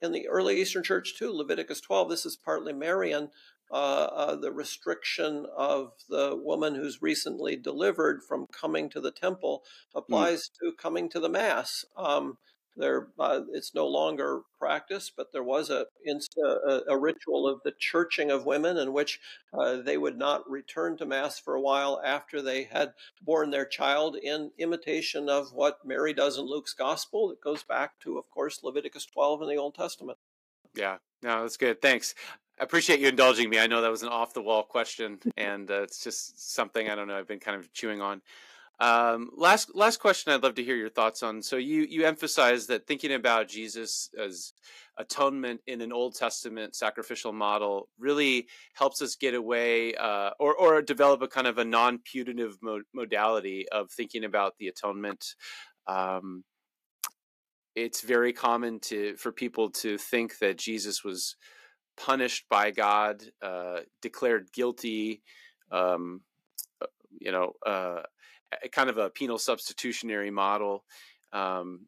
in 0.00 0.12
the 0.12 0.28
early 0.28 0.60
Eastern 0.60 0.82
Church 0.82 1.14
too, 1.18 1.32
Leviticus 1.32 1.80
12, 1.80 2.10
this 2.10 2.26
is 2.26 2.36
partly 2.36 2.72
Marian, 2.72 3.30
uh, 3.70 3.74
uh, 3.74 4.36
the 4.36 4.52
restriction 4.52 5.46
of 5.56 5.92
the 6.08 6.36
woman 6.36 6.74
who's 6.74 7.00
recently 7.00 7.56
delivered 7.56 8.22
from 8.22 8.46
coming 8.48 8.90
to 8.90 9.00
the 9.00 9.12
temple 9.12 9.64
hmm. 9.92 9.98
applies 9.98 10.48
mm. 10.48 10.58
to 10.60 10.76
coming 10.76 11.08
to 11.08 11.18
the 11.18 11.28
Mass. 11.28 11.84
Um, 11.96 12.36
there, 12.76 13.08
uh, 13.18 13.40
it's 13.52 13.74
no 13.74 13.86
longer 13.86 14.42
practiced, 14.58 15.12
but 15.16 15.32
there 15.32 15.42
was 15.42 15.70
a, 15.70 15.86
a, 16.06 16.80
a, 16.88 16.98
ritual 16.98 17.48
of 17.48 17.60
the 17.64 17.72
churching 17.78 18.30
of 18.30 18.46
women 18.46 18.76
in 18.76 18.92
which 18.92 19.20
uh, 19.52 19.76
they 19.76 19.98
would 19.98 20.16
not 20.16 20.48
return 20.48 20.96
to 20.96 21.06
Mass 21.06 21.38
for 21.38 21.54
a 21.54 21.60
while 21.60 22.00
after 22.04 22.40
they 22.40 22.64
had 22.64 22.94
borne 23.20 23.50
their 23.50 23.66
child 23.66 24.16
in 24.16 24.50
imitation 24.58 25.28
of 25.28 25.52
what 25.52 25.84
Mary 25.84 26.12
does 26.12 26.38
in 26.38 26.44
Luke's 26.44 26.74
Gospel. 26.74 27.30
It 27.30 27.40
goes 27.42 27.62
back 27.62 27.98
to, 28.00 28.18
of 28.18 28.30
course, 28.30 28.62
Leviticus 28.62 29.06
12 29.06 29.42
in 29.42 29.48
the 29.48 29.56
Old 29.56 29.74
Testament. 29.74 30.18
Yeah, 30.74 30.98
no, 31.22 31.42
that's 31.42 31.56
good. 31.56 31.82
Thanks. 31.82 32.14
I 32.60 32.64
appreciate 32.64 33.00
you 33.00 33.08
indulging 33.08 33.50
me. 33.50 33.58
I 33.58 33.66
know 33.66 33.82
that 33.82 33.90
was 33.90 34.02
an 34.02 34.08
off 34.08 34.34
the 34.34 34.42
wall 34.42 34.62
question, 34.62 35.18
and 35.36 35.70
uh, 35.70 35.82
it's 35.82 36.02
just 36.02 36.54
something 36.54 36.88
I 36.88 36.94
don't 36.94 37.08
know. 37.08 37.18
I've 37.18 37.28
been 37.28 37.40
kind 37.40 37.58
of 37.58 37.72
chewing 37.72 38.00
on. 38.00 38.22
Um, 38.82 39.30
last 39.36 39.76
last 39.76 40.00
question, 40.00 40.32
I'd 40.32 40.42
love 40.42 40.56
to 40.56 40.64
hear 40.64 40.74
your 40.74 40.88
thoughts 40.90 41.22
on. 41.22 41.40
So 41.40 41.56
you 41.56 41.86
you 41.88 42.04
emphasize 42.04 42.66
that 42.66 42.84
thinking 42.88 43.12
about 43.12 43.46
Jesus 43.46 44.10
as 44.20 44.54
atonement 44.98 45.60
in 45.68 45.80
an 45.82 45.92
Old 45.92 46.16
Testament 46.16 46.74
sacrificial 46.74 47.32
model 47.32 47.88
really 47.96 48.48
helps 48.74 49.00
us 49.00 49.14
get 49.14 49.34
away 49.34 49.94
uh, 49.94 50.30
or 50.40 50.56
or 50.56 50.82
develop 50.82 51.22
a 51.22 51.28
kind 51.28 51.46
of 51.46 51.58
a 51.58 51.64
non 51.64 52.00
putative 52.00 52.58
mo- 52.60 52.82
modality 52.92 53.68
of 53.68 53.88
thinking 53.92 54.24
about 54.24 54.54
the 54.58 54.66
atonement. 54.66 55.36
Um, 55.86 56.42
it's 57.76 58.00
very 58.00 58.32
common 58.32 58.80
to 58.80 59.14
for 59.16 59.30
people 59.30 59.70
to 59.70 59.96
think 59.96 60.38
that 60.40 60.58
Jesus 60.58 61.04
was 61.04 61.36
punished 61.96 62.46
by 62.50 62.72
God, 62.72 63.22
uh, 63.40 63.82
declared 64.00 64.48
guilty. 64.52 65.22
Um, 65.70 66.22
uh, 66.82 66.86
you 67.20 67.30
know, 67.30 67.52
uh, 67.64 68.02
a 68.62 68.68
kind 68.68 68.90
of 68.90 68.98
a 68.98 69.10
penal 69.10 69.38
substitutionary 69.38 70.30
model. 70.30 70.84
Um, 71.32 71.86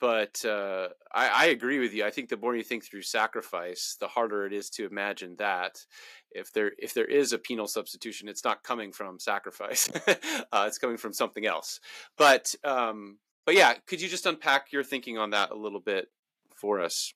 but 0.00 0.44
uh, 0.44 0.88
I, 1.14 1.28
I, 1.28 1.46
agree 1.46 1.78
with 1.78 1.94
you. 1.94 2.04
I 2.04 2.10
think 2.10 2.28
the 2.28 2.36
more 2.36 2.56
you 2.56 2.64
think 2.64 2.84
through 2.84 3.02
sacrifice, 3.02 3.96
the 4.00 4.08
harder 4.08 4.44
it 4.44 4.52
is 4.52 4.68
to 4.70 4.86
imagine 4.86 5.36
that. 5.38 5.84
If 6.30 6.52
there 6.52 6.72
if 6.78 6.92
there 6.92 7.04
is 7.04 7.32
a 7.32 7.38
penal 7.38 7.68
substitution, 7.68 8.28
it's 8.28 8.44
not 8.44 8.64
coming 8.64 8.92
from 8.92 9.20
sacrifice; 9.20 9.88
uh, 10.08 10.64
it's 10.66 10.78
coming 10.78 10.96
from 10.96 11.12
something 11.12 11.46
else. 11.46 11.80
But 12.16 12.54
um, 12.64 13.18
but 13.46 13.54
yeah, 13.54 13.74
could 13.86 14.00
you 14.00 14.08
just 14.08 14.26
unpack 14.26 14.72
your 14.72 14.84
thinking 14.84 15.16
on 15.16 15.30
that 15.30 15.50
a 15.50 15.56
little 15.56 15.80
bit 15.80 16.08
for 16.54 16.80
us? 16.80 17.14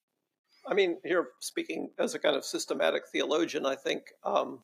I 0.67 0.75
mean, 0.75 0.99
here 1.05 1.29
speaking 1.41 1.91
as 1.99 2.15
a 2.15 2.19
kind 2.19 2.37
of 2.37 2.45
systematic 2.45 3.03
theologian, 3.11 3.67
I 3.67 3.75
think 3.75 4.05
um, 4.25 4.61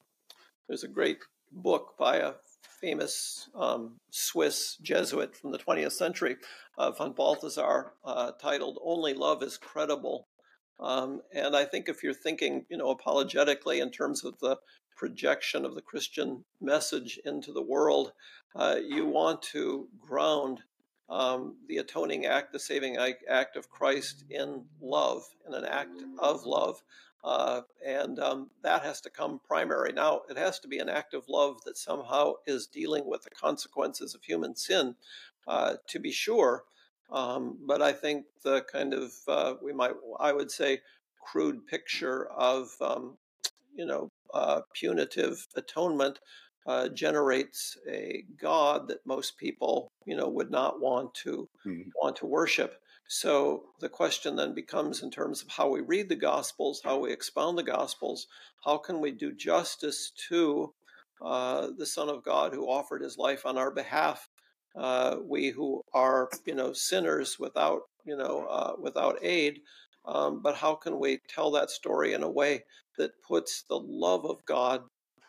there's 0.68 0.84
a 0.84 0.88
great 0.88 1.18
book 1.51 1.94
by 1.99 2.18
a 2.18 2.32
famous 2.81 3.49
um, 3.55 3.97
Swiss 4.11 4.76
Jesuit 4.83 5.37
from 5.37 5.53
the 5.53 5.59
20th 5.59 5.93
century, 5.93 6.37
uh, 6.76 6.91
von 6.91 7.12
Balthasar, 7.12 7.93
uh, 8.05 8.33
titled 8.41 8.79
"Only 8.83 9.14
Love 9.14 9.43
Is 9.43 9.57
Credible." 9.57 10.29
Um, 10.81 11.22
and 11.33 11.57
I 11.57 11.64
think 11.64 11.89
if 11.89 12.03
you're 12.03 12.14
thinking, 12.14 12.64
you 12.68 12.76
know, 12.76 12.91
apologetically 12.91 13.81
in 13.81 13.91
terms 13.91 14.24
of 14.24 14.39
the 14.39 14.59
projection 14.97 15.64
of 15.64 15.74
the 15.74 15.83
Christian 15.83 16.45
message 16.61 17.18
into 17.24 17.53
the 17.53 17.62
world, 17.62 18.12
uh, 18.55 18.76
you 18.85 19.07
want 19.07 19.43
to 19.43 19.89
ground 20.01 20.61
um, 21.09 21.57
the 21.68 21.79
atoning 21.79 22.26
act, 22.26 22.53
the 22.53 22.59
saving 22.59 22.97
act 23.29 23.57
of 23.57 23.70
Christ 23.70 24.24
in 24.31 24.64
love, 24.81 25.22
in 25.47 25.55
an 25.55 25.64
act 25.64 26.03
of 26.18 26.45
love. 26.45 26.83
Uh, 27.25 27.62
and 27.85 28.19
um, 28.21 28.51
that 28.62 28.83
has 28.83 29.01
to 29.01 29.11
come 29.11 29.41
primary. 29.47 29.93
Now, 29.93 30.23
it 30.31 30.37
has 30.37 30.61
to 30.61 30.69
be 30.69 30.79
an 30.79 30.89
act 30.89 31.14
of 31.14 31.29
love 31.29 31.57
that 31.64 31.77
somehow 31.77 32.35
is 32.47 32.66
dealing 32.66 33.07
with 33.07 33.23
the 33.23 33.31
consequences 33.31 34.14
of 34.14 34.23
human 34.23 34.55
sin, 34.55 34.95
uh, 35.47 35.75
to 35.89 35.99
be 35.99 36.12
sure. 36.12 36.64
Um, 37.11 37.59
but 37.66 37.83
I 37.83 37.93
think 37.93 38.27
the 38.45 38.62
kind 38.62 38.95
of, 38.95 39.12
uh, 39.27 39.55
we 39.62 39.73
might, 39.73 39.95
I 40.21 40.33
would 40.33 40.51
say, 40.51 40.81
crude 41.21 41.66
picture 41.66 42.27
of, 42.27 42.71
um, 42.81 43.16
you 43.75 43.87
know, 43.87 44.11
uh, 44.33 44.61
punitive 44.73 45.47
atonement 45.57 46.21
uh, 46.66 46.89
generates 46.89 47.79
a 47.89 48.25
God 48.41 48.89
that 48.89 49.07
most 49.07 49.39
people, 49.39 49.91
you 50.05 50.14
know, 50.14 50.29
would 50.29 50.51
not 50.51 50.81
want 50.81 51.14
to 51.14 51.49
mm-hmm. 51.66 51.89
want 52.01 52.16
to 52.16 52.27
worship. 52.27 52.81
So 53.09 53.65
the 53.81 53.89
question 53.89 54.37
then 54.37 54.55
becomes, 54.55 55.03
in 55.03 55.11
terms 55.11 55.43
of 55.43 55.49
how 55.49 55.69
we 55.69 55.81
read 55.81 56.09
the 56.09 56.17
Gospels, 56.17 56.81
how 56.85 56.99
we 56.99 57.13
expound 57.13 57.59
the 57.59 57.63
Gospels, 57.63 58.27
how 58.65 58.79
can 58.79 59.01
we 59.01 59.11
do 59.11 59.33
justice 59.33 60.13
to 60.29 60.73
uh, 61.25 61.69
the 61.77 61.87
Son 61.87 62.09
of 62.09 62.23
God 62.23 62.53
who 62.53 62.69
offered 62.69 63.03
His 63.03 63.19
life 63.19 63.47
on 63.47 63.59
our 63.59 63.71
behalf? 63.71 64.29
Uh, 64.77 65.17
we 65.25 65.49
who 65.49 65.83
are, 65.93 66.29
you 66.45 66.55
know, 66.55 66.73
sinners 66.73 67.39
without, 67.39 67.83
you 68.05 68.17
know, 68.17 68.47
uh, 68.49 68.75
without 68.79 69.19
aid. 69.23 69.61
Um, 70.05 70.41
but 70.43 70.55
how 70.55 70.75
can 70.75 71.01
we 71.01 71.21
tell 71.29 71.51
that 71.53 71.71
story 71.71 72.13
in 72.13 72.23
a 72.23 72.31
way 72.31 72.65
that 72.99 73.23
puts 73.23 73.63
the 73.63 73.79
love 73.79 74.25
of 74.27 74.45
God 74.45 74.83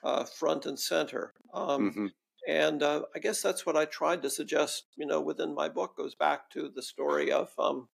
uh, 0.04 0.26
front 0.26 0.66
and 0.66 0.80
center. 0.80 1.34
Um, 1.54 1.92
mm-hmm. 1.92 2.08
And 2.50 2.82
uh, 2.82 3.04
I 3.16 3.20
guess 3.20 3.44
that's 3.44 3.64
what 3.64 3.78
I 3.78 3.86
tried 3.86 4.24
to 4.24 4.30
suggest, 4.32 4.86
you 4.96 5.06
know, 5.06 5.22
within 5.22 5.54
my 5.54 5.70
book 5.70 5.96
goes 5.96 6.16
back 6.16 6.50
to 6.54 6.68
the 6.68 6.82
story 6.82 7.32
of 7.32 7.52
um, 7.60 7.90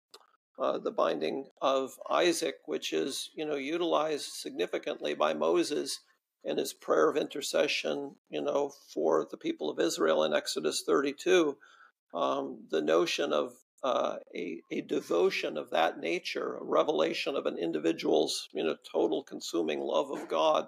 uh, 0.60 0.78
the 0.78 0.91
binding 0.91 1.47
of 1.60 1.93
Isaac, 2.08 2.58
which 2.68 2.93
is, 2.93 3.32
you 3.34 3.47
know, 3.47 3.56
utilized 3.56 4.28
significantly 4.28 5.16
by 5.16 5.34
Moses 5.34 6.01
in 6.43 6.60
his 6.60 6.72
prayer 6.72 7.10
of 7.10 7.18
intercession, 7.18 8.18
you 8.30 8.43
know, 8.43 8.72
for 8.93 9.28
the 9.32 9.38
people 9.38 9.72
of 9.72 9.80
Israel 9.80 10.24
in 10.24 10.36
Exodus 10.36 10.84
32. 10.86 11.58
Um, 12.14 12.68
the 12.70 12.82
notion 12.84 13.34
of 13.34 13.54
uh, 13.84 14.18
a, 14.36 14.62
a 14.70 14.82
devotion 14.82 15.58
of 15.58 15.72
that 15.72 15.97
nature, 15.97 16.58
a 16.58 16.64
revelation 16.64 17.36
of 17.36 17.47
an 17.47 17.58
individual's, 17.58 18.49
you 18.54 18.64
know, 18.64 18.76
total 18.91 19.24
consuming 19.24 19.80
love 19.80 20.12
of 20.12 20.28
God 20.28 20.68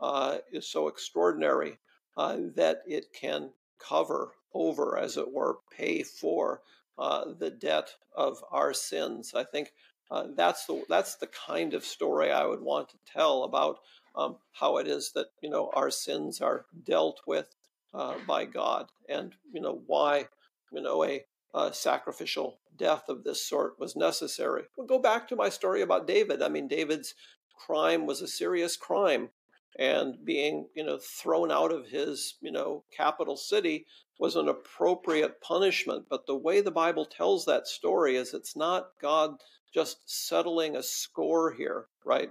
uh, 0.00 0.38
is 0.50 0.66
so 0.66 0.88
extraordinary 0.88 1.78
uh, 2.18 2.36
that 2.56 2.82
it 2.84 3.12
can 3.12 3.50
cover 3.78 4.32
over, 4.52 4.98
as 4.98 5.16
it 5.16 5.32
were, 5.32 5.58
pay 5.70 6.02
for 6.02 6.62
uh, 6.98 7.26
the 7.38 7.48
debt 7.48 7.90
of 8.16 8.42
our 8.50 8.74
sins. 8.74 9.34
I 9.36 9.44
think 9.44 9.72
uh, 10.10 10.24
that's 10.34 10.66
the 10.66 10.82
that's 10.88 11.14
the 11.14 11.28
kind 11.28 11.74
of 11.74 11.84
story 11.84 12.32
I 12.32 12.44
would 12.44 12.60
want 12.60 12.88
to 12.88 12.98
tell 13.06 13.44
about 13.44 13.78
um, 14.16 14.36
how 14.50 14.78
it 14.78 14.88
is 14.88 15.12
that 15.14 15.28
you 15.40 15.48
know 15.48 15.70
our 15.74 15.90
sins 15.90 16.40
are 16.40 16.66
dealt 16.84 17.20
with 17.24 17.54
uh, 17.94 18.14
by 18.26 18.46
God, 18.46 18.88
and 19.08 19.32
you 19.52 19.60
know 19.60 19.80
why 19.86 20.26
you 20.72 20.82
know 20.82 21.04
a 21.04 21.24
sacrificial 21.72 22.58
death 22.76 23.08
of 23.08 23.22
this 23.22 23.46
sort 23.46 23.78
was 23.78 23.94
necessary. 23.94 24.64
We'll 24.76 24.88
go 24.88 24.98
back 24.98 25.28
to 25.28 25.36
my 25.36 25.50
story 25.50 25.82
about 25.82 26.08
David. 26.08 26.42
I 26.42 26.48
mean, 26.48 26.66
David's 26.66 27.14
crime 27.56 28.06
was 28.06 28.22
a 28.22 28.28
serious 28.28 28.76
crime 28.76 29.30
and 29.78 30.24
being 30.24 30.68
you 30.74 30.84
know 30.84 30.98
thrown 30.98 31.50
out 31.50 31.72
of 31.72 31.88
his 31.88 32.36
you 32.40 32.50
know 32.50 32.84
capital 32.96 33.36
city 33.36 33.86
was 34.18 34.36
an 34.36 34.48
appropriate 34.48 35.40
punishment. 35.40 36.06
But 36.10 36.26
the 36.26 36.36
way 36.36 36.60
the 36.60 36.70
bible 36.70 37.06
tells 37.06 37.44
that 37.44 37.66
story 37.66 38.16
is 38.16 38.34
it's 38.34 38.56
not 38.56 38.90
god 39.00 39.36
just 39.72 39.98
settling 40.06 40.76
a 40.76 40.82
score 40.82 41.52
here 41.52 41.86
right? 42.08 42.30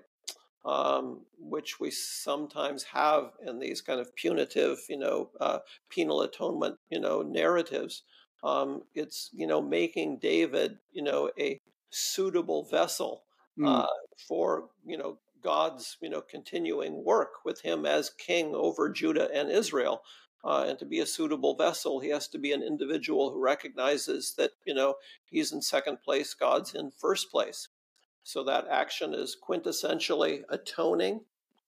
Um, 0.66 1.22
which 1.40 1.80
we 1.80 1.92
sometimes 1.92 2.84
have 2.84 3.32
in 3.46 3.60
these 3.60 3.80
kind 3.80 4.02
of 4.02 4.14
punitive 4.16 4.80
you 4.90 4.98
know 4.98 5.30
uh, 5.40 5.60
penal 5.90 6.22
atonement 6.22 6.78
you 6.90 7.00
know 7.00 7.22
narratives. 7.22 8.04
Um, 8.44 8.82
it's 8.94 9.30
you 9.34 9.48
know 9.48 9.62
making 9.62 10.20
david 10.20 10.78
you 10.92 11.04
know 11.04 11.32
a 11.40 11.62
suitable 11.90 12.66
vessel 12.66 13.24
mm. 13.58 13.68
uh, 13.68 13.88
for 14.28 14.70
you 14.86 14.98
know 14.98 15.20
God's 15.42 15.98
you 16.02 16.10
know 16.10 16.22
continuing 16.22 17.04
work 17.04 17.46
with 17.46 17.62
him 17.62 17.86
as 17.86 18.10
king 18.10 18.54
over 18.56 18.90
Judah 18.90 19.30
and 19.34 19.50
Israel. 19.50 20.04
Uh, 20.44 20.66
and 20.70 20.80
to 20.80 20.86
be 20.86 21.00
a 21.00 21.06
suitable 21.06 21.56
vessel, 21.56 22.00
he 22.00 22.10
has 22.10 22.28
to 22.30 22.38
be 22.38 22.54
an 22.54 22.62
individual 22.62 23.32
who 23.32 23.42
recognizes 23.42 24.36
that 24.38 24.52
you 24.66 24.74
know 24.74 24.96
he's 25.26 25.52
in 25.52 25.62
second 25.62 26.02
place, 26.02 26.34
God's 26.34 26.74
in 26.74 26.92
first 26.92 27.32
place. 27.32 27.70
So 28.24 28.44
that 28.44 28.68
action 28.70 29.14
is 29.14 29.38
quintessentially 29.42 30.44
atoning. 30.50 31.22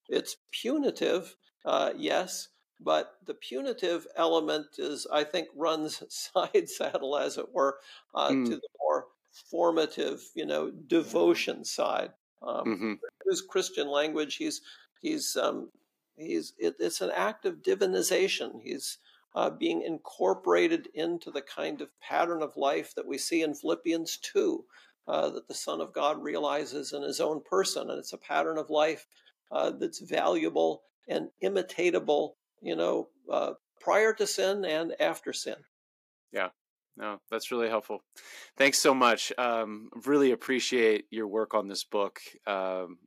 It's 0.10 0.38
punitive, 0.52 1.36
uh, 1.66 1.92
yes, 1.96 2.50
but 2.80 3.16
the 3.26 3.34
punitive 3.34 4.08
element 4.16 4.68
is, 4.78 5.06
I 5.12 5.24
think, 5.24 5.50
runs 5.56 6.04
side 6.10 6.70
saddle, 6.70 7.18
as 7.18 7.38
it 7.38 7.54
were, 7.54 7.80
uh, 8.14 8.30
mm. 8.30 8.46
to 8.46 8.56
the 8.56 8.70
more 8.82 9.08
formative, 9.50 10.22
you 10.36 10.46
know, 10.46 10.72
devotion 10.72 11.66
side. 11.66 12.12
Um, 12.42 12.66
mm-hmm. 12.66 12.94
Use 13.26 13.42
Christian 13.42 13.88
language. 13.88 14.36
He's 14.36 14.62
he's 15.02 15.36
um, 15.36 15.70
he's 16.16 16.54
it, 16.58 16.76
it's 16.80 17.02
an 17.02 17.12
act 17.16 17.46
of 17.46 17.62
divinization. 17.62 18.62
He's 18.64 18.98
uh, 19.36 19.50
being 19.50 19.82
incorporated 19.82 20.88
into 20.94 21.32
the 21.32 21.42
kind 21.42 21.82
of 21.82 21.90
pattern 22.00 22.42
of 22.42 22.58
life 22.58 22.94
that 22.96 23.08
we 23.08 23.18
see 23.18 23.42
in 23.42 23.54
Philippians 23.54 24.18
two, 24.18 24.66
uh, 25.08 25.30
that 25.30 25.48
the 25.48 25.54
Son 25.54 25.82
of 25.82 25.94
God 25.94 26.22
realizes 26.22 26.94
in 26.94 27.04
His 27.04 27.20
own 27.20 27.42
person, 27.42 27.90
and 27.90 28.00
it's 28.00 28.14
a 28.14 28.18
pattern 28.18 28.58
of 28.58 28.70
life 28.70 29.06
uh, 29.52 29.72
that's 29.72 30.00
valuable 30.00 30.84
and 31.08 31.30
imitatable. 31.44 32.34
You 32.62 32.76
know, 32.76 33.10
uh, 33.32 33.54
prior 33.80 34.14
to 34.14 34.28
sin 34.28 34.66
and 34.66 34.94
after 35.00 35.34
sin. 35.34 35.56
Yeah, 36.32 36.50
no, 37.00 37.20
that's 37.32 37.50
really 37.50 37.70
helpful. 37.70 38.04
Thanks 38.58 38.78
so 38.78 38.94
much. 38.94 39.32
Um, 39.38 39.90
really 40.06 40.32
appreciate 40.32 41.06
your 41.10 41.28
work 41.28 41.54
on 41.54 41.68
this 41.68 41.86
book. 41.86 42.20
Um, 42.46 42.98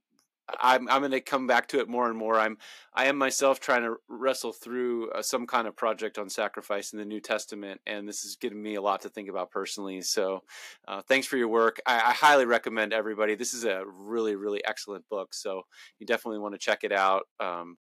I'm 0.61 0.89
I'm 0.89 1.01
going 1.01 1.13
to 1.13 1.21
come 1.21 1.47
back 1.47 1.69
to 1.69 1.81
it 1.81 1.89
more 1.89 2.09
and 2.09 2.19
more. 2.19 2.39
I'm 2.39 2.57
I 2.95 3.07
am 3.07 3.17
myself 3.17 3.61
trying 3.61 3.83
to 3.83 3.97
wrestle 4.09 4.53
through 4.53 5.11
uh, 5.11 5.23
some 5.23 5.47
kind 5.47 5.69
of 5.69 5.77
project 5.77 6.19
on 6.19 6.29
sacrifice 6.29 6.93
in 6.93 6.99
the 6.99 7.05
New 7.05 7.21
Testament, 7.21 7.81
and 7.87 8.09
this 8.09 8.25
is 8.25 8.37
giving 8.37 8.61
me 8.61 8.75
a 8.75 8.83
lot 8.83 9.03
to 9.03 9.09
think 9.09 9.29
about 9.29 9.51
personally. 9.51 10.01
So, 10.01 10.43
uh, 10.89 11.03
thanks 11.03 11.27
for 11.27 11.37
your 11.37 11.49
work. 11.49 11.81
I, 11.87 11.97
I, 11.97 12.13
highly 12.13 12.45
recommend 12.45 12.93
everybody. 12.93 13.35
This 13.35 13.55
is 13.55 13.65
a 13.65 13.83
really 13.87 14.35
really 14.35 14.65
excellent 14.65 15.09
book, 15.09 15.33
so 15.35 15.63
you 15.99 16.07
definitely 16.07 16.41
want 16.41 16.55
to 16.55 16.59
check 16.59 16.81
it 16.83 16.93
out. 16.93 17.29
Um, 17.41 17.77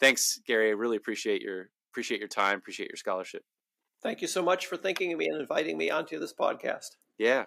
thanks, 0.00 0.40
Gary. 0.46 0.68
I 0.68 0.72
really 0.72 0.96
appreciate 0.96 1.42
your 1.42 1.70
appreciate 1.92 2.18
your 2.18 2.28
time. 2.28 2.58
Appreciate 2.58 2.90
your 2.90 2.96
scholarship. 2.96 3.44
Thank 4.04 4.20
you 4.20 4.28
so 4.28 4.42
much 4.42 4.66
for 4.66 4.76
thinking 4.76 5.12
of 5.14 5.18
me 5.18 5.28
and 5.28 5.40
inviting 5.40 5.78
me 5.78 5.90
onto 5.90 6.18
this 6.18 6.34
podcast. 6.34 6.90
Yeah. 7.16 7.46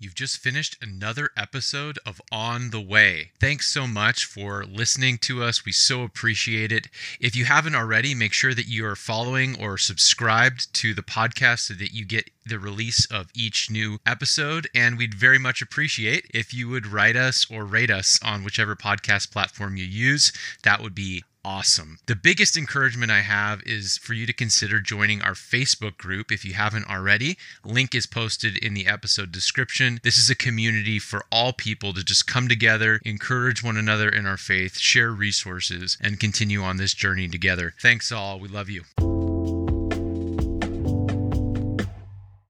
You've 0.00 0.16
just 0.16 0.38
finished 0.38 0.76
another 0.82 1.30
episode 1.36 2.00
of 2.04 2.20
On 2.32 2.70
the 2.70 2.80
Way. 2.80 3.30
Thanks 3.40 3.68
so 3.68 3.86
much 3.86 4.24
for 4.24 4.64
listening 4.64 5.18
to 5.18 5.44
us. 5.44 5.64
We 5.64 5.70
so 5.70 6.02
appreciate 6.02 6.72
it. 6.72 6.88
If 7.20 7.36
you 7.36 7.44
haven't 7.44 7.76
already, 7.76 8.12
make 8.12 8.32
sure 8.32 8.54
that 8.54 8.66
you 8.66 8.84
are 8.86 8.96
following 8.96 9.62
or 9.62 9.78
subscribed 9.78 10.74
to 10.74 10.94
the 10.94 11.02
podcast 11.02 11.60
so 11.60 11.74
that 11.74 11.94
you 11.94 12.04
get 12.04 12.28
the 12.44 12.58
release 12.58 13.06
of 13.06 13.30
each 13.36 13.70
new 13.70 13.98
episode. 14.04 14.68
And 14.74 14.98
we'd 14.98 15.14
very 15.14 15.38
much 15.38 15.62
appreciate 15.62 16.28
if 16.34 16.52
you 16.52 16.68
would 16.68 16.88
write 16.88 17.14
us 17.14 17.46
or 17.48 17.64
rate 17.64 17.90
us 17.90 18.18
on 18.24 18.42
whichever 18.42 18.74
podcast 18.74 19.30
platform 19.30 19.76
you 19.76 19.84
use. 19.84 20.32
That 20.64 20.82
would 20.82 20.96
be 20.96 21.22
awesome. 21.44 21.98
The 22.06 22.16
biggest 22.16 22.56
encouragement 22.56 23.10
I 23.10 23.20
have 23.20 23.62
is 23.64 23.98
for 23.98 24.14
you 24.14 24.26
to 24.26 24.32
consider 24.32 24.80
joining 24.80 25.22
our 25.22 25.34
Facebook 25.34 25.96
group 25.96 26.30
if 26.30 26.44
you 26.44 26.54
haven't 26.54 26.88
already. 26.88 27.36
Link 27.64 27.94
is 27.94 28.06
posted 28.06 28.56
in 28.56 28.74
the 28.74 28.86
episode 28.86 29.32
description. 29.32 30.00
This 30.02 30.18
is 30.18 30.30
a 30.30 30.34
community 30.34 30.98
for 30.98 31.24
all 31.30 31.52
people 31.52 31.92
to 31.94 32.04
just 32.04 32.26
come 32.26 32.48
together, 32.48 33.00
encourage 33.04 33.62
one 33.62 33.76
another 33.76 34.08
in 34.08 34.26
our 34.26 34.36
faith, 34.36 34.78
share 34.78 35.10
resources, 35.10 35.96
and 36.00 36.20
continue 36.20 36.62
on 36.62 36.76
this 36.76 36.94
journey 36.94 37.28
together. 37.28 37.74
Thanks 37.80 38.12
all. 38.12 38.38
We 38.38 38.48
love 38.48 38.68
you. 38.68 39.31